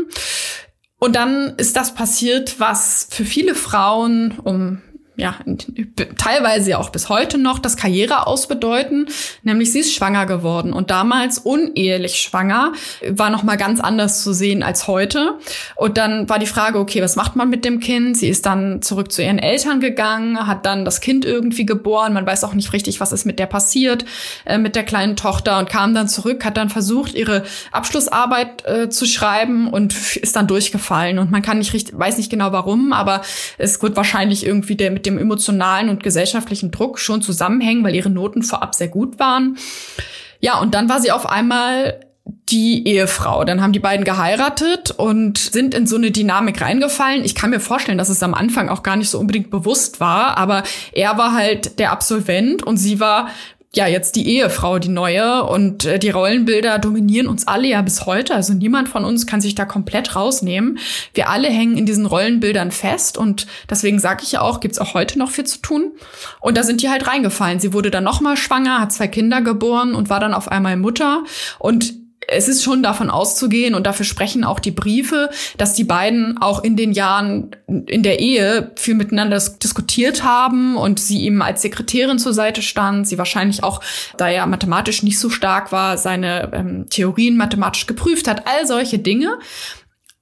und 0.98 1.14
dann 1.16 1.54
ist 1.56 1.76
das 1.76 1.94
passiert, 1.94 2.58
was 2.58 3.08
für 3.10 3.24
viele 3.24 3.54
Frauen 3.54 4.38
um 4.38 4.82
ja, 5.18 5.34
teilweise 6.16 6.70
ja 6.70 6.78
auch 6.78 6.90
bis 6.90 7.08
heute 7.08 7.38
noch 7.38 7.58
das 7.58 7.76
Karriere 7.76 8.28
ausbedeuten, 8.28 9.08
nämlich 9.42 9.72
sie 9.72 9.80
ist 9.80 9.92
schwanger 9.92 10.26
geworden 10.26 10.72
und 10.72 10.92
damals 10.92 11.38
unehelich 11.38 12.20
schwanger, 12.20 12.72
war 13.08 13.28
noch 13.28 13.42
mal 13.42 13.56
ganz 13.56 13.80
anders 13.80 14.22
zu 14.22 14.32
sehen 14.32 14.62
als 14.62 14.86
heute. 14.86 15.36
Und 15.74 15.98
dann 15.98 16.28
war 16.28 16.38
die 16.38 16.46
Frage, 16.46 16.78
okay, 16.78 17.02
was 17.02 17.16
macht 17.16 17.34
man 17.34 17.50
mit 17.50 17.64
dem 17.64 17.80
Kind? 17.80 18.16
Sie 18.16 18.28
ist 18.28 18.46
dann 18.46 18.80
zurück 18.80 19.10
zu 19.10 19.20
ihren 19.20 19.40
Eltern 19.40 19.80
gegangen, 19.80 20.46
hat 20.46 20.64
dann 20.64 20.84
das 20.84 21.00
Kind 21.00 21.24
irgendwie 21.24 21.66
geboren, 21.66 22.12
man 22.12 22.24
weiß 22.24 22.44
auch 22.44 22.54
nicht 22.54 22.72
richtig, 22.72 23.00
was 23.00 23.10
ist 23.10 23.24
mit 23.24 23.40
der 23.40 23.46
passiert, 23.46 24.04
äh, 24.44 24.56
mit 24.56 24.76
der 24.76 24.84
kleinen 24.84 25.16
Tochter 25.16 25.58
und 25.58 25.68
kam 25.68 25.94
dann 25.94 26.06
zurück, 26.06 26.44
hat 26.44 26.56
dann 26.56 26.68
versucht, 26.68 27.14
ihre 27.14 27.42
Abschlussarbeit 27.72 28.64
äh, 28.66 28.88
zu 28.88 29.04
schreiben 29.04 29.66
und 29.66 29.96
ist 30.16 30.36
dann 30.36 30.46
durchgefallen 30.46 31.18
und 31.18 31.32
man 31.32 31.42
kann 31.42 31.58
nicht 31.58 31.72
richtig, 31.72 31.98
weiß 31.98 32.18
nicht 32.18 32.30
genau 32.30 32.52
warum, 32.52 32.92
aber 32.92 33.22
es 33.56 33.82
wird 33.82 33.96
wahrscheinlich 33.96 34.46
irgendwie 34.46 34.76
der 34.76 34.92
mit 34.92 35.07
dem 35.08 35.18
emotionalen 35.18 35.88
und 35.88 36.02
gesellschaftlichen 36.02 36.70
Druck 36.70 36.98
schon 36.98 37.22
zusammenhängen, 37.22 37.82
weil 37.82 37.94
ihre 37.94 38.10
Noten 38.10 38.42
vorab 38.42 38.74
sehr 38.74 38.88
gut 38.88 39.18
waren. 39.18 39.56
Ja, 40.40 40.60
und 40.60 40.74
dann 40.74 40.88
war 40.88 41.00
sie 41.00 41.10
auf 41.10 41.28
einmal 41.28 42.00
die 42.50 42.86
Ehefrau. 42.86 43.44
Dann 43.44 43.62
haben 43.62 43.72
die 43.72 43.78
beiden 43.78 44.04
geheiratet 44.04 44.90
und 44.90 45.38
sind 45.38 45.74
in 45.74 45.86
so 45.86 45.96
eine 45.96 46.10
Dynamik 46.10 46.60
reingefallen. 46.60 47.24
Ich 47.24 47.34
kann 47.34 47.50
mir 47.50 47.60
vorstellen, 47.60 47.98
dass 47.98 48.08
es 48.08 48.22
am 48.22 48.34
Anfang 48.34 48.68
auch 48.68 48.82
gar 48.82 48.96
nicht 48.96 49.10
so 49.10 49.18
unbedingt 49.18 49.50
bewusst 49.50 50.00
war, 50.00 50.36
aber 50.36 50.62
er 50.92 51.18
war 51.18 51.32
halt 51.32 51.78
der 51.78 51.90
Absolvent 51.90 52.62
und 52.62 52.76
sie 52.76 53.00
war 53.00 53.28
ja 53.74 53.86
jetzt 53.86 54.16
die 54.16 54.28
Ehefrau, 54.28 54.78
die 54.78 54.88
neue. 54.88 55.44
Und 55.44 55.84
äh, 55.84 55.98
die 55.98 56.10
Rollenbilder 56.10 56.78
dominieren 56.78 57.26
uns 57.26 57.46
alle 57.46 57.68
ja 57.68 57.82
bis 57.82 58.06
heute. 58.06 58.34
Also 58.34 58.54
niemand 58.54 58.88
von 58.88 59.04
uns 59.04 59.26
kann 59.26 59.40
sich 59.40 59.54
da 59.54 59.64
komplett 59.64 60.16
rausnehmen. 60.16 60.78
Wir 61.14 61.28
alle 61.28 61.48
hängen 61.48 61.76
in 61.76 61.86
diesen 61.86 62.06
Rollenbildern 62.06 62.70
fest. 62.70 63.18
Und 63.18 63.46
deswegen 63.68 63.98
sage 63.98 64.22
ich 64.22 64.32
ja 64.32 64.40
auch, 64.40 64.60
gibt's 64.60 64.78
auch 64.78 64.94
heute 64.94 65.18
noch 65.18 65.30
viel 65.30 65.44
zu 65.44 65.60
tun. 65.60 65.92
Und 66.40 66.56
da 66.56 66.62
sind 66.62 66.82
die 66.82 66.88
halt 66.88 67.06
reingefallen. 67.06 67.60
Sie 67.60 67.72
wurde 67.72 67.90
dann 67.90 68.04
noch 68.04 68.20
mal 68.20 68.36
schwanger, 68.36 68.80
hat 68.80 68.92
zwei 68.92 69.08
Kinder 69.08 69.42
geboren 69.42 69.94
und 69.94 70.10
war 70.10 70.20
dann 70.20 70.34
auf 70.34 70.48
einmal 70.48 70.76
Mutter. 70.76 71.24
Und 71.58 72.07
es 72.30 72.46
ist 72.46 72.62
schon 72.62 72.82
davon 72.82 73.08
auszugehen 73.10 73.74
und 73.74 73.86
dafür 73.86 74.04
sprechen 74.04 74.44
auch 74.44 74.60
die 74.60 74.70
Briefe, 74.70 75.30
dass 75.56 75.72
die 75.72 75.84
beiden 75.84 76.36
auch 76.40 76.62
in 76.62 76.76
den 76.76 76.92
Jahren 76.92 77.56
in 77.66 78.02
der 78.02 78.20
Ehe 78.20 78.70
viel 78.76 78.94
miteinander 78.94 79.40
diskutiert 79.62 80.22
haben 80.22 80.76
und 80.76 81.00
sie 81.00 81.22
ihm 81.22 81.40
als 81.40 81.62
Sekretärin 81.62 82.18
zur 82.18 82.34
Seite 82.34 82.60
stand. 82.60 83.08
Sie 83.08 83.16
wahrscheinlich 83.16 83.64
auch, 83.64 83.80
da 84.18 84.28
er 84.28 84.46
mathematisch 84.46 85.02
nicht 85.02 85.18
so 85.18 85.30
stark 85.30 85.72
war, 85.72 85.96
seine 85.96 86.50
ähm, 86.52 86.86
Theorien 86.90 87.36
mathematisch 87.38 87.86
geprüft 87.86 88.28
hat. 88.28 88.46
All 88.46 88.66
solche 88.66 88.98
Dinge. 88.98 89.38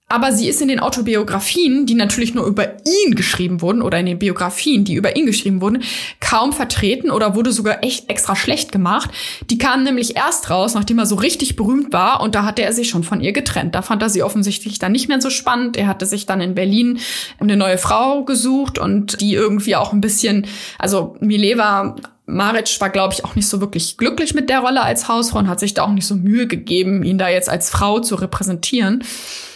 Aber 0.08 0.30
sie 0.30 0.48
ist 0.48 0.62
in 0.62 0.68
den 0.68 0.78
Autobiografien, 0.78 1.84
die 1.84 1.94
natürlich 1.94 2.32
nur 2.32 2.46
über 2.46 2.76
ihn 2.86 3.16
geschrieben 3.16 3.60
wurden, 3.60 3.82
oder 3.82 3.98
in 3.98 4.06
den 4.06 4.20
Biografien, 4.20 4.84
die 4.84 4.94
über 4.94 5.16
ihn 5.16 5.26
geschrieben 5.26 5.60
wurden, 5.60 5.82
kaum 6.20 6.52
vertreten 6.52 7.10
oder 7.10 7.34
wurde 7.34 7.50
sogar 7.50 7.82
echt 7.82 8.08
extra 8.08 8.36
schlecht 8.36 8.70
gemacht. 8.70 9.10
Die 9.50 9.58
kamen 9.58 9.82
nämlich 9.82 10.14
erst 10.14 10.48
raus, 10.48 10.74
nachdem 10.74 11.00
er 11.00 11.06
so 11.06 11.16
richtig 11.16 11.56
berühmt 11.56 11.92
war, 11.92 12.20
und 12.20 12.36
da 12.36 12.44
hatte 12.44 12.62
er 12.62 12.72
sich 12.72 12.88
schon 12.88 13.02
von 13.02 13.20
ihr 13.20 13.32
getrennt. 13.32 13.74
Da 13.74 13.82
fand 13.82 14.00
er 14.00 14.08
sie 14.08 14.22
offensichtlich 14.22 14.78
dann 14.78 14.92
nicht 14.92 15.08
mehr 15.08 15.20
so 15.20 15.28
spannend. 15.28 15.76
Er 15.76 15.88
hatte 15.88 16.06
sich 16.06 16.24
dann 16.24 16.40
in 16.40 16.54
Berlin 16.54 17.00
eine 17.40 17.56
neue 17.56 17.78
Frau 17.78 18.24
gesucht 18.24 18.78
und 18.78 19.20
die 19.20 19.34
irgendwie 19.34 19.74
auch 19.74 19.92
ein 19.92 20.00
bisschen, 20.00 20.46
also 20.78 21.16
Mileva 21.18 21.96
Maric 22.26 22.80
war, 22.80 22.90
glaube 22.90 23.14
ich, 23.14 23.24
auch 23.24 23.36
nicht 23.36 23.48
so 23.48 23.60
wirklich 23.60 23.96
glücklich 23.96 24.34
mit 24.34 24.50
der 24.50 24.58
Rolle 24.58 24.82
als 24.82 25.06
Hausfrau 25.08 25.38
und 25.38 25.48
hat 25.48 25.60
sich 25.60 25.74
da 25.74 25.84
auch 25.84 25.92
nicht 25.92 26.06
so 26.06 26.16
Mühe 26.16 26.48
gegeben, 26.48 27.04
ihn 27.04 27.18
da 27.18 27.28
jetzt 27.28 27.48
als 27.48 27.70
Frau 27.70 28.00
zu 28.00 28.16
repräsentieren. 28.16 29.04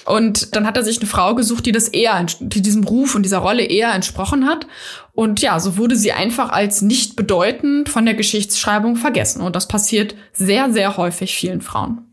Und 0.07 0.55
dann 0.55 0.67
hat 0.67 0.77
er 0.77 0.85
sich 0.85 0.99
eine 0.99 1.09
Frau 1.09 1.35
gesucht, 1.35 1.67
die 1.67 1.73
das 1.73 1.89
eher, 1.89 2.25
die 2.39 2.63
diesem 2.63 2.85
Ruf 2.85 3.15
und 3.15 3.25
dieser 3.25 3.39
Rolle 3.39 3.65
eher 3.65 3.93
entsprochen 3.93 4.47
hat. 4.47 4.67
Und 5.13 5.41
ja, 5.41 5.59
so 5.59 5.77
wurde 5.77 5.97
sie 5.97 6.13
einfach 6.13 6.51
als 6.51 6.81
nicht 6.81 7.17
bedeutend 7.17 7.89
von 7.89 8.05
der 8.05 8.15
Geschichtsschreibung 8.15 8.97
vergessen. 8.97 9.43
Und 9.43 9.57
das 9.57 9.69
passiert 9.69 10.15
sehr, 10.33 10.73
sehr 10.73 10.97
häufig 10.97 11.35
vielen 11.35 11.61
Frauen. 11.61 12.07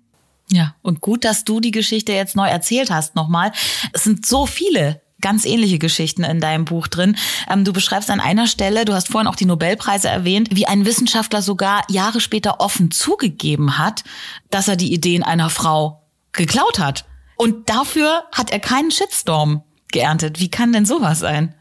Ja, 0.49 0.75
und 0.81 1.01
gut, 1.01 1.23
dass 1.23 1.43
du 1.43 1.59
die 1.59 1.71
Geschichte 1.71 2.13
jetzt 2.13 2.35
neu 2.35 2.47
erzählt 2.47 2.89
hast 2.89 3.15
nochmal. 3.15 3.51
Es 3.93 4.03
sind 4.03 4.25
so 4.25 4.45
viele 4.45 5.01
ganz 5.21 5.45
ähnliche 5.45 5.79
Geschichten 5.79 6.23
in 6.23 6.39
deinem 6.39 6.65
Buch 6.65 6.87
drin. 6.87 7.17
Ähm, 7.49 7.63
du 7.63 7.73
beschreibst 7.73 8.09
an 8.09 8.19
einer 8.19 8.47
Stelle, 8.47 8.85
du 8.85 8.93
hast 8.93 9.09
vorhin 9.09 9.27
auch 9.27 9.35
die 9.35 9.45
Nobelpreise 9.45 10.09
erwähnt, 10.09 10.49
wie 10.51 10.67
ein 10.67 10.85
Wissenschaftler 10.85 11.41
sogar 11.41 11.83
Jahre 11.89 12.19
später 12.19 12.59
offen 12.59 12.91
zugegeben 12.91 13.77
hat, 13.77 14.03
dass 14.49 14.67
er 14.67 14.75
die 14.75 14.93
Ideen 14.93 15.23
einer 15.23 15.49
Frau 15.49 16.03
geklaut 16.31 16.79
hat. 16.79 17.05
Und 17.35 17.69
dafür 17.69 18.23
hat 18.33 18.51
er 18.51 18.59
keinen 18.59 18.91
Shitstorm 18.91 19.63
geerntet. 19.91 20.39
Wie 20.39 20.49
kann 20.49 20.73
denn 20.73 20.85
sowas 20.85 21.19
sein? 21.19 21.53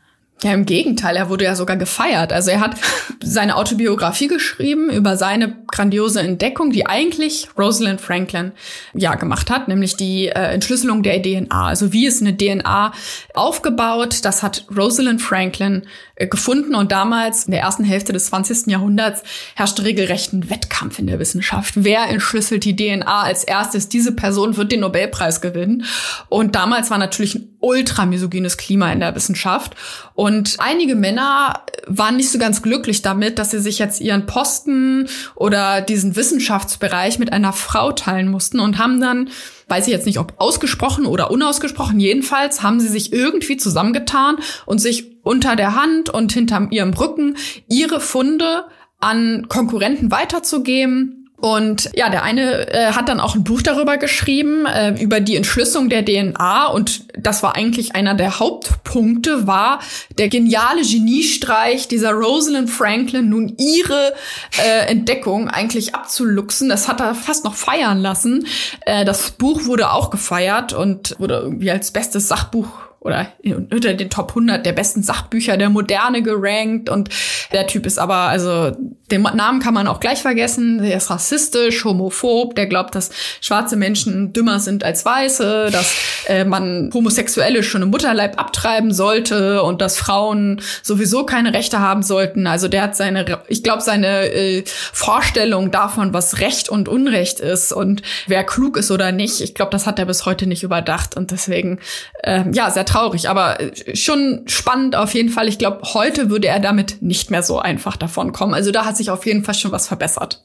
Ja, 0.42 0.53
im 0.53 0.66
Gegenteil, 0.66 1.16
er 1.16 1.31
wurde 1.31 1.44
ja 1.44 1.57
sogar 1.57 1.79
gefeiert. 1.79 2.31
Also 2.31 2.51
er 2.51 2.61
hat 2.61 2.77
seine 3.25 3.57
Autobiografie 3.57 4.29
geschrieben 4.29 4.90
über 4.90 5.16
seine 5.16 5.57
grandiose 5.66 6.20
Entdeckung, 6.20 6.72
die 6.72 6.87
eigentlich 6.87 7.49
Rosalind 7.59 8.03
Franklin 8.03 8.53
ja 8.92 9.14
gemacht 9.14 9.49
hat, 9.49 9.66
nämlich 9.66 9.96
die 9.96 10.27
äh, 10.27 10.53
Entschlüsselung 10.53 11.03
der 11.03 11.22
DNA. 11.22 11.68
Also 11.68 11.94
wie 11.94 12.07
ist 12.07 12.20
eine 12.20 12.37
DNA 12.37 12.92
aufgebaut? 13.33 14.27
Das 14.27 14.42
hat 14.42 14.66
Rosalind 14.77 15.22
Franklin 15.22 15.87
äh, 16.16 16.27
gefunden 16.27 16.75
und 16.75 16.92
damals 16.92 17.46
in 17.46 17.53
der 17.53 17.62
ersten 17.62 17.85
Hälfte 17.85 18.12
des 18.12 18.27
20. 18.27 18.66
Jahrhunderts 18.66 19.22
herrschte 19.55 19.85
regelrecht 19.85 20.35
ein 20.35 20.51
Wettkampf 20.51 20.99
in 20.99 21.07
der 21.07 21.18
Wissenschaft. 21.18 21.72
Wer 21.77 22.11
entschlüsselt 22.11 22.64
die 22.64 22.77
DNA 22.77 23.22
als 23.22 23.42
erstes? 23.42 23.88
Diese 23.88 24.12
Person 24.12 24.59
wird 24.59 24.70
den 24.70 24.81
Nobelpreis 24.81 25.40
gewinnen. 25.40 25.87
Und 26.29 26.55
damals 26.55 26.90
war 26.90 26.99
natürlich 26.99 27.37
ein 27.37 27.56
ultra 27.66 28.07
misogynes 28.07 28.57
Klima 28.57 28.92
in 28.92 29.00
der 29.00 29.14
Wissenschaft. 29.16 29.74
Und 30.14 30.57
einige 30.59 30.94
Männer 30.94 31.62
waren 31.87 32.16
nicht 32.16 32.31
so 32.31 32.38
ganz 32.38 32.62
glücklich 32.62 33.02
damit, 33.02 33.38
dass 33.38 33.50
sie 33.50 33.59
sich 33.59 33.79
jetzt 33.79 34.00
ihren 34.00 34.26
Posten 34.26 35.09
oder 35.35 35.81
diesen 35.81 36.14
Wissenschaftsbereich 36.14 37.18
mit 37.18 37.33
einer 37.33 37.52
Frau 37.52 37.92
teilen 37.92 38.31
mussten 38.31 38.61
und 38.61 38.79
haben 38.79 39.00
dann 39.00 39.31
weiß 39.68 39.88
ich 39.88 39.92
jetzt 39.92 40.07
nicht, 40.07 40.20
ob 40.20 40.35
ausgesprochen 40.38 41.07
oder 41.07 41.33
unausgesprochen, 41.33 41.98
jedenfalls 41.98 42.62
haben 42.62 42.79
sie 42.79 42.87
sich 42.87 43.12
irgendwie 43.12 43.57
zusammengetan 43.57 44.37
und 44.64 44.79
sich 44.79 45.16
unter 45.24 45.57
der 45.57 45.74
Hand 45.74 46.09
und 46.09 46.33
hinter 46.33 46.68
ihrem 46.70 46.94
Rücken 46.94 47.37
ihre 47.68 47.98
Funde 47.98 48.66
an 49.00 49.46
Konkurrenten 49.48 50.12
weiterzugeben 50.12 51.25
Und 51.38 51.90
ja, 51.94 52.09
der 52.09 52.22
eine 52.22 52.72
äh, 52.72 52.92
hat 52.92 53.11
dann 53.11 53.20
auch 53.20 53.35
ein 53.35 53.44
Buch 53.44 53.61
darüber 53.61 53.99
geschrieben, 53.99 54.64
äh, 54.64 55.01
über 55.03 55.20
die 55.20 55.37
Entschlüsselung 55.37 55.90
der 55.90 56.05
DNA. 56.05 56.66
Und 56.68 57.05
das 57.16 57.42
war 57.42 57.57
eigentlich 57.57 57.94
einer 57.94 58.14
der 58.14 58.38
Hauptpunkte, 58.38 59.46
war 59.46 59.81
der 60.16 60.29
geniale 60.29 60.83
Geniestreich 60.83 61.88
dieser 61.88 62.12
Rosalind 62.12 62.70
Franklin, 62.70 63.29
nun 63.29 63.55
ihre 63.59 64.14
äh, 64.59 64.87
Entdeckung 64.87 65.49
eigentlich 65.49 65.94
abzuluxen. 65.94 66.70
Das 66.70 66.88
hat 66.88 67.01
er 67.01 67.14
fast 67.14 67.44
noch 67.44 67.55
feiern 67.55 68.01
lassen. 68.01 68.46
Äh, 68.81 69.05
das 69.05 69.33
Buch 69.33 69.66
wurde 69.66 69.92
auch 69.92 70.09
gefeiert 70.09 70.72
und 70.72 71.16
wurde 71.18 71.35
irgendwie 71.35 71.70
als 71.70 71.90
bestes 71.90 72.29
Sachbuch 72.29 72.68
oder 73.07 73.29
unter 73.45 73.95
den 73.95 74.11
Top 74.11 74.31
100 74.31 74.66
der 74.66 74.73
besten 74.73 75.03
Sachbücher 75.03 75.57
der 75.57 75.71
Moderne 75.71 76.23
gerankt. 76.23 76.90
Und 76.90 77.09
der 77.53 77.66
Typ 77.66 77.87
ist 77.87 77.99
aber, 77.99 78.16
also 78.16 78.73
den 79.11 79.23
Namen 79.23 79.61
kann 79.61 79.75
man 79.75 79.87
auch 79.87 80.01
gleich 80.01 80.23
vergessen, 80.23 80.83
der 80.83 80.97
ist 80.97 81.11
rassistisch, 81.11 81.85
homophob, 81.85 82.57
der 82.57 82.66
glaubt, 82.66 82.95
dass 82.97 83.11
schwarze 83.40 83.77
Menschen 83.77 84.33
dümmer 84.33 84.59
sind 84.59 84.83
als 84.83 85.05
Weiße, 85.05 85.69
dass 85.71 85.95
äh, 86.27 86.45
man 86.45 86.90
Homosexuelle 86.92 87.62
schon 87.62 87.83
im 87.83 87.90
Mutterleib 87.90 88.40
abtreiben 88.40 88.92
sollte 88.92 89.62
und 89.62 89.81
dass 89.81 89.97
Frauen 89.97 90.61
sowieso 90.83 91.25
keine 91.25 91.55
Rechte 91.55 91.79
haben 91.79 92.03
sollten. 92.03 92.47
Also 92.49 92.66
der 92.66 92.83
hat 92.83 92.97
seine, 92.97 93.25
ich 93.47 93.62
glaube, 93.62 93.83
seine 93.83 94.33
äh, 94.33 94.64
Vorstellung 94.66 95.71
davon, 95.71 96.12
was 96.12 96.40
Recht 96.40 96.69
und 96.69 96.88
Unrecht 96.88 97.38
ist 97.38 97.73
und 97.73 98.03
wer 98.27 98.42
klug 98.42 98.77
ist 98.77 98.90
oder 98.90 99.12
nicht, 99.12 99.40
ich 99.40 99.55
glaube, 99.55 99.71
das 99.71 99.87
hat 99.87 100.01
er 100.01 100.07
bis 100.07 100.27
heute 100.27 100.49
nicht 100.49 100.64
überdacht. 100.64 101.16
Und 101.16 101.31
deswegen, 101.31 101.79
äh, 102.25 102.45
ja, 102.53 102.71
sehr 102.71 102.85
traurig, 102.96 103.28
aber 103.28 103.61
äh, 103.61 103.96
schon 103.96 104.42
spannend 104.46 104.96
auf 104.96 105.14
jeden 105.14 105.28
Fall. 105.28 105.48
Ich 105.48 105.59
glaube, 105.59 105.80
heute 105.94 106.30
würde 106.30 106.48
er 106.48 106.61
damit 106.61 107.02
nicht 107.02 107.30
mehr 107.30 107.42
so 107.42 107.59
einfach 107.59 107.96
davon 107.96 108.32
kommen. 108.32 108.54
Also 108.54 108.70
da 108.70 108.85
hat 108.85 108.96
sich 108.96 109.11
auf 109.11 109.26
jeden 109.26 109.44
Fall 109.44 109.54
schon 109.54 109.72
was 109.72 109.88
verbessert. 109.88 110.42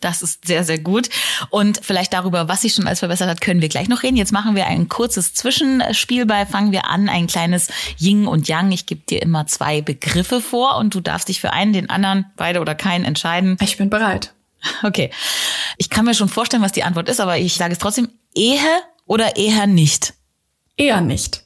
Das 0.00 0.22
ist 0.22 0.46
sehr, 0.46 0.64
sehr 0.64 0.78
gut. 0.78 1.10
Und 1.50 1.80
vielleicht 1.82 2.14
darüber, 2.14 2.48
was 2.48 2.62
sich 2.62 2.72
schon 2.72 2.86
alles 2.86 3.00
verbessert 3.00 3.28
hat, 3.28 3.42
können 3.42 3.60
wir 3.60 3.68
gleich 3.68 3.88
noch 3.88 4.02
reden. 4.02 4.16
Jetzt 4.16 4.32
machen 4.32 4.56
wir 4.56 4.66
ein 4.66 4.88
kurzes 4.88 5.34
Zwischenspiel 5.34 6.24
bei. 6.24 6.46
Fangen 6.46 6.72
wir 6.72 6.86
an, 6.86 7.10
ein 7.10 7.26
kleines 7.26 7.68
Yin 7.98 8.26
und 8.26 8.48
Yang. 8.48 8.72
Ich 8.72 8.86
gebe 8.86 9.02
dir 9.02 9.20
immer 9.20 9.46
zwei 9.46 9.82
Begriffe 9.82 10.40
vor 10.40 10.76
und 10.78 10.94
du 10.94 11.00
darfst 11.00 11.28
dich 11.28 11.40
für 11.40 11.52
einen, 11.52 11.74
den 11.74 11.90
anderen, 11.90 12.26
beide 12.36 12.60
oder 12.60 12.74
keinen 12.74 13.04
entscheiden. 13.04 13.58
Ich 13.60 13.76
bin 13.76 13.90
bereit. 13.90 14.32
Okay. 14.82 15.10
Ich 15.76 15.90
kann 15.90 16.04
mir 16.04 16.14
schon 16.14 16.28
vorstellen, 16.28 16.62
was 16.62 16.72
die 16.72 16.84
Antwort 16.84 17.08
ist, 17.08 17.20
aber 17.20 17.38
ich 17.38 17.54
sage 17.54 17.72
es 17.72 17.78
trotzdem. 17.78 18.08
Ehe 18.34 18.58
oder 19.06 19.36
eher 19.36 19.66
nicht? 19.66 20.14
Eher 20.76 21.00
nicht. 21.00 21.44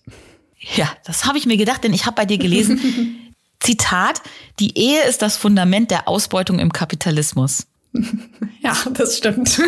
Ja, 0.77 0.89
das 1.05 1.27
habe 1.27 1.39
ich 1.39 1.47
mir 1.47 1.57
gedacht, 1.57 1.85
denn 1.85 1.93
ich 1.93 2.07
habe 2.07 2.17
bei 2.17 2.25
dir 2.25 2.39
gelesen, 2.39 3.35
Zitat, 3.61 4.21
die 4.61 4.77
Ehe 4.79 5.03
ist 5.05 5.23
das 5.23 5.37
Fundament 5.37 5.91
der 5.91 6.09
Ausbeutung 6.09 6.59
im 6.59 6.73
Kapitalismus. 6.73 7.67
Ja, 8.61 8.75
das 8.95 9.19
stimmt. 9.19 9.61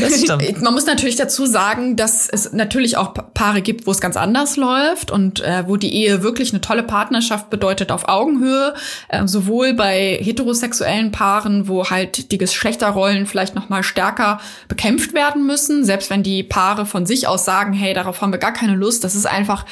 Das 0.00 0.20
stimmt. 0.20 0.62
Man 0.62 0.74
muss 0.74 0.86
natürlich 0.86 1.16
dazu 1.16 1.46
sagen, 1.46 1.96
dass 1.96 2.28
es 2.28 2.52
natürlich 2.52 2.96
auch 2.96 3.12
Paare 3.34 3.60
gibt, 3.60 3.86
wo 3.86 3.90
es 3.90 4.00
ganz 4.00 4.16
anders 4.16 4.56
läuft 4.56 5.10
und 5.10 5.40
äh, 5.40 5.64
wo 5.66 5.76
die 5.76 5.92
Ehe 5.94 6.22
wirklich 6.22 6.52
eine 6.52 6.60
tolle 6.60 6.82
Partnerschaft 6.82 7.50
bedeutet 7.50 7.90
auf 7.90 8.08
Augenhöhe, 8.08 8.74
äh, 9.08 9.26
sowohl 9.26 9.74
bei 9.74 10.18
heterosexuellen 10.20 11.10
Paaren, 11.10 11.68
wo 11.68 11.90
halt 11.90 12.30
die 12.30 12.38
Geschlechterrollen 12.38 13.26
vielleicht 13.26 13.54
noch 13.54 13.68
mal 13.68 13.82
stärker 13.82 14.40
bekämpft 14.68 15.12
werden 15.14 15.46
müssen, 15.46 15.84
selbst 15.84 16.10
wenn 16.10 16.22
die 16.22 16.42
Paare 16.42 16.86
von 16.86 17.04
sich 17.04 17.26
aus 17.26 17.44
sagen, 17.44 17.72
hey, 17.72 17.94
darauf 17.94 18.20
haben 18.20 18.32
wir 18.32 18.38
gar 18.38 18.52
keine 18.52 18.74
Lust, 18.74 19.04
das 19.04 19.14
ist 19.14 19.26
einfach 19.26 19.64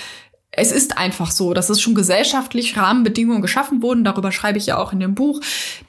es 0.56 0.72
ist 0.72 0.96
einfach 0.96 1.30
so, 1.30 1.52
dass 1.52 1.68
es 1.68 1.82
schon 1.82 1.94
gesellschaftlich 1.94 2.76
Rahmenbedingungen 2.78 3.42
geschaffen 3.42 3.82
wurden, 3.82 4.04
darüber 4.04 4.32
schreibe 4.32 4.56
ich 4.56 4.66
ja 4.66 4.78
auch 4.78 4.92
in 4.92 5.00
dem 5.00 5.14
Buch, 5.14 5.40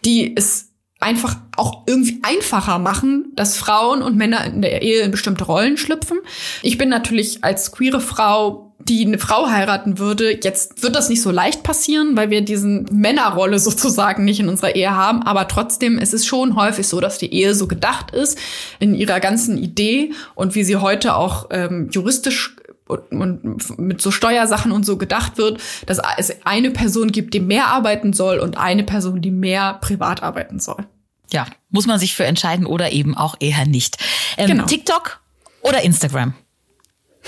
die 0.04 0.36
es 0.36 0.67
einfach 1.00 1.36
auch 1.56 1.84
irgendwie 1.86 2.20
einfacher 2.24 2.80
machen, 2.80 3.32
dass 3.36 3.58
Frauen 3.58 4.02
und 4.02 4.18
Männer 4.18 4.46
in 4.46 4.62
der 4.62 4.82
Ehe 4.82 5.02
in 5.02 5.12
bestimmte 5.12 5.44
Rollen 5.44 5.78
schlüpfen. 5.78 6.18
Ich 6.64 6.78
bin 6.78 6.90
natürlich 6.90 7.44
als 7.44 7.72
queere 7.72 8.02
Frau, 8.02 8.74
die 8.80 9.06
eine 9.06 9.20
Frau 9.20 9.50
heiraten 9.50 10.00
würde, 10.00 10.40
jetzt 10.44 10.82
wird 10.82 10.96
das 10.96 11.10
nicht 11.10 11.22
so 11.22 11.30
leicht 11.30 11.64
passieren, 11.64 12.16
weil 12.16 12.30
wir 12.30 12.42
diesen 12.42 12.88
Männerrolle 12.92 13.60
sozusagen 13.68 14.26
nicht 14.26 14.40
in 14.40 14.50
unserer 14.50 14.76
Ehe 14.76 14.96
haben. 14.96 15.24
Aber 15.24 15.48
trotzdem 15.48 16.00
ist 16.00 16.14
es 16.14 16.26
schon 16.26 16.56
häufig 16.56 16.88
so, 16.88 17.00
dass 17.00 17.18
die 17.18 17.32
Ehe 17.34 17.54
so 17.54 17.68
gedacht 17.68 18.12
ist 18.12 18.40
in 18.80 18.96
ihrer 18.96 19.20
ganzen 19.20 19.58
Idee 19.58 20.14
und 20.36 20.56
wie 20.56 20.64
sie 20.64 20.78
heute 20.78 21.16
auch 21.16 21.48
ähm, 21.52 21.90
juristisch 21.92 22.56
und 22.88 23.80
mit 23.80 24.02
so 24.02 24.12
Steuersachen 24.12 24.72
und 24.72 24.86
so 24.86 24.98
gedacht 24.98 25.38
wird, 25.38 25.62
dass 25.86 26.00
es 26.18 26.46
eine 26.46 26.72
Person 26.72 27.12
gibt, 27.12 27.34
die 27.34 27.40
mehr 27.40 27.68
arbeiten 27.68 28.14
soll 28.14 28.40
und 28.40 28.58
eine 28.58 28.84
Person, 28.84 29.22
die 29.22 29.32
mehr 29.32 29.76
privat 29.76 30.24
arbeiten 30.24 30.60
soll. 30.60 30.88
Ja, 31.32 31.46
muss 31.70 31.88
man 31.88 32.00
sich 32.00 32.16
für 32.16 32.26
entscheiden 32.26 32.66
oder 32.66 32.92
eben 32.92 33.16
auch 33.16 33.36
eher 33.40 33.66
nicht. 33.66 33.98
Ähm, 34.38 34.48
genau. 34.48 34.66
TikTok 34.66 35.20
oder 35.62 35.82
Instagram? 35.82 36.34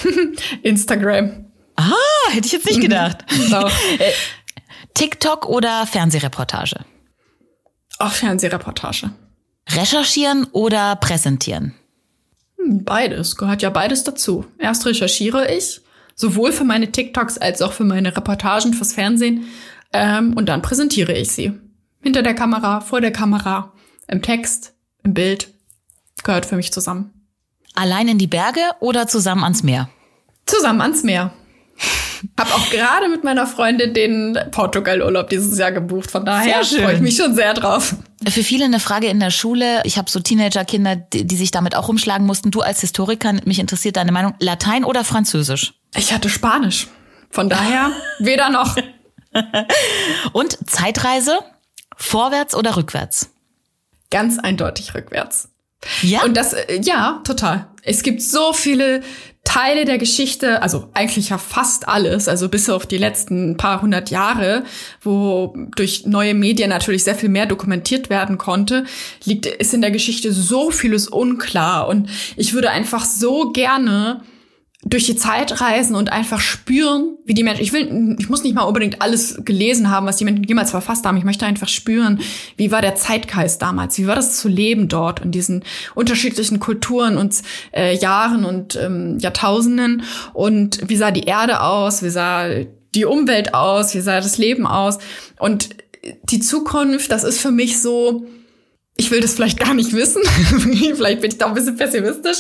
Instagram. 0.64 1.46
Ah, 1.76 1.94
hätte 2.32 2.48
ich 2.48 2.54
jetzt 2.54 2.66
nicht 2.66 2.82
gedacht. 2.82 3.26
Äh, 4.00 4.12
TikTok 4.94 5.48
oder 5.48 5.86
Fernsehreportage? 5.86 6.86
Auch 8.00 8.12
Fernsehreportage. 8.12 9.12
Recherchieren 9.70 10.46
oder 10.52 10.96
präsentieren? 10.96 11.76
Hm, 12.64 12.84
beides, 12.84 13.36
gehört 13.36 13.62
ja 13.62 13.70
beides 13.70 14.04
dazu. 14.04 14.46
Erst 14.58 14.86
recherchiere 14.86 15.54
ich, 15.54 15.82
sowohl 16.16 16.52
für 16.52 16.66
meine 16.66 16.92
TikToks 16.92 17.38
als 17.38 17.62
auch 17.62 17.74
für 17.74 17.84
meine 17.84 18.16
Reportagen 18.16 18.74
fürs 18.74 18.94
Fernsehen, 18.94 19.46
ähm, 19.92 20.34
und 20.34 20.48
dann 20.48 20.62
präsentiere 20.62 21.14
ich 21.14 21.32
sie. 21.32 21.54
Hinter 22.02 22.22
der 22.22 22.36
Kamera, 22.36 22.82
vor 22.82 23.02
der 23.02 23.12
Kamera, 23.12 23.74
im 24.08 24.22
Text, 24.22 24.74
im 25.04 25.14
Bild. 25.14 25.50
Gehört 26.24 26.46
für 26.46 26.56
mich 26.56 26.72
zusammen. 26.72 27.14
Allein 27.76 28.08
in 28.08 28.18
die 28.18 28.28
Berge 28.28 28.62
oder 28.80 29.08
zusammen 29.08 29.44
ans 29.44 29.64
Meer? 29.64 29.90
Zusammen 30.46 30.82
ans 30.82 31.04
Meer. 31.04 31.34
Hab 32.38 32.54
auch 32.54 32.70
gerade 32.70 33.10
mit 33.10 33.24
meiner 33.24 33.48
Freundin 33.48 33.94
den 33.94 34.38
Portugal-Urlaub 34.52 35.30
dieses 35.30 35.58
Jahr 35.58 35.72
gebucht. 35.72 36.12
Von 36.12 36.26
daher 36.26 36.64
freue 36.64 36.96
ich 36.96 37.02
mich 37.02 37.16
schon 37.16 37.36
sehr 37.36 37.54
drauf. 37.54 37.96
Für 38.28 38.44
viele 38.44 38.66
eine 38.66 38.80
Frage 38.80 39.08
in 39.08 39.20
der 39.20 39.32
Schule. 39.32 39.82
Ich 39.86 39.98
habe 39.98 40.10
so 40.10 40.20
Teenager-Kinder, 40.20 40.96
die, 40.96 41.26
die 41.26 41.36
sich 41.36 41.52
damit 41.52 41.76
auch 41.76 41.88
rumschlagen 41.88 42.26
mussten. 42.26 42.52
Du 42.52 42.62
als 42.62 42.82
Historiker, 42.82 43.34
mich 43.46 43.60
interessiert 43.60 43.96
deine 43.98 44.12
Meinung. 44.12 44.36
Latein 44.40 44.84
oder 44.84 45.04
Französisch? 45.04 45.74
Ich 45.96 46.14
hatte 46.14 46.30
Spanisch. 46.30 46.88
Von 47.30 47.50
daher 47.50 47.92
weder 48.20 48.50
noch. 48.50 48.76
Und 50.34 50.58
Zeitreise? 50.70 51.40
Vorwärts 51.96 52.56
oder 52.56 52.78
rückwärts? 52.78 53.32
Ganz 54.10 54.40
eindeutig 54.40 54.96
rückwärts. 54.96 55.50
Ja. 56.02 56.24
Und 56.24 56.36
das, 56.36 56.54
äh, 56.54 56.82
ja, 56.82 57.22
total. 57.24 57.68
Es 57.84 58.04
gibt 58.04 58.22
so 58.22 58.54
viele 58.54 59.02
Teile 59.44 59.86
der 59.86 59.98
Geschichte, 59.98 60.62
also 60.62 60.90
eigentlich 60.94 61.30
ja 61.30 61.38
fast 61.40 61.88
alles, 61.88 62.28
also 62.28 62.50
bis 62.50 62.70
auf 62.70 62.86
die 62.86 62.98
letzten 62.98 63.58
paar 63.58 63.82
hundert 63.82 64.12
Jahre, 64.12 64.64
wo 65.02 65.56
durch 65.76 66.06
neue 66.06 66.36
Medien 66.36 66.70
natürlich 66.70 67.04
sehr 67.04 67.16
viel 67.16 67.30
mehr 67.30 67.48
dokumentiert 67.48 68.12
werden 68.12 68.38
konnte, 68.38 68.86
liegt, 69.24 69.48
ist 69.48 69.74
in 69.74 69.82
der 69.82 69.92
Geschichte 69.92 70.32
so 70.32 70.70
vieles 70.70 71.08
unklar. 71.08 71.88
Und 71.88 72.10
ich 72.36 72.54
würde 72.54 72.70
einfach 72.70 73.06
so 73.06 73.52
gerne 73.52 74.22
durch 74.86 75.06
die 75.06 75.18
Zeit 75.18 75.60
reisen 75.60 75.96
und 75.96 76.12
einfach 76.12 76.40
spüren, 76.40 77.18
wie 77.26 77.34
die 77.34 77.44
Menschen, 77.44 77.64
ich 77.64 77.74
will, 77.74 78.16
ich 78.18 78.30
muss 78.30 78.44
nicht 78.44 78.56
mal 78.56 78.64
unbedingt 78.64 79.02
alles 79.02 79.42
gelesen 79.44 79.92
haben, 79.92 80.06
was 80.06 80.16
die 80.16 80.24
Menschen 80.24 80.46
jemals 80.46 80.72
verfasst 80.72 81.06
haben. 81.06 81.18
Ich 81.18 81.26
möchte 81.26 81.46
einfach 81.46 81.68
spüren, 81.68 82.22
wie 82.56 82.72
war 82.72 82.82
der 82.82 82.96
Zeitgeist 82.96 83.62
damals? 83.62 83.98
Wie 83.98 84.08
war 84.08 84.16
das 84.16 84.40
zu 84.40 84.48
leben 84.48 84.88
dort 84.88 85.20
in 85.20 85.32
diesen 85.32 85.66
unterschiedlichen 85.96 86.60
Kulturen 86.60 87.18
und 87.18 87.36
äh, 87.74 87.94
Jahren 87.98 88.46
und 88.46 88.78
ähm, 88.78 89.18
Jahrtausenden? 89.20 90.04
Und 90.34 90.80
wie 90.88 90.96
sah 90.96 91.12
die 91.12 91.26
Erde 91.26 91.62
aus? 91.62 92.02
Wie 92.02 92.10
sah 92.10 92.48
die 92.96 93.06
Umwelt 93.06 93.54
aus? 93.54 93.94
Wie 93.94 94.02
sah 94.02 94.22
das 94.22 94.38
Leben 94.38 94.66
aus? 94.66 94.98
Und 95.40 95.70
die 96.24 96.40
Zukunft, 96.40 97.12
das 97.12 97.26
ist 97.26 97.42
für 97.42 97.52
mich 97.52 97.82
so, 97.82 98.26
ich 99.00 99.12
will 99.12 99.22
das 99.22 99.34
vielleicht 99.34 99.58
gar 99.58 99.74
nicht 99.74 99.94
wissen. 99.94 100.22
vielleicht 100.96 101.22
bin 101.22 101.32
ich 101.32 101.38
da 101.38 101.48
ein 101.48 101.54
bisschen 101.54 101.78
pessimistisch. 101.78 102.40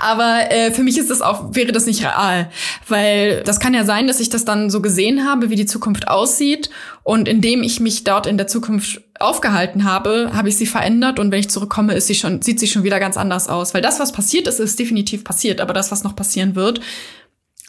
Aber 0.00 0.50
äh, 0.50 0.72
für 0.72 0.82
mich 0.82 0.98
ist 0.98 1.08
das 1.08 1.22
auch, 1.22 1.54
wäre 1.54 1.70
das 1.70 1.86
nicht 1.86 2.02
real. 2.02 2.50
Weil 2.88 3.44
das 3.44 3.60
kann 3.60 3.74
ja 3.74 3.84
sein, 3.84 4.08
dass 4.08 4.18
ich 4.18 4.28
das 4.28 4.44
dann 4.44 4.70
so 4.70 4.82
gesehen 4.82 5.28
habe, 5.28 5.50
wie 5.50 5.54
die 5.54 5.66
Zukunft 5.66 6.08
aussieht. 6.08 6.68
Und 7.04 7.28
indem 7.28 7.62
ich 7.62 7.78
mich 7.78 8.02
dort 8.02 8.26
in 8.26 8.36
der 8.36 8.48
Zukunft 8.48 9.02
aufgehalten 9.20 9.84
habe, 9.84 10.32
habe 10.34 10.48
ich 10.48 10.56
sie 10.56 10.66
verändert. 10.66 11.20
Und 11.20 11.30
wenn 11.30 11.38
ich 11.38 11.48
zurückkomme, 11.48 11.94
ist 11.94 12.08
sie 12.08 12.16
schon, 12.16 12.42
sieht 12.42 12.58
sie 12.58 12.66
schon 12.66 12.82
wieder 12.82 12.98
ganz 12.98 13.16
anders 13.16 13.48
aus. 13.48 13.72
Weil 13.72 13.82
das, 13.82 14.00
was 14.00 14.10
passiert 14.10 14.48
ist, 14.48 14.58
ist 14.58 14.80
definitiv 14.80 15.22
passiert. 15.22 15.60
Aber 15.60 15.74
das, 15.74 15.92
was 15.92 16.02
noch 16.02 16.16
passieren 16.16 16.56
wird, 16.56 16.80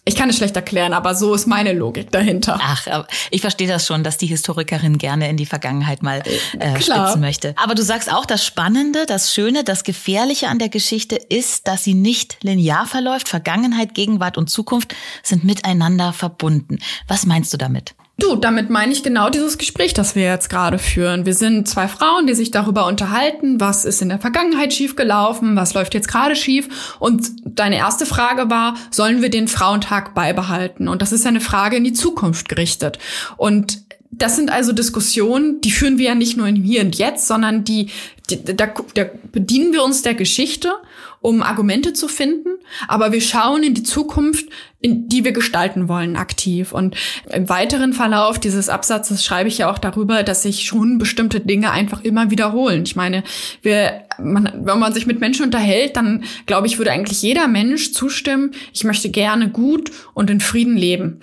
ich 0.03 0.15
kann 0.15 0.29
es 0.29 0.37
schlecht 0.37 0.55
erklären, 0.55 0.93
aber 0.93 1.13
so 1.13 1.35
ist 1.35 1.45
meine 1.45 1.73
Logik 1.73 2.11
dahinter. 2.11 2.59
Ach, 2.59 3.05
ich 3.29 3.41
verstehe 3.41 3.67
das 3.67 3.85
schon, 3.85 4.03
dass 4.03 4.17
die 4.17 4.25
Historikerin 4.25 4.97
gerne 4.97 5.29
in 5.29 5.37
die 5.37 5.45
Vergangenheit 5.45 6.01
mal 6.01 6.23
äh, 6.59 6.81
spitzen 6.81 7.21
möchte. 7.21 7.53
Aber 7.55 7.75
du 7.75 7.83
sagst 7.83 8.11
auch, 8.11 8.25
das 8.25 8.43
Spannende, 8.43 9.05
das 9.05 9.31
Schöne, 9.31 9.63
das 9.63 9.83
Gefährliche 9.83 10.47
an 10.47 10.57
der 10.57 10.69
Geschichte 10.69 11.15
ist, 11.15 11.67
dass 11.67 11.83
sie 11.83 11.93
nicht 11.93 12.37
linear 12.41 12.87
verläuft. 12.87 13.29
Vergangenheit, 13.29 13.93
Gegenwart 13.93 14.39
und 14.39 14.49
Zukunft 14.49 14.95
sind 15.21 15.43
miteinander 15.43 16.13
verbunden. 16.13 16.79
Was 17.07 17.27
meinst 17.27 17.53
du 17.53 17.57
damit? 17.57 17.93
Du, 18.21 18.35
damit 18.35 18.69
meine 18.69 18.93
ich 18.93 19.01
genau 19.01 19.31
dieses 19.31 19.57
Gespräch, 19.57 19.95
das 19.95 20.13
wir 20.13 20.23
jetzt 20.23 20.47
gerade 20.47 20.77
führen. 20.77 21.25
Wir 21.25 21.33
sind 21.33 21.67
zwei 21.67 21.87
Frauen, 21.87 22.27
die 22.27 22.35
sich 22.35 22.51
darüber 22.51 22.85
unterhalten, 22.85 23.59
was 23.59 23.83
ist 23.83 23.99
in 24.03 24.09
der 24.09 24.19
Vergangenheit 24.19 24.73
schiefgelaufen, 24.73 25.55
was 25.55 25.73
läuft 25.73 25.95
jetzt 25.95 26.07
gerade 26.07 26.35
schief. 26.35 26.95
Und 26.99 27.31
deine 27.45 27.77
erste 27.77 28.05
Frage 28.05 28.51
war, 28.51 28.75
sollen 28.91 29.23
wir 29.23 29.31
den 29.31 29.47
Frauentag 29.47 30.13
beibehalten? 30.13 30.87
Und 30.87 31.01
das 31.01 31.11
ist 31.11 31.25
eine 31.25 31.41
Frage 31.41 31.77
in 31.77 31.83
die 31.83 31.93
Zukunft 31.93 32.47
gerichtet. 32.47 32.99
Und 33.37 33.81
das 34.11 34.35
sind 34.35 34.51
also 34.51 34.71
Diskussionen, 34.71 35.59
die 35.61 35.71
führen 35.71 35.97
wir 35.97 36.09
ja 36.09 36.15
nicht 36.15 36.37
nur 36.37 36.45
in 36.45 36.57
Hier 36.57 36.81
und 36.81 36.95
Jetzt, 36.97 37.27
sondern 37.27 37.63
die, 37.63 37.89
die 38.29 38.43
da, 38.43 38.67
da 38.93 39.05
bedienen 39.31 39.73
wir 39.73 39.83
uns 39.83 40.03
der 40.03 40.13
Geschichte, 40.13 40.73
um 41.21 41.43
Argumente 41.43 41.93
zu 41.93 42.07
finden, 42.07 42.49
aber 42.87 43.11
wir 43.11 43.21
schauen 43.21 43.63
in 43.63 43.75
die 43.75 43.83
Zukunft, 43.83 44.47
in 44.81 45.07
die 45.07 45.23
wir 45.23 45.31
gestalten 45.31 45.87
wollen, 45.87 46.15
aktiv. 46.15 46.73
Und 46.73 46.95
im 47.31 47.47
weiteren 47.47 47.93
Verlauf 47.93 48.39
dieses 48.39 48.69
Absatzes 48.69 49.23
schreibe 49.23 49.47
ich 49.47 49.59
ja 49.59 49.71
auch 49.71 49.77
darüber, 49.77 50.23
dass 50.23 50.41
sich 50.41 50.63
schon 50.63 50.97
bestimmte 50.97 51.39
Dinge 51.39 51.69
einfach 51.71 52.03
immer 52.03 52.31
wiederholen. 52.31 52.83
Ich 52.83 52.95
meine, 52.95 53.23
wir, 53.61 54.03
man, 54.19 54.51
wenn 54.65 54.79
man 54.79 54.93
sich 54.93 55.05
mit 55.05 55.19
Menschen 55.19 55.45
unterhält, 55.45 55.95
dann 55.95 56.23
glaube 56.47 56.65
ich, 56.65 56.79
würde 56.79 56.91
eigentlich 56.91 57.21
jeder 57.21 57.47
Mensch 57.47 57.93
zustimmen, 57.93 58.51
ich 58.73 58.83
möchte 58.83 59.09
gerne 59.09 59.49
gut 59.49 59.91
und 60.15 60.31
in 60.31 60.39
Frieden 60.39 60.75
leben. 60.75 61.21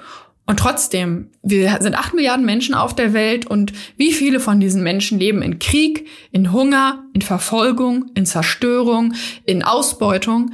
Und 0.48 0.58
trotzdem, 0.58 1.30
wir 1.42 1.76
sind 1.82 1.94
acht 1.94 2.14
Milliarden 2.14 2.46
Menschen 2.46 2.74
auf 2.74 2.96
der 2.96 3.12
Welt 3.12 3.46
und 3.46 3.74
wie 3.98 4.14
viele 4.14 4.40
von 4.40 4.60
diesen 4.60 4.82
Menschen 4.82 5.18
leben 5.18 5.42
in 5.42 5.58
Krieg, 5.58 6.06
in 6.32 6.52
Hunger, 6.52 7.04
in 7.12 7.20
Verfolgung, 7.20 8.06
in 8.14 8.24
Zerstörung, 8.24 9.12
in 9.44 9.62
Ausbeutung? 9.62 10.52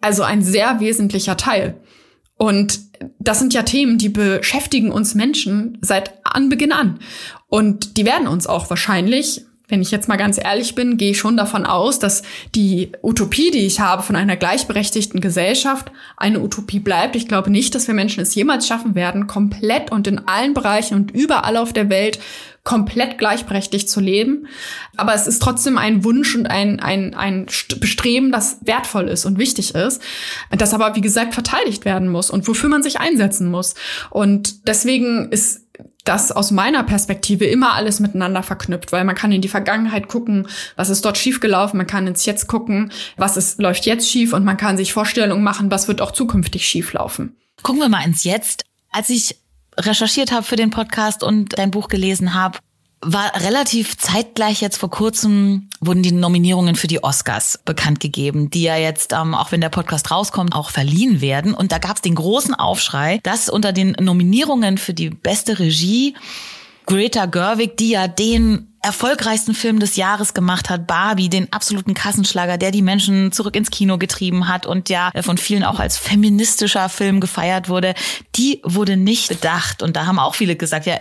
Also 0.00 0.22
ein 0.22 0.40
sehr 0.40 0.80
wesentlicher 0.80 1.36
Teil. 1.36 1.78
Und 2.38 2.80
das 3.18 3.38
sind 3.38 3.52
ja 3.52 3.64
Themen, 3.64 3.98
die 3.98 4.08
beschäftigen 4.08 4.90
uns 4.90 5.14
Menschen 5.14 5.76
seit 5.82 6.14
Anbeginn 6.24 6.72
an. 6.72 7.00
Und 7.46 7.98
die 7.98 8.06
werden 8.06 8.28
uns 8.28 8.46
auch 8.46 8.70
wahrscheinlich 8.70 9.42
wenn 9.66 9.80
ich 9.80 9.90
jetzt 9.90 10.08
mal 10.08 10.16
ganz 10.16 10.38
ehrlich 10.38 10.74
bin, 10.74 10.98
gehe 10.98 11.12
ich 11.12 11.18
schon 11.18 11.38
davon 11.38 11.64
aus, 11.64 11.98
dass 11.98 12.22
die 12.54 12.92
Utopie, 13.02 13.50
die 13.50 13.66
ich 13.66 13.80
habe 13.80 14.02
von 14.02 14.14
einer 14.14 14.36
gleichberechtigten 14.36 15.20
Gesellschaft, 15.20 15.90
eine 16.18 16.40
Utopie 16.40 16.80
bleibt. 16.80 17.16
Ich 17.16 17.28
glaube 17.28 17.50
nicht, 17.50 17.74
dass 17.74 17.86
wir 17.86 17.94
Menschen 17.94 18.20
es 18.20 18.34
jemals 18.34 18.66
schaffen 18.66 18.94
werden, 18.94 19.26
komplett 19.26 19.90
und 19.90 20.06
in 20.06 20.28
allen 20.28 20.52
Bereichen 20.52 20.96
und 20.96 21.12
überall 21.12 21.56
auf 21.56 21.72
der 21.72 21.88
Welt 21.88 22.18
komplett 22.62 23.16
gleichberechtigt 23.16 23.88
zu 23.88 24.00
leben. 24.00 24.48
Aber 24.96 25.14
es 25.14 25.26
ist 25.26 25.40
trotzdem 25.40 25.78
ein 25.78 26.04
Wunsch 26.04 26.34
und 26.34 26.46
ein, 26.46 26.80
ein, 26.80 27.14
ein 27.14 27.46
Bestreben, 27.80 28.32
das 28.32 28.58
wertvoll 28.62 29.08
ist 29.08 29.24
und 29.24 29.38
wichtig 29.38 29.74
ist, 29.74 30.02
das 30.50 30.74
aber, 30.74 30.94
wie 30.94 31.02
gesagt, 31.02 31.34
verteidigt 31.34 31.86
werden 31.86 32.08
muss 32.08 32.30
und 32.30 32.46
wofür 32.48 32.68
man 32.68 32.82
sich 32.82 33.00
einsetzen 33.00 33.50
muss. 33.50 33.74
Und 34.10 34.66
deswegen 34.66 35.30
ist 35.30 35.63
das 36.04 36.30
aus 36.30 36.50
meiner 36.50 36.82
Perspektive 36.82 37.46
immer 37.46 37.74
alles 37.74 37.98
miteinander 37.98 38.42
verknüpft, 38.42 38.92
weil 38.92 39.04
man 39.04 39.14
kann 39.14 39.32
in 39.32 39.40
die 39.40 39.48
Vergangenheit 39.48 40.08
gucken, 40.08 40.46
was 40.76 40.90
ist 40.90 41.04
dort 41.04 41.16
schiefgelaufen, 41.18 41.78
man 41.78 41.86
kann 41.86 42.06
ins 42.06 42.26
Jetzt 42.26 42.46
gucken, 42.46 42.92
was 43.16 43.36
ist, 43.36 43.58
läuft 43.60 43.86
jetzt 43.86 44.08
schief 44.08 44.32
und 44.32 44.44
man 44.44 44.56
kann 44.56 44.76
sich 44.76 44.92
Vorstellungen 44.92 45.42
machen, 45.42 45.70
was 45.70 45.88
wird 45.88 46.00
auch 46.00 46.12
zukünftig 46.12 46.66
schieflaufen. 46.66 47.36
Gucken 47.62 47.80
wir 47.80 47.88
mal 47.88 48.04
ins 48.04 48.24
Jetzt. 48.24 48.64
Als 48.90 49.10
ich 49.10 49.36
recherchiert 49.76 50.30
habe 50.30 50.44
für 50.44 50.56
den 50.56 50.70
Podcast 50.70 51.22
und 51.22 51.58
dein 51.58 51.70
Buch 51.70 51.88
gelesen 51.88 52.34
habe, 52.34 52.58
war 53.04 53.32
relativ 53.36 53.96
zeitgleich 53.96 54.60
jetzt 54.60 54.78
vor 54.78 54.90
kurzem 54.90 55.68
wurden 55.80 56.02
die 56.02 56.12
Nominierungen 56.12 56.74
für 56.74 56.86
die 56.86 57.02
Oscars 57.02 57.60
bekannt 57.64 58.00
gegeben, 58.00 58.50
die 58.50 58.62
ja 58.62 58.76
jetzt, 58.76 59.12
ähm, 59.12 59.34
auch 59.34 59.52
wenn 59.52 59.60
der 59.60 59.68
Podcast 59.68 60.10
rauskommt, 60.10 60.54
auch 60.54 60.70
verliehen 60.70 61.20
werden. 61.20 61.54
Und 61.54 61.72
da 61.72 61.78
gab 61.78 61.96
es 61.96 62.02
den 62.02 62.14
großen 62.14 62.54
Aufschrei, 62.54 63.20
dass 63.22 63.48
unter 63.48 63.72
den 63.72 63.96
Nominierungen 64.00 64.78
für 64.78 64.94
die 64.94 65.10
beste 65.10 65.58
Regie 65.58 66.14
Greta 66.86 67.26
Gerwig, 67.26 67.76
die 67.78 67.90
ja 67.90 68.08
den 68.08 68.68
erfolgreichsten 68.82 69.54
Film 69.54 69.80
des 69.80 69.96
Jahres 69.96 70.34
gemacht 70.34 70.68
hat, 70.68 70.86
Barbie, 70.86 71.30
den 71.30 71.50
absoluten 71.50 71.94
Kassenschlager, 71.94 72.58
der 72.58 72.70
die 72.70 72.82
Menschen 72.82 73.32
zurück 73.32 73.56
ins 73.56 73.70
Kino 73.70 73.96
getrieben 73.96 74.46
hat 74.48 74.66
und 74.66 74.90
ja 74.90 75.10
von 75.22 75.38
vielen 75.38 75.64
auch 75.64 75.80
als 75.80 75.96
feministischer 75.96 76.90
Film 76.90 77.20
gefeiert 77.20 77.70
wurde, 77.70 77.94
die 78.36 78.60
wurde 78.62 78.98
nicht 78.98 79.28
bedacht. 79.28 79.82
Und 79.82 79.96
da 79.96 80.04
haben 80.04 80.18
auch 80.18 80.34
viele 80.34 80.56
gesagt, 80.56 80.84
ja, 80.84 80.98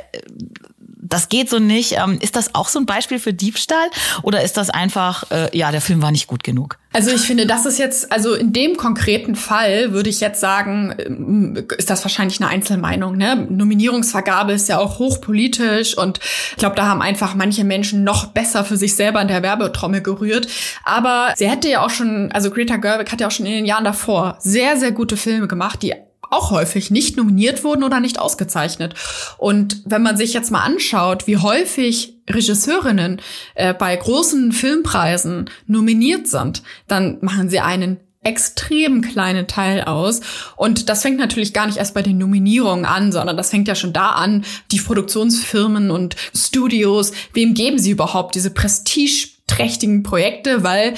das 1.13 1.29
geht 1.29 1.49
so 1.49 1.59
nicht. 1.59 1.93
Ähm, 1.93 2.17
ist 2.21 2.35
das 2.35 2.55
auch 2.55 2.67
so 2.67 2.79
ein 2.79 2.85
Beispiel 2.85 3.19
für 3.19 3.33
Diebstahl 3.33 3.87
oder 4.23 4.41
ist 4.43 4.57
das 4.57 4.69
einfach, 4.71 5.29
äh, 5.31 5.55
ja, 5.55 5.71
der 5.71 5.81
Film 5.81 6.01
war 6.01 6.11
nicht 6.11 6.27
gut 6.27 6.43
genug? 6.43 6.79
Also 6.91 7.11
ich 7.11 7.21
finde, 7.21 7.45
das 7.45 7.65
ist 7.65 7.77
jetzt, 7.77 8.11
also 8.11 8.33
in 8.33 8.51
dem 8.51 8.77
konkreten 8.77 9.35
Fall 9.35 9.93
würde 9.93 10.09
ich 10.09 10.19
jetzt 10.19 10.39
sagen, 10.39 10.95
ähm, 10.97 11.65
ist 11.77 11.89
das 11.89 12.03
wahrscheinlich 12.03 12.41
eine 12.41 12.49
Einzelmeinung. 12.49 13.15
Ne? 13.15 13.47
Nominierungsvergabe 13.49 14.53
ist 14.53 14.69
ja 14.69 14.79
auch 14.79 14.97
hochpolitisch 14.97 15.95
und 15.97 16.19
ich 16.51 16.57
glaube, 16.57 16.75
da 16.75 16.87
haben 16.87 17.01
einfach 17.01 17.35
manche 17.35 17.63
Menschen 17.63 18.03
noch 18.03 18.27
besser 18.27 18.65
für 18.65 18.77
sich 18.77 18.95
selber 18.95 19.21
in 19.21 19.27
der 19.27 19.43
Werbetrommel 19.43 20.01
gerührt. 20.01 20.47
Aber 20.83 21.33
sie 21.35 21.47
hätte 21.47 21.69
ja 21.69 21.85
auch 21.85 21.91
schon, 21.91 22.31
also 22.31 22.49
Greta 22.49 22.77
Gerwig 22.77 23.11
hat 23.11 23.21
ja 23.21 23.27
auch 23.27 23.31
schon 23.31 23.45
in 23.45 23.53
den 23.53 23.65
Jahren 23.65 23.83
davor 23.83 24.37
sehr, 24.39 24.77
sehr 24.77 24.91
gute 24.91 25.17
Filme 25.17 25.47
gemacht, 25.47 25.83
die 25.83 25.93
auch 26.33 26.51
häufig 26.51 26.91
nicht 26.91 27.17
nominiert 27.17 27.63
wurden 27.63 27.83
oder 27.83 27.99
nicht 27.99 28.19
ausgezeichnet. 28.19 28.95
Und 29.37 29.81
wenn 29.85 30.03
man 30.03 30.17
sich 30.17 30.33
jetzt 30.33 30.51
mal 30.51 30.61
anschaut, 30.61 31.27
wie 31.27 31.37
häufig 31.37 32.17
Regisseurinnen 32.29 33.21
äh, 33.55 33.73
bei 33.73 33.95
großen 33.95 34.51
Filmpreisen 34.51 35.49
nominiert 35.67 36.27
sind, 36.27 36.63
dann 36.87 37.17
machen 37.21 37.49
sie 37.49 37.59
einen 37.59 37.99
extrem 38.23 39.01
kleinen 39.01 39.47
Teil 39.47 39.81
aus. 39.83 40.21
Und 40.55 40.89
das 40.89 41.01
fängt 41.01 41.17
natürlich 41.17 41.53
gar 41.53 41.67
nicht 41.67 41.77
erst 41.77 41.93
bei 41.93 42.01
den 42.01 42.17
Nominierungen 42.17 42.85
an, 42.85 43.11
sondern 43.11 43.37
das 43.37 43.49
fängt 43.49 43.67
ja 43.67 43.75
schon 43.75 43.93
da 43.93 44.09
an, 44.11 44.45
die 44.71 44.79
Produktionsfirmen 44.79 45.91
und 45.91 46.15
Studios, 46.35 47.11
wem 47.33 47.53
geben 47.53 47.79
sie 47.79 47.91
überhaupt 47.91 48.35
diese 48.35 48.51
prestigeträchtigen 48.51 50.03
Projekte, 50.03 50.63
weil 50.63 50.93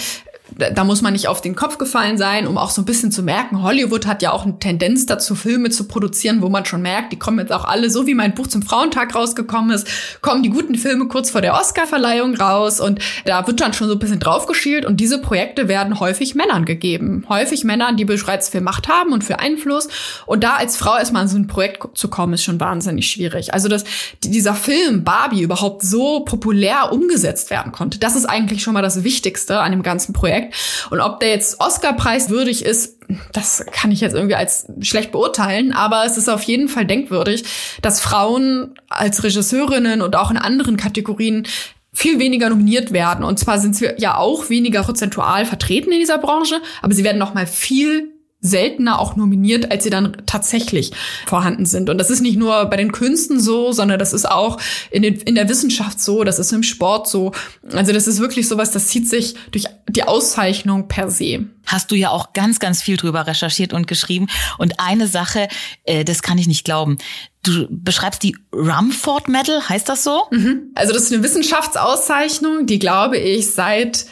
da 0.58 0.84
muss 0.84 1.02
man 1.02 1.14
nicht 1.14 1.28
auf 1.28 1.42
den 1.42 1.56
Kopf 1.56 1.78
gefallen 1.78 2.18
sein, 2.18 2.48
um 2.48 2.58
auch 2.58 2.70
so 2.70 2.82
ein 2.82 2.86
bisschen 2.86 3.12
zu 3.12 3.24
merken, 3.24 3.62
Hollywood 3.62 4.08
hat 4.08 4.22
ja 4.22 4.32
auch 4.32 4.44
eine 4.44 4.58
Tendenz 4.60 5.06
dazu, 5.06 5.36
Filme 5.36 5.70
zu 5.70 5.88
produzieren, 5.88 6.42
wo 6.42 6.50
man 6.50 6.66
schon 6.66 6.82
merkt, 6.82 7.12
die 7.12 7.20
kommen 7.20 7.40
jetzt 7.40 7.52
auch 7.52 7.66
alle, 7.66 7.90
so 7.90 8.08
wie 8.08 8.14
mein 8.14 8.34
Buch 8.34 8.48
zum 8.48 8.62
Frauentag 8.62 9.16
rausgekommen 9.16 9.72
ist, 9.72 9.88
kommen 10.22 10.44
die 10.44 10.50
guten 10.50 10.76
Filme 10.76 11.08
kurz 11.08 11.30
vor 11.30 11.42
der 11.42 11.54
Oscarverleihung 11.54 12.36
raus 12.36 12.80
und 12.80 13.00
da 13.26 13.46
wird 13.48 13.60
dann 13.60 13.74
schon 13.74 13.88
so 13.88 13.94
ein 13.94 14.00
bisschen 14.00 14.20
draufgeschielt 14.20 14.86
und 14.86 15.00
diese 15.00 15.20
Projekte 15.20 15.68
werden 15.68 16.00
häufig 16.00 16.36
Männern 16.36 16.66
gegeben. 16.66 17.26
Häufig 17.30 17.64
Männern, 17.64 17.98
die 17.98 18.06
bereits 18.06 18.50
viel 18.50 18.62
Macht 18.62 18.88
haben 18.88 19.12
und 19.12 19.24
für 19.24 19.40
Einfluss. 19.40 19.88
Und 20.26 20.44
da 20.44 20.56
als 20.56 20.78
Frau 20.78 20.98
erstmal 20.98 21.24
an 21.24 21.28
so 21.28 21.38
ein 21.38 21.48
Projekt 21.48 21.98
zu 21.98 22.08
kommen, 22.08 22.34
ist 22.34 22.44
schon 22.44 22.60
wahnsinnig 22.60 23.10
schwierig. 23.10 23.54
Also, 23.54 23.68
dass 23.68 23.84
dieser 24.24 24.54
Film 24.54 25.04
Barbie 25.04 25.42
überhaupt 25.42 25.84
so 25.84 26.22
populär 26.22 26.92
umgesetzt 26.92 27.50
werden 27.50 27.72
konnte, 27.72 28.00
das 28.00 28.16
ist 28.16 28.26
eigentlich 28.26 28.62
schon 28.62 28.74
mal 28.74 28.82
das 28.82 29.04
Wichtigste 29.04 29.60
an 29.60 29.72
dem 29.72 29.84
ganzen 29.84 30.14
Projekt. 30.14 30.45
Projekt. 30.46 30.88
Und 30.90 31.02
ob 31.02 31.20
der 31.20 31.30
jetzt 31.30 31.60
Oscar-Preis 31.60 32.30
würdig 32.30 32.66
ist, 32.66 33.00
das 33.34 33.64
kann 33.72 33.92
ich 33.92 34.02
jetzt 34.02 34.16
irgendwie 34.16 34.36
als 34.36 34.68
schlecht 34.82 35.12
beurteilen, 35.12 35.74
aber 35.74 36.06
es 36.06 36.18
ist 36.18 36.30
auf 36.30 36.42
jeden 36.44 36.68
Fall 36.68 36.86
denkwürdig, 36.86 37.44
dass 37.82 38.02
Frauen 38.02 38.74
als 38.90 39.24
Regisseurinnen 39.24 40.02
und 40.02 40.16
auch 40.16 40.32
in 40.32 40.38
anderen 40.38 40.78
Kategorien 40.78 41.48
viel 41.94 42.20
weniger 42.20 42.50
nominiert 42.50 42.92
werden. 42.92 43.24
Und 43.24 43.40
zwar 43.40 43.60
sind 43.60 43.76
sie 43.76 43.90
ja 43.98 44.18
auch 44.18 44.50
weniger 44.50 44.84
prozentual 44.84 45.46
vertreten 45.46 45.92
in 45.92 46.00
dieser 46.00 46.18
Branche, 46.18 46.62
aber 46.82 46.94
sie 46.94 47.04
werden 47.04 47.20
noch 47.20 47.34
mal 47.34 47.48
viel 47.48 48.15
seltener 48.46 49.00
auch 49.00 49.16
nominiert, 49.16 49.72
als 49.72 49.84
sie 49.84 49.90
dann 49.90 50.18
tatsächlich 50.26 50.92
vorhanden 51.26 51.66
sind. 51.66 51.90
Und 51.90 51.98
das 51.98 52.10
ist 52.10 52.22
nicht 52.22 52.38
nur 52.38 52.66
bei 52.66 52.78
den 52.78 52.92
Künsten 52.92 53.40
so, 53.40 53.72
sondern 53.72 54.00
das 54.00 54.14
ist 54.14 54.30
auch 54.30 54.60
in, 54.92 55.02
den, 55.02 55.16
in 55.22 55.36
der 55.36 55.50
Wissenschaft 55.50 56.00
so, 56.00 56.24
das 56.24 56.40
ist 56.40 56.52
im 56.52 56.64
Sport 56.64 57.08
so. 57.08 57.32
Also 57.74 57.92
das 57.92 58.08
ist 58.08 58.20
wirklich 58.20 58.48
sowas, 58.48 58.72
das 58.72 58.88
zieht 58.88 59.10
sich 59.10 59.36
durch 59.52 59.66
die 59.90 60.04
Auszeichnung 60.04 60.88
per 60.88 61.10
se. 61.10 61.46
Hast 61.66 61.92
du 61.92 61.96
ja 61.96 62.10
auch 62.10 62.34
ganz, 62.34 62.60
ganz 62.60 62.82
viel 62.82 62.98
drüber 62.98 63.28
recherchiert 63.28 63.74
und 63.74 63.88
geschrieben. 63.88 64.28
Und 64.58 64.80
eine 64.80 65.08
Sache, 65.08 65.48
äh, 65.84 66.04
das 66.06 66.22
kann 66.22 66.38
ich 66.38 66.48
nicht 66.48 66.64
glauben. 66.64 66.98
Du 67.44 67.68
beschreibst 67.70 68.24
die 68.24 68.36
Rumford 68.54 69.28
Medal, 69.28 69.68
heißt 69.68 69.90
das 69.90 70.04
so? 70.04 70.24
Mhm. 70.32 70.72
Also 70.76 70.94
das 70.94 71.04
ist 71.04 71.14
eine 71.14 71.24
Wissenschaftsauszeichnung, 71.24 72.66
die 72.66 72.80
glaube 72.80 73.18
ich 73.18 73.52
seit 73.52 74.06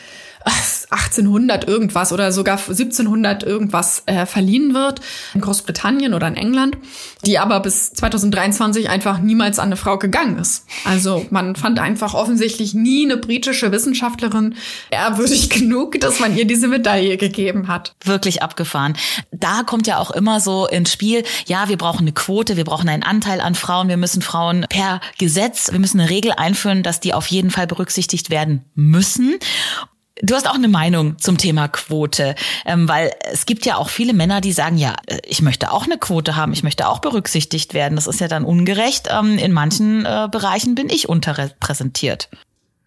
1800 0.94 1.68
irgendwas 1.68 2.14
oder 2.14 2.32
sogar 2.32 2.58
1700 2.58 3.44
irgendwas 3.44 4.04
äh, 4.06 4.26
verliehen 4.26 4.74
wird 4.74 5.02
in 5.34 5.42
Großbritannien 5.42 6.14
oder 6.14 6.28
in 6.28 6.36
England, 6.36 6.78
die 7.26 7.40
aber 7.40 7.60
bis 7.60 7.94
2023 7.94 8.90
einfach 8.90 9.20
niemals 9.20 9.60
an 9.60 9.68
eine 9.68 9.78
Frau 9.78 9.98
gegangen 9.98 10.38
ist. 10.38 10.66
Also 10.86 11.26
man 11.30 11.56
fand 11.56 11.80
einfach 11.80 12.14
offensichtlich 12.14 12.74
nie 12.74 13.06
eine 13.06 13.18
britische 13.18 13.72
Wissenschaftlerin 13.72 14.56
ehrwürdig 14.92 15.50
genug, 15.50 16.00
dass 16.00 16.20
man 16.20 16.36
ihr 16.38 16.46
diese 16.46 16.68
Medaille 16.68 17.18
gegeben 17.18 17.68
hat. 17.68 17.96
Wirklich 18.04 18.44
abgefahren. 18.44 18.96
Da 19.32 19.64
kommt 19.64 19.88
ja 19.88 19.98
auch 19.98 20.12
immer 20.12 20.40
so 20.40 20.68
ins 20.68 20.92
Spiel, 20.92 21.24
ja, 21.48 21.70
wir 21.70 21.78
brauchen 21.78 22.02
eine 22.02 22.12
Quote, 22.12 22.58
wir 22.58 22.66
brauchen 22.66 22.90
einen 22.90 23.04
Anteil 23.04 23.42
an 23.42 23.56
Frauen, 23.56 23.90
wir 23.90 23.98
müssen 23.98 24.22
Frauen 24.22 24.66
per 24.70 25.02
Gesetz, 25.18 25.72
wir 25.72 25.80
müssen 25.80 26.00
eine 26.00 26.10
Regel 26.10 26.32
einführen, 26.36 26.84
dass 26.84 27.00
die 27.00 27.14
auf 27.14 27.28
jeden 27.28 27.52
Fall 27.52 27.68
berücksichtigt 27.68 28.30
werden 28.30 28.66
müssen. 28.76 29.40
Du 30.22 30.36
hast 30.36 30.48
auch 30.48 30.56
eine 30.56 30.68
Meinung 30.68 31.18
zum 31.18 31.40
Thema 31.40 31.68
Quote, 31.68 32.36
ähm, 32.66 32.88
weil 32.88 33.12
es 33.32 33.48
gibt 33.48 33.66
ja 33.66 33.78
auch 33.78 33.90
viele 33.90 34.14
Männer, 34.14 34.42
die 34.42 34.52
sagen, 34.52 34.78
ja, 34.78 34.96
äh, 35.08 35.18
ich 35.26 35.42
möchte 35.42 35.72
auch 35.72 35.86
eine 35.86 35.98
Quote 35.98 36.36
haben, 36.36 36.54
ich 36.54 36.62
möchte 36.62 36.88
auch 36.88 37.00
berücksichtigt 37.00 37.74
werden. 37.74 37.96
Das 37.96 38.06
ist 38.06 38.20
ja 38.20 38.28
dann 38.28 38.46
ungerecht. 38.46 39.10
Ähm, 39.10 39.40
in 39.40 39.52
manchen 39.52 40.06
äh, 40.06 40.28
Bereichen 40.32 40.76
bin 40.76 40.90
ich 40.90 41.10
unterrepräsentiert. 41.10 42.30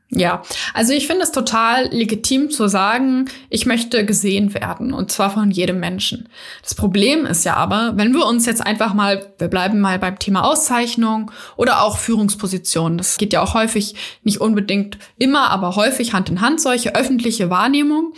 Ja, 0.09 0.43
also 0.73 0.93
ich 0.93 1.09
finde 1.09 1.25
es 1.25 1.33
total 1.33 1.89
legitim 1.89 2.49
zu 2.51 2.69
sagen, 2.69 3.29
ich 3.51 3.67
möchte 3.67 4.07
gesehen 4.07 4.55
werden 4.55 4.93
und 4.93 5.11
zwar 5.11 5.31
von 5.31 5.51
jedem 5.51 5.81
Menschen. 5.81 6.29
Das 6.63 6.77
Problem 6.77 7.27
ist 7.27 7.45
ja 7.45 7.57
aber, 7.57 7.95
wenn 7.97 8.15
wir 8.15 8.25
uns 8.25 8.47
jetzt 8.47 8.65
einfach 8.65 8.95
mal, 8.95 9.35
wir 9.39 9.49
bleiben 9.49 9.81
mal 9.81 9.99
beim 9.99 10.17
Thema 10.21 10.45
Auszeichnung 10.45 11.33
oder 11.57 11.83
auch 11.83 11.99
Führungspositionen. 11.99 12.99
Das 12.99 13.19
geht 13.19 13.33
ja 13.33 13.43
auch 13.43 13.55
häufig, 13.55 13.97
nicht 14.23 14.41
unbedingt 14.41 14.97
immer, 15.19 15.51
aber 15.51 15.75
häufig 15.75 16.13
Hand 16.13 16.29
in 16.29 16.41
Hand 16.41 16.61
solche 16.61 16.95
öffentliche 16.95 17.51
Wahrnehmung. 17.51 18.13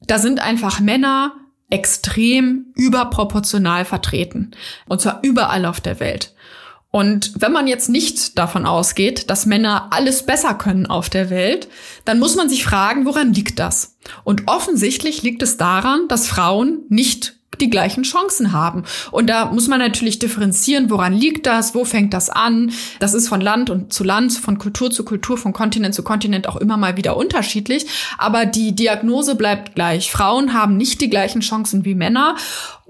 Da 0.00 0.18
sind 0.18 0.40
einfach 0.40 0.80
Männer 0.80 1.34
extrem 1.68 2.72
überproportional 2.74 3.84
vertreten 3.84 4.52
und 4.88 5.02
zwar 5.02 5.20
überall 5.22 5.66
auf 5.66 5.80
der 5.82 6.00
Welt. 6.00 6.34
Und 6.92 7.32
wenn 7.40 7.52
man 7.52 7.66
jetzt 7.66 7.88
nicht 7.88 8.38
davon 8.38 8.66
ausgeht, 8.66 9.30
dass 9.30 9.46
Männer 9.46 9.88
alles 9.90 10.26
besser 10.26 10.52
können 10.52 10.86
auf 10.86 11.08
der 11.08 11.30
Welt, 11.30 11.66
dann 12.04 12.18
muss 12.18 12.36
man 12.36 12.50
sich 12.50 12.64
fragen, 12.64 13.06
woran 13.06 13.32
liegt 13.32 13.58
das? 13.58 13.96
Und 14.24 14.42
offensichtlich 14.46 15.22
liegt 15.22 15.42
es 15.42 15.56
daran, 15.56 16.06
dass 16.08 16.28
Frauen 16.28 16.82
nicht 16.90 17.36
die 17.60 17.70
gleichen 17.70 18.02
Chancen 18.02 18.52
haben. 18.52 18.84
Und 19.10 19.28
da 19.28 19.46
muss 19.46 19.68
man 19.68 19.78
natürlich 19.78 20.18
differenzieren, 20.18 20.90
woran 20.90 21.12
liegt 21.12 21.46
das, 21.46 21.74
wo 21.74 21.84
fängt 21.84 22.12
das 22.12 22.28
an. 22.28 22.72
Das 22.98 23.14
ist 23.14 23.28
von 23.28 23.40
Land 23.40 23.70
und 23.70 23.92
zu 23.92 24.04
Land, 24.04 24.32
von 24.32 24.58
Kultur 24.58 24.90
zu 24.90 25.04
Kultur, 25.04 25.38
von 25.38 25.52
Kontinent 25.52 25.94
zu 25.94 26.02
Kontinent 26.02 26.48
auch 26.48 26.56
immer 26.56 26.76
mal 26.76 26.96
wieder 26.96 27.16
unterschiedlich. 27.16 27.86
Aber 28.18 28.46
die 28.46 28.74
Diagnose 28.74 29.34
bleibt 29.34 29.74
gleich. 29.74 30.10
Frauen 30.10 30.52
haben 30.52 30.76
nicht 30.76 31.00
die 31.00 31.10
gleichen 31.10 31.40
Chancen 31.40 31.84
wie 31.84 31.94
Männer. 31.94 32.36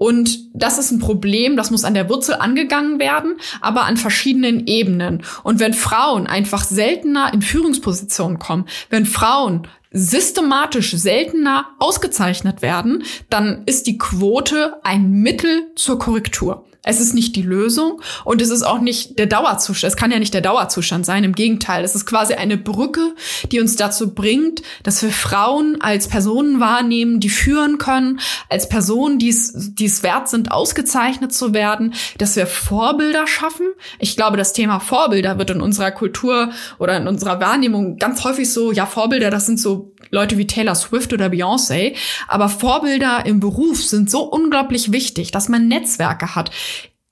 Und 0.03 0.49
das 0.53 0.79
ist 0.79 0.91
ein 0.91 0.99
Problem, 0.99 1.55
das 1.55 1.71
muss 1.71 1.85
an 1.85 1.93
der 1.93 2.09
Wurzel 2.09 2.35
angegangen 2.35 2.99
werden, 2.99 3.37
aber 3.61 3.85
an 3.85 3.95
verschiedenen 3.95 4.67
Ebenen. 4.67 5.23
Und 5.43 5.61
wenn 5.61 5.73
Frauen 5.73 6.27
einfach 6.27 6.65
seltener 6.65 7.33
in 7.33 7.41
Führungspositionen 7.41 8.37
kommen, 8.37 8.65
wenn 8.89 9.05
Frauen 9.05 9.65
systematisch 9.91 10.91
seltener 10.91 11.67
ausgezeichnet 11.79 12.61
werden, 12.61 13.03
dann 13.29 13.63
ist 13.65 13.87
die 13.87 13.97
Quote 13.97 14.73
ein 14.83 15.09
Mittel 15.09 15.71
zur 15.77 15.99
Korrektur. 15.99 16.65
Es 16.85 16.99
ist 16.99 17.13
nicht 17.13 17.37
die 17.37 17.41
Lösung 17.41 18.01
und 18.25 18.41
es 18.41 18.49
ist 18.49 18.63
auch 18.63 18.81
nicht 18.81 19.17
der 19.17 19.27
Dauerzustand. 19.27 19.93
Es 19.93 19.97
kann 19.97 20.11
ja 20.11 20.19
nicht 20.19 20.33
der 20.33 20.41
Dauerzustand 20.41 21.05
sein. 21.05 21.23
Im 21.23 21.33
Gegenteil, 21.33 21.85
es 21.85 21.95
ist 21.95 22.05
quasi 22.05 22.33
eine 22.33 22.57
Brücke, 22.57 23.15
die 23.51 23.61
uns 23.61 23.77
dazu 23.77 24.13
bringt, 24.13 24.61
dass 24.83 25.01
wir 25.01 25.11
Frauen 25.11 25.79
als 25.79 26.09
Personen 26.09 26.59
wahrnehmen, 26.59 27.21
die 27.21 27.29
führen 27.29 27.77
können, 27.77 28.19
als 28.49 28.67
Personen, 28.67 29.17
die 29.17 29.29
es, 29.29 29.73
es 29.93 30.03
wert 30.03 30.27
sind, 30.27 30.51
ausgezeichnet 30.51 31.33
zu 31.33 31.53
werden, 31.53 31.93
dass 32.17 32.35
wir 32.35 32.47
Vorbilder 32.47 33.27
schaffen. 33.27 33.67
Ich 33.99 34.15
glaube, 34.15 34.37
das 34.37 34.53
Thema 34.53 34.79
Vorbilder 34.79 35.37
wird 35.37 35.51
in 35.51 35.61
unserer 35.61 35.91
Kultur 35.91 36.51
oder 36.79 36.97
in 36.97 37.07
unserer 37.07 37.39
Wahrnehmung 37.39 37.97
ganz 37.97 38.23
häufig 38.23 38.51
so, 38.51 38.71
ja, 38.71 38.85
Vorbilder, 38.85 39.29
das 39.29 39.45
sind 39.45 39.59
so 39.59 39.93
Leute 40.09 40.37
wie 40.37 40.47
Taylor 40.47 40.75
Swift 40.75 41.13
oder 41.13 41.27
Beyoncé. 41.27 41.95
Aber 42.27 42.49
Vorbilder 42.49 43.25
im 43.25 43.39
Beruf 43.39 43.83
sind 43.83 44.09
so 44.09 44.23
unglaublich 44.23 44.91
wichtig, 44.91 45.31
dass 45.31 45.49
man 45.49 45.67
Netzwerke 45.67 46.35
hat, 46.35 46.51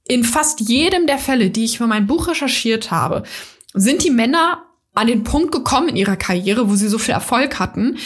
in 0.08 0.24
fast 0.24 0.60
jedem 0.60 1.08
der 1.08 1.20
Fälle, 1.20 1.52
die 1.52 1.66
ich 1.66 1.78
für 1.78 1.88
mein 1.88 2.08
Buch 2.08 2.28
recherchiert 2.28 2.92
habe, 2.92 3.24
sind 3.74 4.04
die 4.04 4.10
Männer 4.10 4.64
an 4.94 5.08
den 5.08 5.24
Punkt 5.24 5.54
gekommen 5.54 5.90
in 5.90 5.96
ihrer 5.96 6.18
Karriere, 6.18 6.70
wo 6.70 6.76
sie 6.76 6.90
so 6.90 6.98
viel 6.98 7.14
Erfolg 7.14 7.60
hatten, 7.60 7.98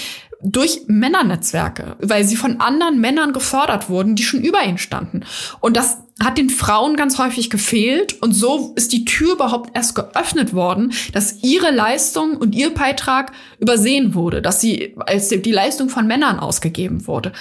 durch 0.51 0.81
Männernetzwerke, 0.87 1.95
weil 1.99 2.23
sie 2.23 2.35
von 2.35 2.61
anderen 2.61 2.99
Männern 3.01 3.33
gefördert 3.33 3.89
wurden, 3.89 4.15
die 4.15 4.23
schon 4.23 4.41
über 4.41 4.63
ihnen 4.63 4.77
standen. 4.77 5.21
Und 5.59 5.75
das 5.75 5.97
hat 6.23 6.37
den 6.37 6.49
Frauen 6.49 6.95
ganz 6.95 7.17
häufig 7.17 7.49
gefehlt 7.49 8.21
und 8.21 8.33
so 8.33 8.73
ist 8.75 8.93
die 8.93 9.03
Tür 9.03 9.33
überhaupt 9.33 9.75
erst 9.75 9.95
geöffnet 9.95 10.53
worden, 10.53 10.93
dass 11.13 11.43
ihre 11.43 11.71
Leistung 11.71 12.37
und 12.37 12.55
ihr 12.55 12.73
Beitrag 12.73 13.33
übersehen 13.59 14.13
wurde, 14.13 14.41
dass 14.41 14.61
sie 14.61 14.95
als 14.99 15.29
die 15.29 15.51
Leistung 15.51 15.89
von 15.89 16.07
Männern 16.07 16.39
ausgegeben 16.39 17.05
wurde. 17.07 17.33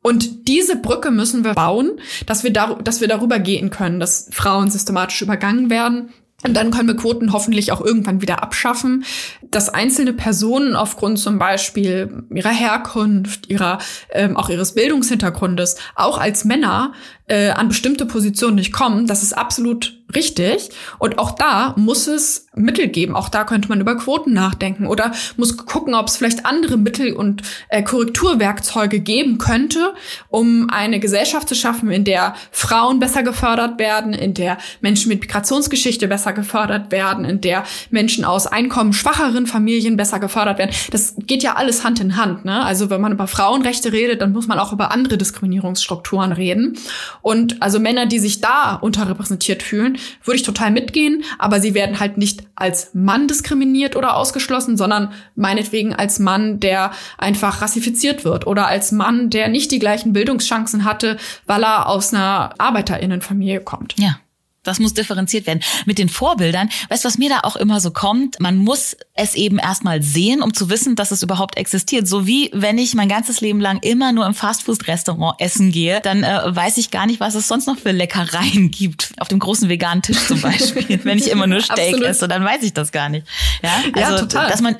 Und 0.00 0.48
diese 0.48 0.76
Brücke 0.76 1.10
müssen 1.10 1.44
wir 1.44 1.54
bauen, 1.54 1.92
dass 2.26 2.44
wir, 2.44 2.52
dar 2.52 2.78
dass 2.82 3.00
wir 3.00 3.08
darüber 3.08 3.38
gehen 3.38 3.70
können, 3.70 4.00
dass 4.00 4.28
Frauen 4.30 4.70
systematisch 4.70 5.22
übergangen 5.22 5.70
werden. 5.70 6.10
Und 6.46 6.54
dann 6.54 6.70
können 6.70 6.88
wir 6.88 6.96
Quoten 6.96 7.32
hoffentlich 7.32 7.72
auch 7.72 7.80
irgendwann 7.80 8.20
wieder 8.20 8.42
abschaffen, 8.42 9.04
dass 9.50 9.70
einzelne 9.70 10.12
Personen 10.12 10.76
aufgrund 10.76 11.18
zum 11.18 11.38
Beispiel 11.38 12.24
ihrer 12.30 12.50
Herkunft, 12.50 13.48
ihrer 13.48 13.78
ähm, 14.10 14.36
auch 14.36 14.50
ihres 14.50 14.74
Bildungshintergrundes 14.74 15.76
auch 15.94 16.18
als 16.18 16.44
Männer 16.44 16.92
äh, 17.26 17.50
an 17.50 17.68
bestimmte 17.68 18.04
Positionen 18.04 18.56
nicht 18.56 18.72
kommen, 18.72 19.06
das 19.06 19.22
ist 19.22 19.32
absolut 19.32 20.03
richtig. 20.14 20.70
Und 20.98 21.18
auch 21.18 21.32
da 21.32 21.74
muss 21.76 22.06
es 22.06 22.46
Mittel 22.54 22.88
geben. 22.88 23.16
Auch 23.16 23.28
da 23.28 23.44
könnte 23.44 23.68
man 23.68 23.80
über 23.80 23.96
Quoten 23.96 24.32
nachdenken 24.32 24.86
oder 24.86 25.12
muss 25.36 25.56
gucken, 25.56 25.94
ob 25.94 26.08
es 26.08 26.16
vielleicht 26.16 26.46
andere 26.46 26.76
Mittel 26.76 27.12
und 27.12 27.42
äh, 27.68 27.82
Korrekturwerkzeuge 27.82 29.00
geben 29.00 29.38
könnte, 29.38 29.94
um 30.28 30.68
eine 30.70 31.00
Gesellschaft 31.00 31.48
zu 31.48 31.54
schaffen, 31.54 31.90
in 31.90 32.04
der 32.04 32.34
Frauen 32.52 33.00
besser 33.00 33.22
gefördert 33.22 33.78
werden, 33.78 34.12
in 34.12 34.34
der 34.34 34.58
Menschen 34.80 35.08
mit 35.08 35.20
Migrationsgeschichte 35.20 36.06
besser 36.08 36.32
gefördert 36.32 36.92
werden, 36.92 37.24
in 37.24 37.40
der 37.40 37.64
Menschen 37.90 38.24
aus 38.24 38.46
einkommensschwacheren 38.46 39.46
Familien 39.46 39.96
besser 39.96 40.20
gefördert 40.20 40.58
werden. 40.58 40.74
Das 40.90 41.14
geht 41.18 41.42
ja 41.42 41.54
alles 41.54 41.84
Hand 41.84 42.00
in 42.00 42.16
Hand. 42.16 42.44
Ne? 42.44 42.64
Also 42.64 42.90
wenn 42.90 43.00
man 43.00 43.12
über 43.12 43.26
Frauenrechte 43.26 43.92
redet, 43.92 44.20
dann 44.20 44.32
muss 44.32 44.46
man 44.46 44.58
auch 44.58 44.72
über 44.72 44.92
andere 44.92 45.18
Diskriminierungsstrukturen 45.18 46.32
reden. 46.32 46.78
Und 47.22 47.62
also 47.62 47.80
Männer, 47.80 48.06
die 48.06 48.18
sich 48.18 48.40
da 48.40 48.74
unterrepräsentiert 48.74 49.62
fühlen, 49.62 49.98
würde 50.24 50.36
ich 50.36 50.42
total 50.42 50.70
mitgehen, 50.70 51.24
aber 51.38 51.60
sie 51.60 51.74
werden 51.74 52.00
halt 52.00 52.18
nicht 52.18 52.44
als 52.54 52.94
Mann 52.94 53.28
diskriminiert 53.28 53.96
oder 53.96 54.16
ausgeschlossen, 54.16 54.76
sondern 54.76 55.12
meinetwegen 55.34 55.94
als 55.94 56.18
Mann, 56.18 56.60
der 56.60 56.92
einfach 57.18 57.62
rassifiziert 57.62 58.24
wird 58.24 58.46
oder 58.46 58.66
als 58.66 58.92
Mann, 58.92 59.30
der 59.30 59.48
nicht 59.48 59.70
die 59.70 59.78
gleichen 59.78 60.12
Bildungschancen 60.12 60.84
hatte, 60.84 61.16
weil 61.46 61.62
er 61.62 61.88
aus 61.88 62.12
einer 62.12 62.54
Arbeiterinnenfamilie 62.58 63.60
kommt. 63.60 63.94
Ja. 63.98 64.16
Das 64.64 64.80
muss 64.80 64.94
differenziert 64.94 65.46
werden. 65.46 65.60
Mit 65.86 65.98
den 65.98 66.08
Vorbildern, 66.08 66.68
weißt 66.88 67.04
du, 67.04 67.08
was 67.08 67.18
mir 67.18 67.28
da 67.28 67.40
auch 67.42 67.56
immer 67.56 67.80
so 67.80 67.90
kommt? 67.90 68.40
Man 68.40 68.56
muss 68.56 68.96
es 69.14 69.34
eben 69.34 69.58
erstmal 69.58 70.02
sehen, 70.02 70.42
um 70.42 70.52
zu 70.52 70.70
wissen, 70.70 70.96
dass 70.96 71.10
es 71.10 71.22
überhaupt 71.22 71.56
existiert. 71.56 72.08
So 72.08 72.26
wie 72.26 72.50
wenn 72.52 72.78
ich 72.78 72.94
mein 72.94 73.08
ganzes 73.08 73.40
Leben 73.40 73.60
lang 73.60 73.78
immer 73.82 74.12
nur 74.12 74.26
im 74.26 74.34
Fastfood-Restaurant 74.34 75.40
essen 75.40 75.70
gehe, 75.70 76.00
dann 76.00 76.24
äh, 76.24 76.40
weiß 76.44 76.78
ich 76.78 76.90
gar 76.90 77.06
nicht, 77.06 77.20
was 77.20 77.34
es 77.34 77.46
sonst 77.46 77.66
noch 77.66 77.78
für 77.78 77.92
Leckereien 77.92 78.70
gibt. 78.70 79.12
Auf 79.18 79.28
dem 79.28 79.38
großen 79.38 79.68
veganen 79.68 80.02
Tisch 80.02 80.26
zum 80.26 80.40
Beispiel. 80.42 81.00
wenn 81.04 81.18
ich 81.18 81.30
immer 81.30 81.46
nur 81.46 81.60
Steak 81.60 82.02
esse, 82.02 82.26
dann 82.26 82.44
weiß 82.44 82.62
ich 82.62 82.72
das 82.72 82.90
gar 82.90 83.08
nicht. 83.08 83.26
Ja, 83.62 83.76
also, 83.94 84.14
ja, 84.14 84.20
total. 84.20 84.50
dass 84.50 84.60
man 84.60 84.76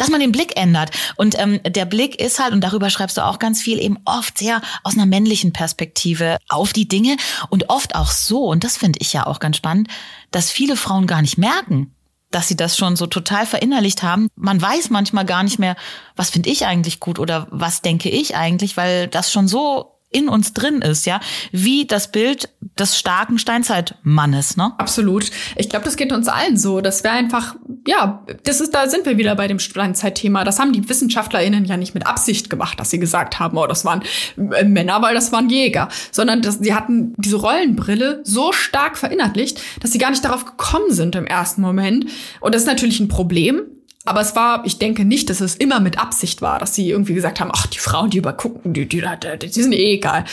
dass 0.00 0.08
man 0.08 0.20
den 0.20 0.32
Blick 0.32 0.56
ändert. 0.56 0.90
Und 1.16 1.38
ähm, 1.38 1.60
der 1.62 1.84
Blick 1.84 2.18
ist 2.18 2.40
halt, 2.40 2.54
und 2.54 2.62
darüber 2.62 2.88
schreibst 2.88 3.18
du 3.18 3.24
auch 3.24 3.38
ganz 3.38 3.60
viel, 3.60 3.78
eben 3.78 3.98
oft 4.06 4.38
sehr 4.38 4.62
aus 4.82 4.94
einer 4.94 5.04
männlichen 5.04 5.52
Perspektive 5.52 6.38
auf 6.48 6.72
die 6.72 6.88
Dinge 6.88 7.18
und 7.50 7.68
oft 7.68 7.94
auch 7.94 8.10
so, 8.10 8.46
und 8.46 8.64
das 8.64 8.78
finde 8.78 8.98
ich 9.02 9.12
ja 9.12 9.26
auch 9.26 9.40
ganz 9.40 9.58
spannend, 9.58 9.88
dass 10.30 10.50
viele 10.50 10.76
Frauen 10.76 11.06
gar 11.06 11.20
nicht 11.20 11.36
merken, 11.36 11.94
dass 12.30 12.48
sie 12.48 12.56
das 12.56 12.78
schon 12.78 12.96
so 12.96 13.06
total 13.06 13.44
verinnerlicht 13.44 14.02
haben. 14.02 14.28
Man 14.36 14.62
weiß 14.62 14.88
manchmal 14.88 15.26
gar 15.26 15.42
nicht 15.42 15.58
mehr, 15.58 15.76
was 16.16 16.30
finde 16.30 16.48
ich 16.48 16.64
eigentlich 16.64 16.98
gut 16.98 17.18
oder 17.18 17.46
was 17.50 17.82
denke 17.82 18.08
ich 18.08 18.36
eigentlich, 18.36 18.78
weil 18.78 19.06
das 19.06 19.30
schon 19.30 19.48
so 19.48 19.99
in 20.10 20.28
uns 20.28 20.52
drin 20.52 20.82
ist, 20.82 21.06
ja, 21.06 21.20
wie 21.52 21.86
das 21.86 22.10
Bild 22.10 22.48
des 22.78 22.98
starken 22.98 23.38
Steinzeitmannes, 23.38 24.56
ne? 24.56 24.72
Absolut. 24.78 25.30
Ich 25.56 25.68
glaube, 25.68 25.84
das 25.84 25.96
geht 25.96 26.12
uns 26.12 26.26
allen 26.26 26.56
so, 26.56 26.80
dass 26.80 27.04
wir 27.04 27.12
einfach, 27.12 27.54
ja, 27.86 28.24
das 28.42 28.60
ist, 28.60 28.74
da 28.74 28.88
sind 28.88 29.06
wir 29.06 29.18
wieder 29.18 29.36
bei 29.36 29.46
dem 29.46 29.60
Steinzeitthema. 29.60 30.42
Das 30.42 30.58
haben 30.58 30.72
die 30.72 30.88
WissenschaftlerInnen 30.88 31.64
ja 31.64 31.76
nicht 31.76 31.94
mit 31.94 32.06
Absicht 32.06 32.50
gemacht, 32.50 32.80
dass 32.80 32.90
sie 32.90 32.98
gesagt 32.98 33.38
haben, 33.38 33.56
oh, 33.56 33.66
das 33.68 33.84
waren 33.84 34.02
äh, 34.36 34.64
Männer, 34.64 35.00
weil 35.00 35.14
das 35.14 35.30
waren 35.30 35.48
Jäger, 35.48 35.88
sondern 36.10 36.42
dass 36.42 36.58
sie 36.58 36.74
hatten 36.74 37.14
diese 37.16 37.36
Rollenbrille 37.36 38.20
so 38.24 38.52
stark 38.52 38.98
verinnerlicht, 38.98 39.62
dass 39.80 39.92
sie 39.92 39.98
gar 39.98 40.10
nicht 40.10 40.24
darauf 40.24 40.44
gekommen 40.44 40.90
sind 40.92 41.14
im 41.14 41.26
ersten 41.26 41.60
Moment. 41.60 42.06
Und 42.40 42.54
das 42.54 42.62
ist 42.62 42.68
natürlich 42.68 42.98
ein 42.98 43.08
Problem, 43.08 43.62
aber 44.06 44.20
es 44.20 44.34
war, 44.34 44.64
ich 44.64 44.78
denke 44.78 45.04
nicht, 45.04 45.28
dass 45.28 45.40
es 45.40 45.54
immer 45.54 45.78
mit 45.78 45.98
Absicht 45.98 46.40
war, 46.40 46.58
dass 46.58 46.74
sie 46.74 46.88
irgendwie 46.88 47.14
gesagt 47.14 47.38
haben, 47.38 47.50
ach, 47.52 47.66
die 47.66 47.78
Frauen, 47.78 48.10
die 48.10 48.18
übergucken, 48.18 48.72
die, 48.72 48.88
die, 48.88 49.02
die, 49.02 49.50
die 49.50 49.62
sind 49.62 49.72
eh 49.72 49.94
egal. 49.94 50.24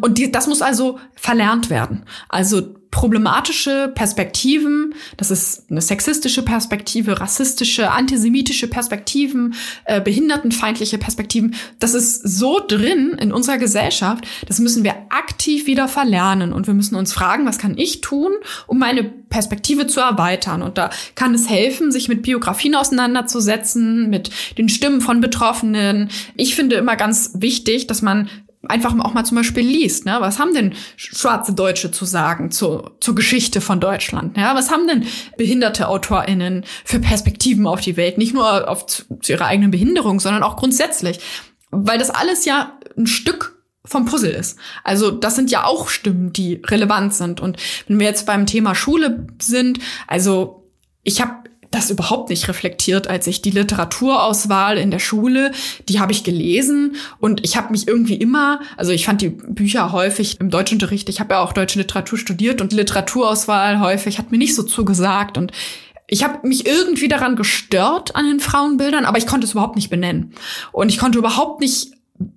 Und 0.00 0.18
die, 0.18 0.32
das 0.32 0.48
muss 0.48 0.60
also 0.60 0.98
verlernt 1.14 1.70
werden. 1.70 2.04
Also 2.28 2.74
problematische 2.92 3.90
Perspektiven, 3.94 4.94
das 5.16 5.30
ist 5.30 5.64
eine 5.70 5.80
sexistische 5.80 6.42
Perspektive, 6.42 7.20
rassistische, 7.20 7.90
antisemitische 7.90 8.68
Perspektiven, 8.68 9.54
äh, 9.86 10.00
behindertenfeindliche 10.00 10.98
Perspektiven, 10.98 11.56
das 11.80 11.94
ist 11.94 12.22
so 12.22 12.60
drin 12.64 13.16
in 13.18 13.32
unserer 13.32 13.56
Gesellschaft, 13.56 14.26
das 14.46 14.60
müssen 14.60 14.84
wir 14.84 14.94
aktiv 15.08 15.66
wieder 15.66 15.88
verlernen 15.88 16.52
und 16.52 16.66
wir 16.66 16.74
müssen 16.74 16.94
uns 16.94 17.14
fragen, 17.14 17.46
was 17.46 17.58
kann 17.58 17.78
ich 17.78 18.02
tun, 18.02 18.30
um 18.66 18.78
meine 18.78 19.02
Perspektive 19.02 19.86
zu 19.86 20.00
erweitern 20.00 20.60
und 20.60 20.76
da 20.76 20.90
kann 21.14 21.34
es 21.34 21.48
helfen, 21.48 21.90
sich 21.90 22.08
mit 22.08 22.22
Biografien 22.22 22.74
auseinanderzusetzen, 22.74 24.10
mit 24.10 24.30
den 24.58 24.68
Stimmen 24.68 25.00
von 25.00 25.22
Betroffenen. 25.22 26.10
Ich 26.36 26.54
finde 26.54 26.76
immer 26.76 26.96
ganz 26.96 27.30
wichtig, 27.36 27.86
dass 27.86 28.02
man 28.02 28.28
einfach 28.68 28.96
auch 29.00 29.14
mal 29.14 29.24
zum 29.24 29.36
Beispiel 29.36 29.64
liest, 29.64 30.06
ne? 30.06 30.16
was 30.20 30.38
haben 30.38 30.54
denn 30.54 30.74
schwarze 30.96 31.52
Deutsche 31.52 31.90
zu 31.90 32.04
sagen 32.04 32.50
zu, 32.50 32.90
zur 33.00 33.14
Geschichte 33.14 33.60
von 33.60 33.80
Deutschland? 33.80 34.36
Ja? 34.36 34.54
Was 34.54 34.70
haben 34.70 34.86
denn 34.86 35.06
behinderte 35.36 35.88
AutorInnen 35.88 36.64
für 36.84 37.00
Perspektiven 37.00 37.66
auf 37.66 37.80
die 37.80 37.96
Welt? 37.96 38.18
Nicht 38.18 38.34
nur 38.34 38.68
auf, 38.68 38.86
zu, 38.86 39.02
zu 39.20 39.32
ihrer 39.32 39.46
eigenen 39.46 39.70
Behinderung, 39.70 40.20
sondern 40.20 40.42
auch 40.42 40.56
grundsätzlich. 40.56 41.18
Weil 41.70 41.98
das 41.98 42.10
alles 42.10 42.44
ja 42.44 42.78
ein 42.96 43.06
Stück 43.06 43.62
vom 43.84 44.04
Puzzle 44.04 44.30
ist. 44.30 44.58
Also 44.84 45.10
das 45.10 45.34
sind 45.34 45.50
ja 45.50 45.64
auch 45.64 45.88
Stimmen, 45.88 46.32
die 46.32 46.62
relevant 46.64 47.14
sind. 47.14 47.40
Und 47.40 47.56
wenn 47.88 47.98
wir 47.98 48.06
jetzt 48.06 48.26
beim 48.26 48.46
Thema 48.46 48.74
Schule 48.74 49.26
sind, 49.40 49.80
also 50.06 50.70
ich 51.02 51.20
habe 51.20 51.41
das 51.74 51.90
überhaupt 51.90 52.30
nicht 52.30 52.48
reflektiert, 52.48 53.08
als 53.08 53.26
ich 53.26 53.42
die 53.42 53.50
Literaturauswahl 53.50 54.78
in 54.78 54.90
der 54.90 54.98
Schule, 54.98 55.52
die 55.88 56.00
habe 56.00 56.12
ich 56.12 56.22
gelesen 56.22 56.96
und 57.18 57.44
ich 57.44 57.56
habe 57.56 57.72
mich 57.72 57.88
irgendwie 57.88 58.14
immer, 58.14 58.60
also 58.76 58.92
ich 58.92 59.06
fand 59.06 59.22
die 59.22 59.30
Bücher 59.30 59.92
häufig 59.92 60.38
im 60.40 60.50
Deutschunterricht, 60.50 61.08
ich 61.08 61.20
habe 61.20 61.34
ja 61.34 61.40
auch 61.40 61.52
deutsche 61.52 61.78
Literatur 61.78 62.18
studiert 62.18 62.60
und 62.60 62.72
die 62.72 62.76
Literaturauswahl 62.76 63.80
häufig 63.80 64.18
hat 64.18 64.30
mir 64.30 64.38
nicht 64.38 64.54
so 64.54 64.62
zugesagt 64.62 65.38
und 65.38 65.52
ich 66.06 66.22
habe 66.22 66.46
mich 66.46 66.66
irgendwie 66.66 67.08
daran 67.08 67.36
gestört 67.36 68.14
an 68.14 68.26
den 68.26 68.38
Frauenbildern, 68.38 69.06
aber 69.06 69.18
ich 69.18 69.26
konnte 69.26 69.46
es 69.46 69.52
überhaupt 69.52 69.76
nicht 69.76 69.88
benennen 69.88 70.34
und 70.70 70.90
ich 70.90 70.98
konnte 70.98 71.18
überhaupt 71.18 71.60
nicht 71.60 71.92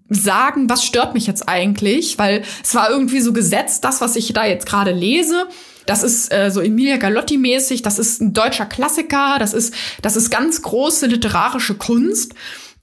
sagen, 0.10 0.70
was 0.70 0.86
stört 0.86 1.14
mich 1.14 1.28
jetzt 1.28 1.48
eigentlich, 1.50 2.18
weil 2.18 2.44
es 2.64 2.74
war 2.74 2.90
irgendwie 2.90 3.20
so 3.20 3.34
gesetzt, 3.34 3.84
das, 3.84 4.02
was 4.02 4.16
ich 4.16 4.32
da 4.34 4.46
jetzt 4.46 4.66
gerade 4.66 4.92
lese, 4.92 5.48
das 5.86 6.04
ist 6.04 6.32
äh, 6.34 6.52
so 6.52 6.62
Emilia 6.62 6.98
Galotti 6.98 7.38
mäßig, 7.38 7.82
das 7.82 8.00
ist 8.00 8.22
ein 8.22 8.34
deutscher 8.34 8.66
Klassiker, 8.66 9.38
das 9.40 9.54
ist 9.54 9.74
das 10.02 10.16
ist 10.16 10.30
ganz 10.30 10.62
große 10.62 11.08
literarische 11.08 11.76
Kunst, 11.76 12.34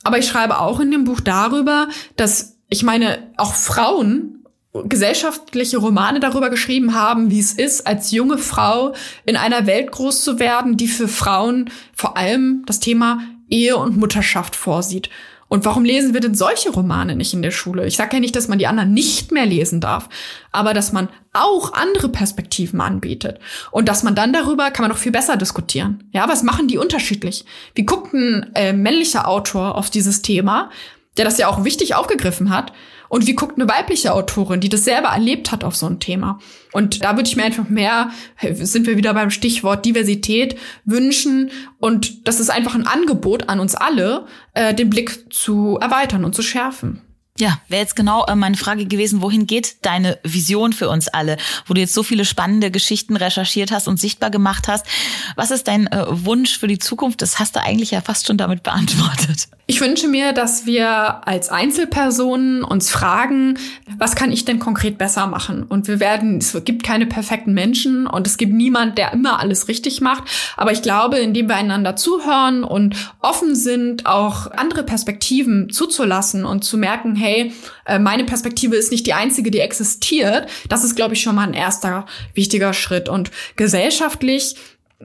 aber 0.05 0.19
ich 0.19 0.27
schreibe 0.27 0.61
auch 0.61 0.81
in 0.81 0.91
dem 0.91 1.05
Buch 1.05 1.21
darüber, 1.21 1.89
dass 2.17 2.53
ich 2.73 2.83
meine, 2.83 3.31
auch 3.37 3.55
Frauen 3.55 4.47
gesellschaftliche 4.73 5.77
Romane 5.77 6.21
darüber 6.21 6.49
geschrieben 6.49 6.95
haben, 6.95 7.31
wie 7.31 7.39
es 7.39 7.53
ist, 7.53 7.87
als 7.87 8.11
junge 8.11 8.39
Frau 8.39 8.95
in 9.27 9.37
einer 9.37 9.67
Welt 9.67 9.93
groß 9.93 10.25
zu 10.25 10.39
werden, 10.39 10.79
die 10.79 10.89
für 10.89 11.09
Frauen 11.09 11.71
vor 11.93 12.17
allem 12.17 12.63
das 12.67 12.81
Thema 12.81 13.21
Ehe 13.51 13.77
und 13.77 13.99
Mutterschaft 13.99 14.57
vorsieht. 14.57 15.11
Und 15.53 15.67
warum 15.67 15.85
lesen 15.85 16.15
wir 16.15 16.23
denn 16.23 16.35
solche 16.35 16.71
Romane 16.71 17.15
nicht 17.15 17.35
in 17.35 17.43
der 17.43 17.51
Schule? 17.51 17.87
Ich 17.87 17.97
sage 17.97 18.17
ja 18.17 18.21
nicht, 18.21 18.35
dass 18.35 18.49
man 18.49 18.59
die 18.59 18.67
anderen 18.67 18.95
nicht 18.95 19.33
mehr 19.33 19.45
lesen 19.45 19.83
darf, 19.83 20.09
aber 20.51 20.73
dass 20.73 20.93
man 20.93 21.11
auch 21.35 21.75
andere 21.75 22.09
Perspektiven 22.09 22.81
anbietet 22.81 23.39
und 23.71 23.87
dass 23.87 24.03
man 24.03 24.15
dann 24.15 24.33
darüber 24.33 24.71
kann 24.71 24.85
man 24.85 24.91
noch 24.91 24.97
viel 24.97 25.13
besser 25.13 25.37
diskutieren. 25.37 26.09
Ja, 26.11 26.27
was 26.27 26.43
machen 26.43 26.69
die 26.69 26.79
unterschiedlich? 26.79 27.45
Wie 27.75 27.85
guckt 27.85 28.15
ein 28.15 28.51
äh, 28.55 28.73
männlicher 28.73 29.29
Autor 29.29 29.75
auf 29.75 29.91
dieses 29.91 30.23
Thema, 30.23 30.71
der 31.19 31.27
das 31.27 31.37
ja 31.37 31.49
auch 31.49 31.65
wichtig 31.65 31.97
aufgegriffen 31.97 32.49
hat? 32.49 32.73
Und 33.13 33.27
wie 33.27 33.35
guckt 33.35 33.59
eine 33.59 33.69
weibliche 33.69 34.15
Autorin, 34.15 34.61
die 34.61 34.71
das 34.71 34.85
selber 34.85 35.09
erlebt 35.09 35.53
hat 35.53 35.65
auf 35.65 35.77
so 35.77 35.85
ein 35.85 36.01
Thema? 36.01 36.39
Und 36.73 37.05
da 37.05 37.15
würde 37.15 37.29
ich 37.29 37.37
mir 37.37 37.45
einfach 37.45 37.69
mehr, 37.69 38.11
sind 38.53 38.87
wir 38.87 38.97
wieder 38.97 39.13
beim 39.13 39.29
Stichwort 39.29 39.85
Diversität, 39.85 40.57
wünschen. 40.87 41.51
Und 41.79 42.27
das 42.27 42.41
ist 42.41 42.49
einfach 42.49 42.75
ein 42.75 42.87
Angebot 42.87 43.51
an 43.51 43.61
uns 43.61 43.75
alle, 43.75 44.25
äh, 44.55 44.73
den 44.73 44.89
Blick 44.89 45.31
zu 45.31 45.77
erweitern 45.79 46.25
und 46.25 46.35
zu 46.35 46.41
schärfen. 46.41 47.03
Ja, 47.39 47.59
wäre 47.69 47.81
jetzt 47.81 47.97
genau 47.97 48.27
äh, 48.27 48.35
meine 48.35 48.59
Frage 48.59 48.85
gewesen, 48.85 49.23
wohin 49.23 49.47
geht 49.47 49.87
deine 49.87 50.19
Vision 50.23 50.75
für 50.75 50.91
uns 50.91 51.09
alle, 51.09 51.39
wo 51.67 51.73
du 51.73 51.81
jetzt 51.81 51.95
so 51.95 52.03
viele 52.03 52.27
spannende 52.27 52.71
Geschichten 52.71 53.17
recherchiert 53.17 53.73
hast 53.73 53.89
und 53.89 53.99
sichtbar 53.99 54.31
gemacht 54.31 54.69
hast. 54.69 54.85
Was 55.35 55.51
ist 55.51 55.67
dein 55.67 55.87
äh, 55.87 56.05
Wunsch 56.09 56.59
für 56.59 56.69
die 56.69 56.79
Zukunft? 56.79 57.23
Das 57.23 57.39
hast 57.39 57.57
du 57.57 57.61
eigentlich 57.61 57.91
ja 57.91 58.03
fast 58.03 58.27
schon 58.27 58.37
damit 58.37 58.63
beantwortet. 58.63 59.49
Ich 59.67 59.81
wünsche 59.81 60.09
mir, 60.09 60.35
dass 60.35 60.67
wir 60.67 61.27
als 61.27 61.49
Einzelpersonen 61.49 62.63
uns 62.63 62.91
fragen, 62.91 63.59
was 63.97 64.15
kann 64.15 64.31
ich 64.31 64.45
denn 64.45 64.59
konkret 64.59 64.99
besser 64.99 65.27
machen? 65.27 65.63
Und 65.63 65.89
wir 65.89 66.01
werden, 66.01 66.39
es 66.39 66.55
gibt 66.65 66.83
keine 66.83 67.07
perfekten 67.07 67.55
Menschen 67.55 68.07
und 68.07 68.27
es 68.27 68.37
gibt 68.37 68.53
niemand, 68.53 68.99
der 68.99 69.13
immer 69.15 69.39
alles 69.39 69.69
richtig 69.69 70.03
macht. 70.03 70.25
Aber 70.59 70.73
ich 70.73 70.83
glaube, 70.83 71.19
indem 71.19 71.49
wir 71.49 71.57
einander 71.57 71.97
zuhören 71.97 72.65
und 72.65 72.97
offen 73.21 73.55
sind, 73.55 74.05
auch 74.05 74.51
andere 74.51 74.83
Perspektiven 74.83 75.71
zuzulassen 75.71 76.45
und 76.45 76.65
zu 76.65 76.77
merken, 76.77 77.15
hey, 77.23 77.53
äh, 77.87 77.99
meine 77.99 78.25
Perspektive 78.25 78.77
ist 78.77 78.91
nicht 78.91 79.07
die 79.07 79.15
einzige, 79.15 79.51
die 79.51 79.61
existiert, 79.61 80.49
das 80.69 80.85
ist, 80.85 80.97
glaube 80.97 81.15
ich, 81.15 81.23
schon 81.23 81.37
mal 81.37 81.47
ein 81.47 81.55
erster 81.55 82.07
wichtiger 82.35 82.73
Schritt. 82.75 83.09
Und 83.09 83.31
gesellschaftlich 83.57 84.57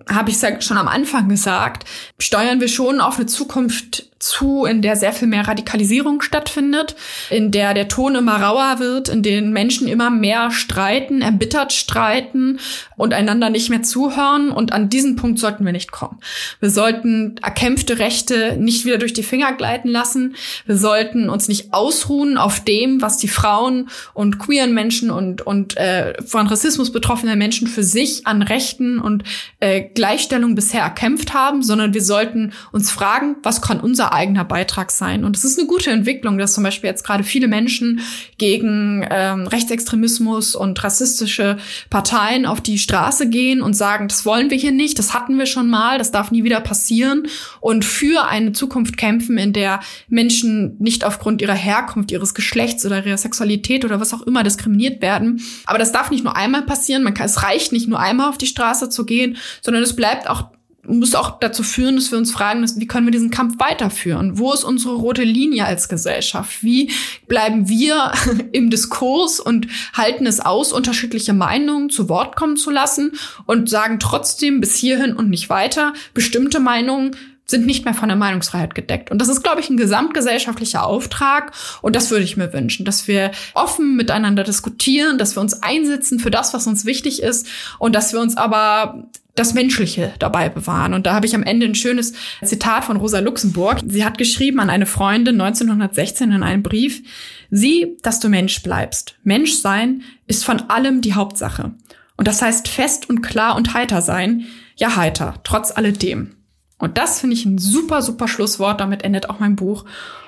habe 0.09 0.29
ich 0.29 0.41
ja 0.41 0.61
schon 0.61 0.77
am 0.77 0.87
Anfang 0.87 1.29
gesagt, 1.29 1.87
steuern 2.19 2.59
wir 2.59 2.67
schon 2.67 3.01
auf 3.01 3.17
eine 3.17 3.25
Zukunft 3.25 4.09
zu, 4.19 4.65
in 4.65 4.81
der 4.81 4.95
sehr 4.95 5.13
viel 5.13 5.27
mehr 5.27 5.47
Radikalisierung 5.47 6.21
stattfindet, 6.21 6.95
in 7.29 7.51
der 7.51 7.73
der 7.73 7.87
Ton 7.87 8.15
immer 8.15 8.41
rauer 8.41 8.79
wird, 8.79 9.09
in 9.09 9.23
denen 9.23 9.53
Menschen 9.53 9.87
immer 9.87 10.09
mehr 10.09 10.51
streiten, 10.51 11.21
erbittert 11.21 11.73
streiten 11.73 12.59
und 12.95 13.13
einander 13.13 13.49
nicht 13.49 13.69
mehr 13.69 13.83
zuhören. 13.83 14.51
Und 14.51 14.73
an 14.73 14.89
diesen 14.89 15.15
Punkt 15.15 15.39
sollten 15.39 15.65
wir 15.65 15.71
nicht 15.71 15.91
kommen. 15.91 16.19
Wir 16.59 16.69
sollten 16.69 17.37
erkämpfte 17.43 17.99
Rechte 17.99 18.57
nicht 18.57 18.85
wieder 18.85 18.97
durch 18.97 19.13
die 19.13 19.23
Finger 19.23 19.53
gleiten 19.53 19.89
lassen. 19.89 20.35
Wir 20.65 20.77
sollten 20.77 21.29
uns 21.29 21.47
nicht 21.47 21.73
ausruhen 21.73 22.37
auf 22.37 22.63
dem, 22.63 23.01
was 23.01 23.17
die 23.17 23.27
Frauen 23.27 23.89
und 24.13 24.39
queeren 24.39 24.73
Menschen 24.73 25.11
und, 25.11 25.41
und 25.41 25.77
äh, 25.77 26.21
von 26.23 26.47
Rassismus 26.47 26.91
betroffene 26.91 27.35
Menschen 27.35 27.67
für 27.67 27.83
sich 27.83 28.25
an 28.25 28.41
Rechten 28.41 28.99
und 28.99 29.23
äh, 29.59 29.81
Gleichstellung 29.81 30.55
bisher 30.55 30.81
erkämpft 30.81 31.33
haben, 31.33 31.61
sondern 31.61 31.93
wir 31.93 32.03
sollten 32.03 32.53
uns 32.71 32.91
fragen, 32.91 33.35
was 33.43 33.61
kann 33.61 33.79
unser 33.79 34.06
eigener 34.13 34.45
Beitrag 34.45 34.91
sein. 34.91 35.23
Und 35.23 35.35
es 35.35 35.43
ist 35.43 35.57
eine 35.57 35.67
gute 35.67 35.91
Entwicklung, 35.91 36.37
dass 36.37 36.53
zum 36.53 36.63
Beispiel 36.63 36.89
jetzt 36.89 37.03
gerade 37.03 37.23
viele 37.23 37.47
Menschen 37.47 38.01
gegen 38.37 39.05
ähm, 39.09 39.47
Rechtsextremismus 39.47 40.55
und 40.55 40.83
rassistische 40.83 41.57
Parteien 41.89 42.45
auf 42.45 42.61
die 42.61 42.77
Straße 42.77 43.29
gehen 43.29 43.61
und 43.61 43.73
sagen, 43.73 44.07
das 44.07 44.25
wollen 44.25 44.49
wir 44.49 44.57
hier 44.57 44.71
nicht, 44.71 44.99
das 44.99 45.13
hatten 45.13 45.37
wir 45.37 45.45
schon 45.45 45.69
mal, 45.69 45.97
das 45.97 46.11
darf 46.11 46.31
nie 46.31 46.43
wieder 46.43 46.61
passieren 46.61 47.27
und 47.59 47.85
für 47.85 48.27
eine 48.27 48.51
Zukunft 48.51 48.97
kämpfen, 48.97 49.37
in 49.37 49.53
der 49.53 49.79
Menschen 50.07 50.75
nicht 50.79 51.03
aufgrund 51.03 51.41
ihrer 51.41 51.53
Herkunft, 51.53 52.11
ihres 52.11 52.33
Geschlechts 52.33 52.85
oder 52.85 53.05
ihrer 53.05 53.17
Sexualität 53.17 53.85
oder 53.85 53.99
was 53.99 54.13
auch 54.13 54.21
immer 54.21 54.43
diskriminiert 54.43 55.01
werden. 55.01 55.41
Aber 55.65 55.79
das 55.79 55.91
darf 55.91 56.11
nicht 56.11 56.23
nur 56.23 56.35
einmal 56.35 56.63
passieren, 56.63 57.03
man 57.03 57.13
kann, 57.13 57.25
es 57.25 57.43
reicht 57.43 57.71
nicht 57.71 57.87
nur 57.87 57.99
einmal 57.99 58.29
auf 58.29 58.37
die 58.37 58.47
Straße 58.47 58.89
zu 58.89 59.05
gehen, 59.05 59.37
sondern 59.61 59.83
es 59.83 59.95
bleibt 59.95 60.29
auch 60.29 60.56
muss 60.87 61.15
auch 61.15 61.39
dazu 61.39 61.63
führen, 61.63 61.95
dass 61.95 62.11
wir 62.11 62.17
uns 62.17 62.31
fragen, 62.31 62.65
wie 62.77 62.87
können 62.87 63.05
wir 63.07 63.11
diesen 63.11 63.31
Kampf 63.31 63.59
weiterführen? 63.59 64.37
Wo 64.37 64.53
ist 64.53 64.63
unsere 64.63 64.95
rote 64.95 65.23
Linie 65.23 65.65
als 65.65 65.89
Gesellschaft? 65.89 66.63
Wie 66.63 66.91
bleiben 67.27 67.69
wir 67.69 68.11
im 68.51 68.69
Diskurs 68.69 69.39
und 69.39 69.67
halten 69.93 70.25
es 70.25 70.39
aus, 70.39 70.71
unterschiedliche 70.71 71.33
Meinungen 71.33 71.89
zu 71.89 72.09
Wort 72.09 72.35
kommen 72.35 72.57
zu 72.57 72.71
lassen 72.71 73.13
und 73.45 73.69
sagen 73.69 73.99
trotzdem 73.99 74.61
bis 74.61 74.75
hierhin 74.75 75.15
und 75.15 75.29
nicht 75.29 75.49
weiter, 75.49 75.93
bestimmte 76.13 76.59
Meinungen 76.59 77.15
sind 77.49 77.65
nicht 77.65 77.85
mehr 77.85 77.93
von 77.93 78.09
der 78.09 78.17
Meinungsfreiheit 78.17 78.75
gedeckt. 78.75 79.09
Und 79.09 79.19
das 79.19 79.29
ist, 79.29 79.41
glaube 79.41 79.61
ich, 79.61 79.69
ein 79.69 79.77
gesamtgesellschaftlicher 79.77 80.85
Auftrag. 80.85 81.53
Und 81.81 81.95
das 81.95 82.11
würde 82.11 82.25
ich 82.25 82.35
mir 82.35 82.51
wünschen, 82.51 82.85
dass 82.85 83.07
wir 83.07 83.31
offen 83.53 83.95
miteinander 83.95 84.43
diskutieren, 84.43 85.17
dass 85.17 85.37
wir 85.37 85.41
uns 85.41 85.63
einsetzen 85.63 86.19
für 86.19 86.29
das, 86.29 86.53
was 86.53 86.67
uns 86.67 86.85
wichtig 86.85 87.23
ist 87.23 87.47
und 87.79 87.95
dass 87.95 88.11
wir 88.11 88.19
uns 88.19 88.35
aber 88.35 89.07
das 89.37 89.53
Menschliche 89.53 90.13
dabei 90.19 90.49
bewahren. 90.49 90.93
Und 90.93 91.05
da 91.05 91.13
habe 91.13 91.25
ich 91.25 91.35
am 91.35 91.43
Ende 91.43 91.65
ein 91.65 91.75
schönes 91.75 92.13
Zitat 92.43 92.85
von 92.85 92.97
Rosa 92.97 93.19
Luxemburg. 93.19 93.79
Sie 93.85 94.03
hat 94.03 94.17
geschrieben 94.17 94.59
an 94.59 94.69
eine 94.69 94.85
Freundin 94.85 95.39
1916 95.39 96.31
in 96.31 96.43
einem 96.43 96.63
Brief, 96.63 97.03
Sieh, 97.49 97.97
dass 98.01 98.19
du 98.19 98.29
Mensch 98.29 98.61
bleibst. 98.61 99.15
Mensch 99.23 99.53
sein 99.53 100.03
ist 100.25 100.43
von 100.43 100.69
allem 100.69 101.01
die 101.01 101.13
Hauptsache. 101.13 101.73
Und 102.17 102.27
das 102.27 102.41
heißt 102.41 102.67
fest 102.67 103.09
und 103.09 103.21
klar 103.21 103.55
und 103.55 103.73
heiter 103.73 104.01
sein. 104.01 104.45
Ja, 104.75 104.95
heiter, 104.95 105.35
trotz 105.43 105.71
alledem. 105.71 106.35
Und 106.77 106.97
das 106.97 107.21
finde 107.21 107.35
ich 107.35 107.45
ein 107.45 107.57
super, 107.57 108.01
super 108.01 108.27
Schlusswort. 108.27 108.81
Damit 108.81 109.03
endet 109.03 109.29
auch 109.29 109.39
mein 109.39 109.55
Buch. 109.55 109.85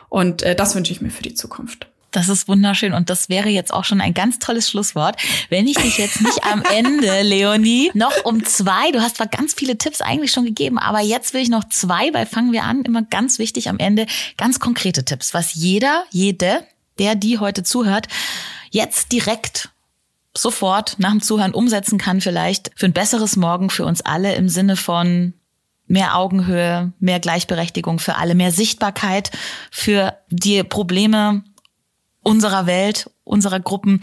Und 0.07 0.43
äh, 0.43 0.55
das 0.55 0.75
wünsche 0.75 0.91
ich 0.91 1.01
mir 1.01 1.11
für 1.11 1.23
die 1.23 1.33
Zukunft. 1.33 1.87
Das 2.11 2.27
ist 2.27 2.47
wunderschön 2.47 2.93
und 2.93 3.09
das 3.09 3.29
wäre 3.29 3.49
jetzt 3.49 3.71
auch 3.73 3.83
schon 3.83 4.01
ein 4.01 4.13
ganz 4.13 4.39
tolles 4.39 4.69
Schlusswort. 4.69 5.15
Wenn 5.49 5.67
ich 5.67 5.77
dich 5.77 5.97
jetzt 5.97 6.21
nicht 6.21 6.43
am 6.43 6.63
Ende, 6.63 7.21
Leonie, 7.21 7.91
noch 7.93 8.25
um 8.25 8.43
zwei, 8.45 8.91
du 8.91 9.01
hast 9.01 9.17
zwar 9.17 9.27
ganz 9.27 9.53
viele 9.53 9.77
Tipps 9.77 10.01
eigentlich 10.01 10.31
schon 10.31 10.45
gegeben, 10.45 10.79
aber 10.79 11.01
jetzt 11.01 11.33
will 11.33 11.41
ich 11.41 11.49
noch 11.49 11.69
zwei, 11.69 12.13
weil 12.13 12.25
fangen 12.25 12.51
wir 12.51 12.63
an, 12.63 12.81
immer 12.81 13.03
ganz 13.03 13.37
wichtig 13.37 13.69
am 13.69 13.77
Ende, 13.77 14.07
ganz 14.37 14.59
konkrete 14.59 15.05
Tipps, 15.05 15.33
was 15.33 15.53
jeder, 15.53 16.03
jede, 16.09 16.65
der 16.97 17.15
die 17.15 17.37
heute 17.37 17.63
zuhört, 17.63 18.07
jetzt 18.71 19.11
direkt 19.11 19.69
sofort 20.35 20.95
nach 20.97 21.11
dem 21.11 21.21
Zuhören 21.21 21.53
umsetzen 21.53 21.97
kann, 21.97 22.21
vielleicht 22.21 22.71
für 22.75 22.85
ein 22.85 22.93
besseres 22.93 23.35
Morgen 23.35 23.69
für 23.69 23.85
uns 23.85 24.01
alle 24.01 24.35
im 24.35 24.49
Sinne 24.49 24.75
von 24.75 25.33
mehr 25.87 26.15
Augenhöhe, 26.15 26.93
mehr 26.99 27.19
Gleichberechtigung 27.19 27.99
für 27.99 28.15
alle, 28.15 28.35
mehr 28.35 28.51
Sichtbarkeit 28.51 29.31
für 29.71 30.15
die 30.29 30.63
Probleme 30.63 31.43
unserer 32.23 32.65
Welt, 32.65 33.09
unserer 33.23 33.59
Gruppen. 33.59 34.01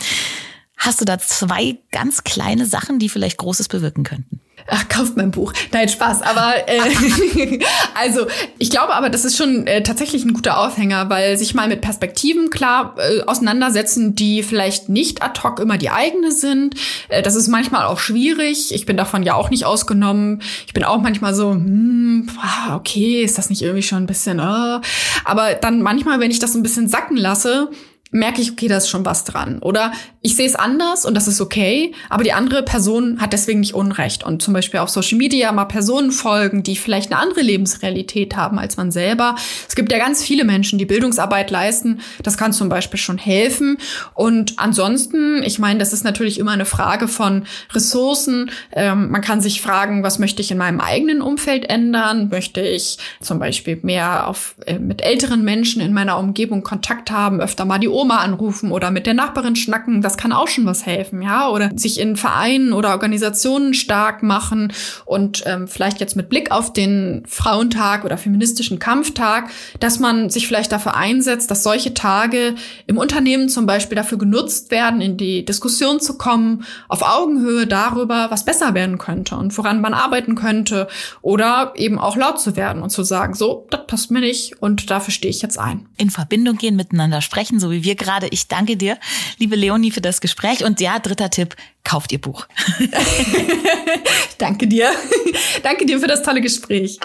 Hast 0.77 1.01
du 1.01 1.05
da 1.05 1.19
zwei 1.19 1.79
ganz 1.91 2.23
kleine 2.25 2.67
Sachen, 2.67 2.99
die 2.99 3.09
vielleicht 3.09 3.39
Großes 3.39 3.69
bewirken 3.69 4.05
könnten? 4.05 4.41
Ach, 4.69 4.89
kauft 4.89 5.17
mein 5.17 5.31
Buch. 5.31 5.53
Nein, 5.73 5.89
Spaß. 5.89 6.23
Aber 6.23 6.55
äh, 6.67 6.81
also, 7.95 8.27
ich 8.59 8.71
glaube 8.71 8.95
aber, 8.95 9.11
das 9.11 9.25
ist 9.25 9.37
schon 9.37 9.67
äh, 9.67 9.83
tatsächlich 9.83 10.25
ein 10.25 10.33
guter 10.33 10.59
Aufhänger, 10.59 11.09
weil 11.09 11.37
sich 11.39 11.55
mal 11.55 11.69
mit 11.69 11.83
Perspektiven 11.83 12.51
klar 12.51 12.97
äh, 12.99 13.23
auseinandersetzen, 13.23 14.17
die 14.17 14.43
vielleicht 14.43 14.89
nicht 14.89 15.23
ad 15.23 15.41
hoc 15.43 15.61
immer 15.61 15.79
die 15.79 15.91
eigene 15.91 16.33
sind. 16.33 16.75
Äh, 17.09 17.23
das 17.23 17.37
ist 17.37 17.49
manchmal 17.49 17.87
auch 17.87 18.01
schwierig. 18.01 18.75
Ich 18.75 18.87
bin 18.87 18.97
davon 18.97 19.23
ja 19.23 19.35
auch 19.35 19.51
nicht 19.51 19.65
ausgenommen. 19.65 20.43
Ich 20.67 20.73
bin 20.73 20.85
auch 20.85 21.01
manchmal 21.01 21.35
so, 21.35 21.53
hm, 21.53 22.29
okay, 22.75 23.23
ist 23.23 23.39
das 23.39 23.51
nicht 23.51 23.63
irgendwie 23.63 23.83
schon 23.83 24.03
ein 24.03 24.07
bisschen, 24.07 24.41
äh. 24.41 24.81
aber 25.25 25.55
dann 25.61 25.81
manchmal, 25.81 26.19
wenn 26.19 26.31
ich 26.31 26.39
das 26.39 26.53
so 26.53 26.59
ein 26.59 26.63
bisschen 26.63 26.89
sacken 26.89 27.17
lasse, 27.17 27.71
merke 28.17 28.41
ich, 28.41 28.53
okay, 28.53 28.69
da 28.69 28.79
ist 28.79 28.89
schon 28.89 29.05
was 29.05 29.25
dran. 29.25 29.59
Oder 29.61 29.93
ich 30.23 30.37
sehe 30.37 30.47
es 30.47 30.57
anders 30.57 31.05
und 31.05 31.15
das 31.15 31.29
ist 31.29 31.41
okay, 31.41 31.93
aber 32.09 32.25
die 32.25 32.33
andere 32.33 32.63
Person 32.63 33.21
hat 33.21 33.33
deswegen 33.33 33.61
nicht 33.61 33.75
Unrecht. 33.75 34.25
Und 34.25 34.43
zum 34.43 34.55
Beispiel 34.55 34.81
auf 34.81 34.89
Social 34.89 35.19
Media 35.19 35.53
mal 35.53 35.67
Personen 35.67 36.11
folgen, 36.11 36.63
die 36.63 36.77
vielleicht 36.77 37.13
eine 37.13 37.21
andere 37.21 37.43
Lebensrealität 37.43 38.35
haben 38.35 38.59
als 38.59 38.77
man 38.77 38.91
selber. 38.91 39.37
Es 39.69 39.77
gibt 39.77 39.93
ja 39.93 39.99
ganz 39.99 40.25
viele 40.25 40.45
Menschen, 40.45 40.79
die 40.79 40.87
Bildungsarbeit 40.87 41.51
leisten. 41.51 42.01
Das 42.23 42.37
kann 42.39 42.53
zum 42.53 42.69
Beispiel 42.69 42.99
schon 42.99 43.19
helfen. 43.19 43.79
Und 44.15 44.59
ansonsten, 44.59 45.43
ich 45.43 45.59
meine, 45.59 45.79
das 45.79 45.93
ist 45.93 46.05
natürlich 46.05 46.39
immer 46.39 46.53
eine 46.53 46.65
Frage 46.65 47.09
von 47.09 47.45
Ressourcen. 47.73 48.51
Ähm, 48.73 49.11
man 49.11 49.21
kann 49.21 49.41
sich 49.41 49.61
fragen, 49.61 50.03
was 50.03 50.19
möchte 50.19 50.41
ich 50.41 50.51
in 50.51 50.59
meinem 50.59 50.81
eigenen 50.81 51.21
Umfeld 51.21 51.69
ändern? 51.69 52.29
Möchte 52.31 52.63
ich 52.63 52.99
zum 53.21 53.39
Beispiel 53.39 53.79
mehr 53.83 54.27
auf, 54.27 54.55
äh, 54.67 54.79
mit 54.79 55.03
älteren 55.03 55.45
Menschen 55.45 55.83
in 55.83 55.93
meiner 55.93 56.19
Umgebung 56.19 56.63
Kontakt 56.63 57.11
haben, 57.11 57.41
öfter 57.41 57.65
mal 57.65 57.79
die 57.79 57.89
Oma 57.89 58.06
anrufen 58.15 58.73
oder 58.73 58.91
mit 58.91 59.07
der 59.07 59.15
Nachbarin 59.15 59.57
schnacken? 59.57 60.03
Das 60.03 60.17
kann 60.17 60.33
auch 60.33 60.49
schon 60.49 60.67
was 60.67 60.87
helfen, 60.87 61.23
ja, 61.23 61.49
oder 61.49 61.71
sich 61.77 62.01
in 62.01 62.17
Vereinen 62.17 62.73
oder 62.73 62.91
Organisationen 62.91 63.75
stark 63.75 64.23
machen 64.23 64.73
und 65.05 65.43
ähm, 65.47 65.69
vielleicht 65.69 66.01
jetzt 66.01 66.17
mit 66.17 66.29
Blick 66.29 66.51
auf 66.51 66.73
den 66.73 67.25
Frauentag 67.27 68.05
oder 68.05 68.19
feministischen 68.19 68.79
Kampftag, 68.79 69.51
dass 69.81 69.99
man 69.99 70.31
sich 70.31 70.47
vielleicht 70.47 70.73
dafür 70.73 70.97
einsetzt, 70.97 71.51
dass 71.51 71.63
solche 71.63 71.95
Tage 71.95 72.55
im 72.87 72.99
Unternehmen 72.99 73.49
zum 73.49 73.67
Beispiel 73.67 73.97
dafür 73.97 74.19
genutzt 74.19 74.71
werden, 74.71 75.01
in 75.01 75.17
die 75.17 75.45
Diskussion 75.45 76.01
zu 76.01 76.17
kommen, 76.19 76.65
auf 76.89 77.03
Augenhöhe 77.03 77.67
darüber, 77.67 78.27
was 78.31 78.45
besser 78.45 78.75
werden 78.75 78.99
könnte 78.99 79.37
und 79.37 79.57
woran 79.57 79.81
man 79.81 79.95
arbeiten 79.95 80.35
könnte 80.35 80.89
oder 81.23 81.73
eben 81.77 81.99
auch 81.99 82.17
laut 82.17 82.41
zu 82.41 82.57
werden 82.57 82.83
und 82.83 82.91
zu 82.91 83.03
sagen, 83.03 83.35
so, 83.35 83.67
das 83.71 83.87
passt 83.87 84.11
mir 84.11 84.21
nicht 84.21 84.61
und 84.61 84.91
dafür 84.91 85.13
stehe 85.13 85.31
ich 85.31 85.43
jetzt 85.43 85.59
ein. 85.59 85.87
In 85.97 86.11
Verbindung 86.11 86.57
gehen, 86.57 86.77
miteinander 86.77 87.21
sprechen, 87.21 87.61
so 87.61 87.71
wie 87.71 87.85
wir 87.87 87.95
gerade. 87.95 88.29
Ich 88.29 88.49
danke 88.49 88.77
dir, 88.77 88.99
liebe 89.39 89.57
Leonie, 89.57 89.91
für 89.91 90.03
das 90.03 90.21
Gespräch. 90.21 90.63
Und 90.63 90.81
ja, 90.83 90.99
dritter 90.99 91.31
Tipp, 91.31 91.57
kauft 91.85 92.13
ihr 92.13 92.21
Buch. 92.21 92.47
Danke 94.39 94.67
dir. 94.67 94.91
Danke 95.63 95.87
dir 95.87 95.99
für 95.99 96.07
das 96.07 96.23
tolle 96.23 96.43
Gespräch. 96.43 96.99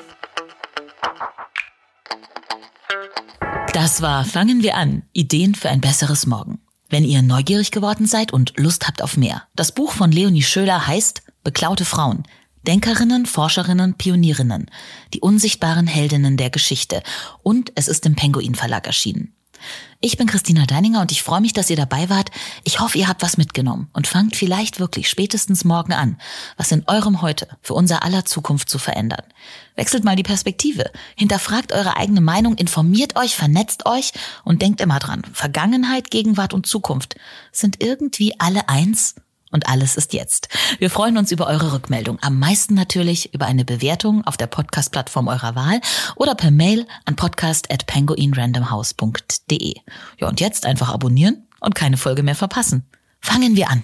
Das 3.73 4.01
war 4.01 4.25
Fangen 4.25 4.63
wir 4.63 4.75
an. 4.75 5.03
Ideen 5.13 5.55
für 5.55 5.69
ein 5.69 5.79
besseres 5.79 6.25
Morgen. 6.25 6.59
Wenn 6.89 7.05
ihr 7.05 7.21
neugierig 7.21 7.71
geworden 7.71 8.05
seid 8.05 8.33
und 8.33 8.53
Lust 8.57 8.85
habt 8.85 9.01
auf 9.01 9.15
mehr. 9.15 9.43
Das 9.55 9.71
Buch 9.71 9.93
von 9.93 10.11
Leonie 10.11 10.43
Schöler 10.43 10.87
heißt 10.87 11.23
Beklaute 11.43 11.85
Frauen. 11.85 12.23
Denkerinnen, 12.67 13.25
Forscherinnen, 13.25 13.95
Pionierinnen. 13.95 14.69
Die 15.13 15.21
unsichtbaren 15.21 15.87
Heldinnen 15.87 16.37
der 16.37 16.49
Geschichte. 16.49 17.01
Und 17.43 17.71
es 17.75 17.87
ist 17.87 18.05
im 18.05 18.15
Penguin 18.15 18.55
Verlag 18.55 18.85
erschienen. 18.85 19.33
Ich 19.99 20.17
bin 20.17 20.27
Christina 20.27 20.65
Deininger 20.65 21.01
und 21.01 21.11
ich 21.11 21.21
freue 21.21 21.41
mich, 21.41 21.53
dass 21.53 21.69
ihr 21.69 21.75
dabei 21.75 22.09
wart. 22.09 22.31
Ich 22.63 22.79
hoffe, 22.79 22.97
ihr 22.97 23.07
habt 23.07 23.21
was 23.21 23.37
mitgenommen 23.37 23.87
und 23.93 24.07
fangt 24.07 24.35
vielleicht 24.35 24.79
wirklich 24.79 25.09
spätestens 25.09 25.63
morgen 25.63 25.93
an, 25.93 26.17
was 26.57 26.71
in 26.71 26.83
eurem 26.87 27.21
Heute 27.21 27.47
für 27.61 27.75
unser 27.75 28.03
aller 28.03 28.25
Zukunft 28.25 28.69
zu 28.69 28.79
verändern. 28.79 29.23
Wechselt 29.75 30.03
mal 30.03 30.15
die 30.15 30.23
Perspektive, 30.23 30.89
hinterfragt 31.15 31.71
eure 31.71 31.97
eigene 31.97 32.21
Meinung, 32.21 32.55
informiert 32.55 33.15
euch, 33.15 33.35
vernetzt 33.35 33.85
euch 33.85 34.11
und 34.43 34.61
denkt 34.61 34.81
immer 34.81 34.99
dran, 34.99 35.21
Vergangenheit, 35.33 36.09
Gegenwart 36.09 36.53
und 36.53 36.65
Zukunft 36.65 37.15
sind 37.51 37.81
irgendwie 37.83 38.39
alle 38.39 38.69
eins 38.69 39.15
und 39.51 39.67
alles 39.67 39.97
ist 39.97 40.13
jetzt. 40.13 40.47
Wir 40.79 40.89
freuen 40.89 41.17
uns 41.17 41.31
über 41.31 41.47
eure 41.47 41.73
Rückmeldung. 41.73 42.17
Am 42.21 42.39
meisten 42.39 42.73
natürlich 42.73 43.33
über 43.33 43.45
eine 43.45 43.65
Bewertung 43.65 44.25
auf 44.25 44.37
der 44.37 44.47
Podcast-Plattform 44.47 45.27
eurer 45.27 45.55
Wahl 45.55 45.81
oder 46.15 46.35
per 46.35 46.51
Mail 46.51 46.87
an 47.05 47.15
podcast.penguinrandomhouse.de. 47.15 49.75
Ja, 50.17 50.27
und 50.27 50.39
jetzt 50.39 50.65
einfach 50.65 50.89
abonnieren 50.89 51.47
und 51.59 51.75
keine 51.75 51.97
Folge 51.97 52.23
mehr 52.23 52.35
verpassen. 52.35 52.85
Fangen 53.19 53.55
wir 53.55 53.69
an. 53.69 53.83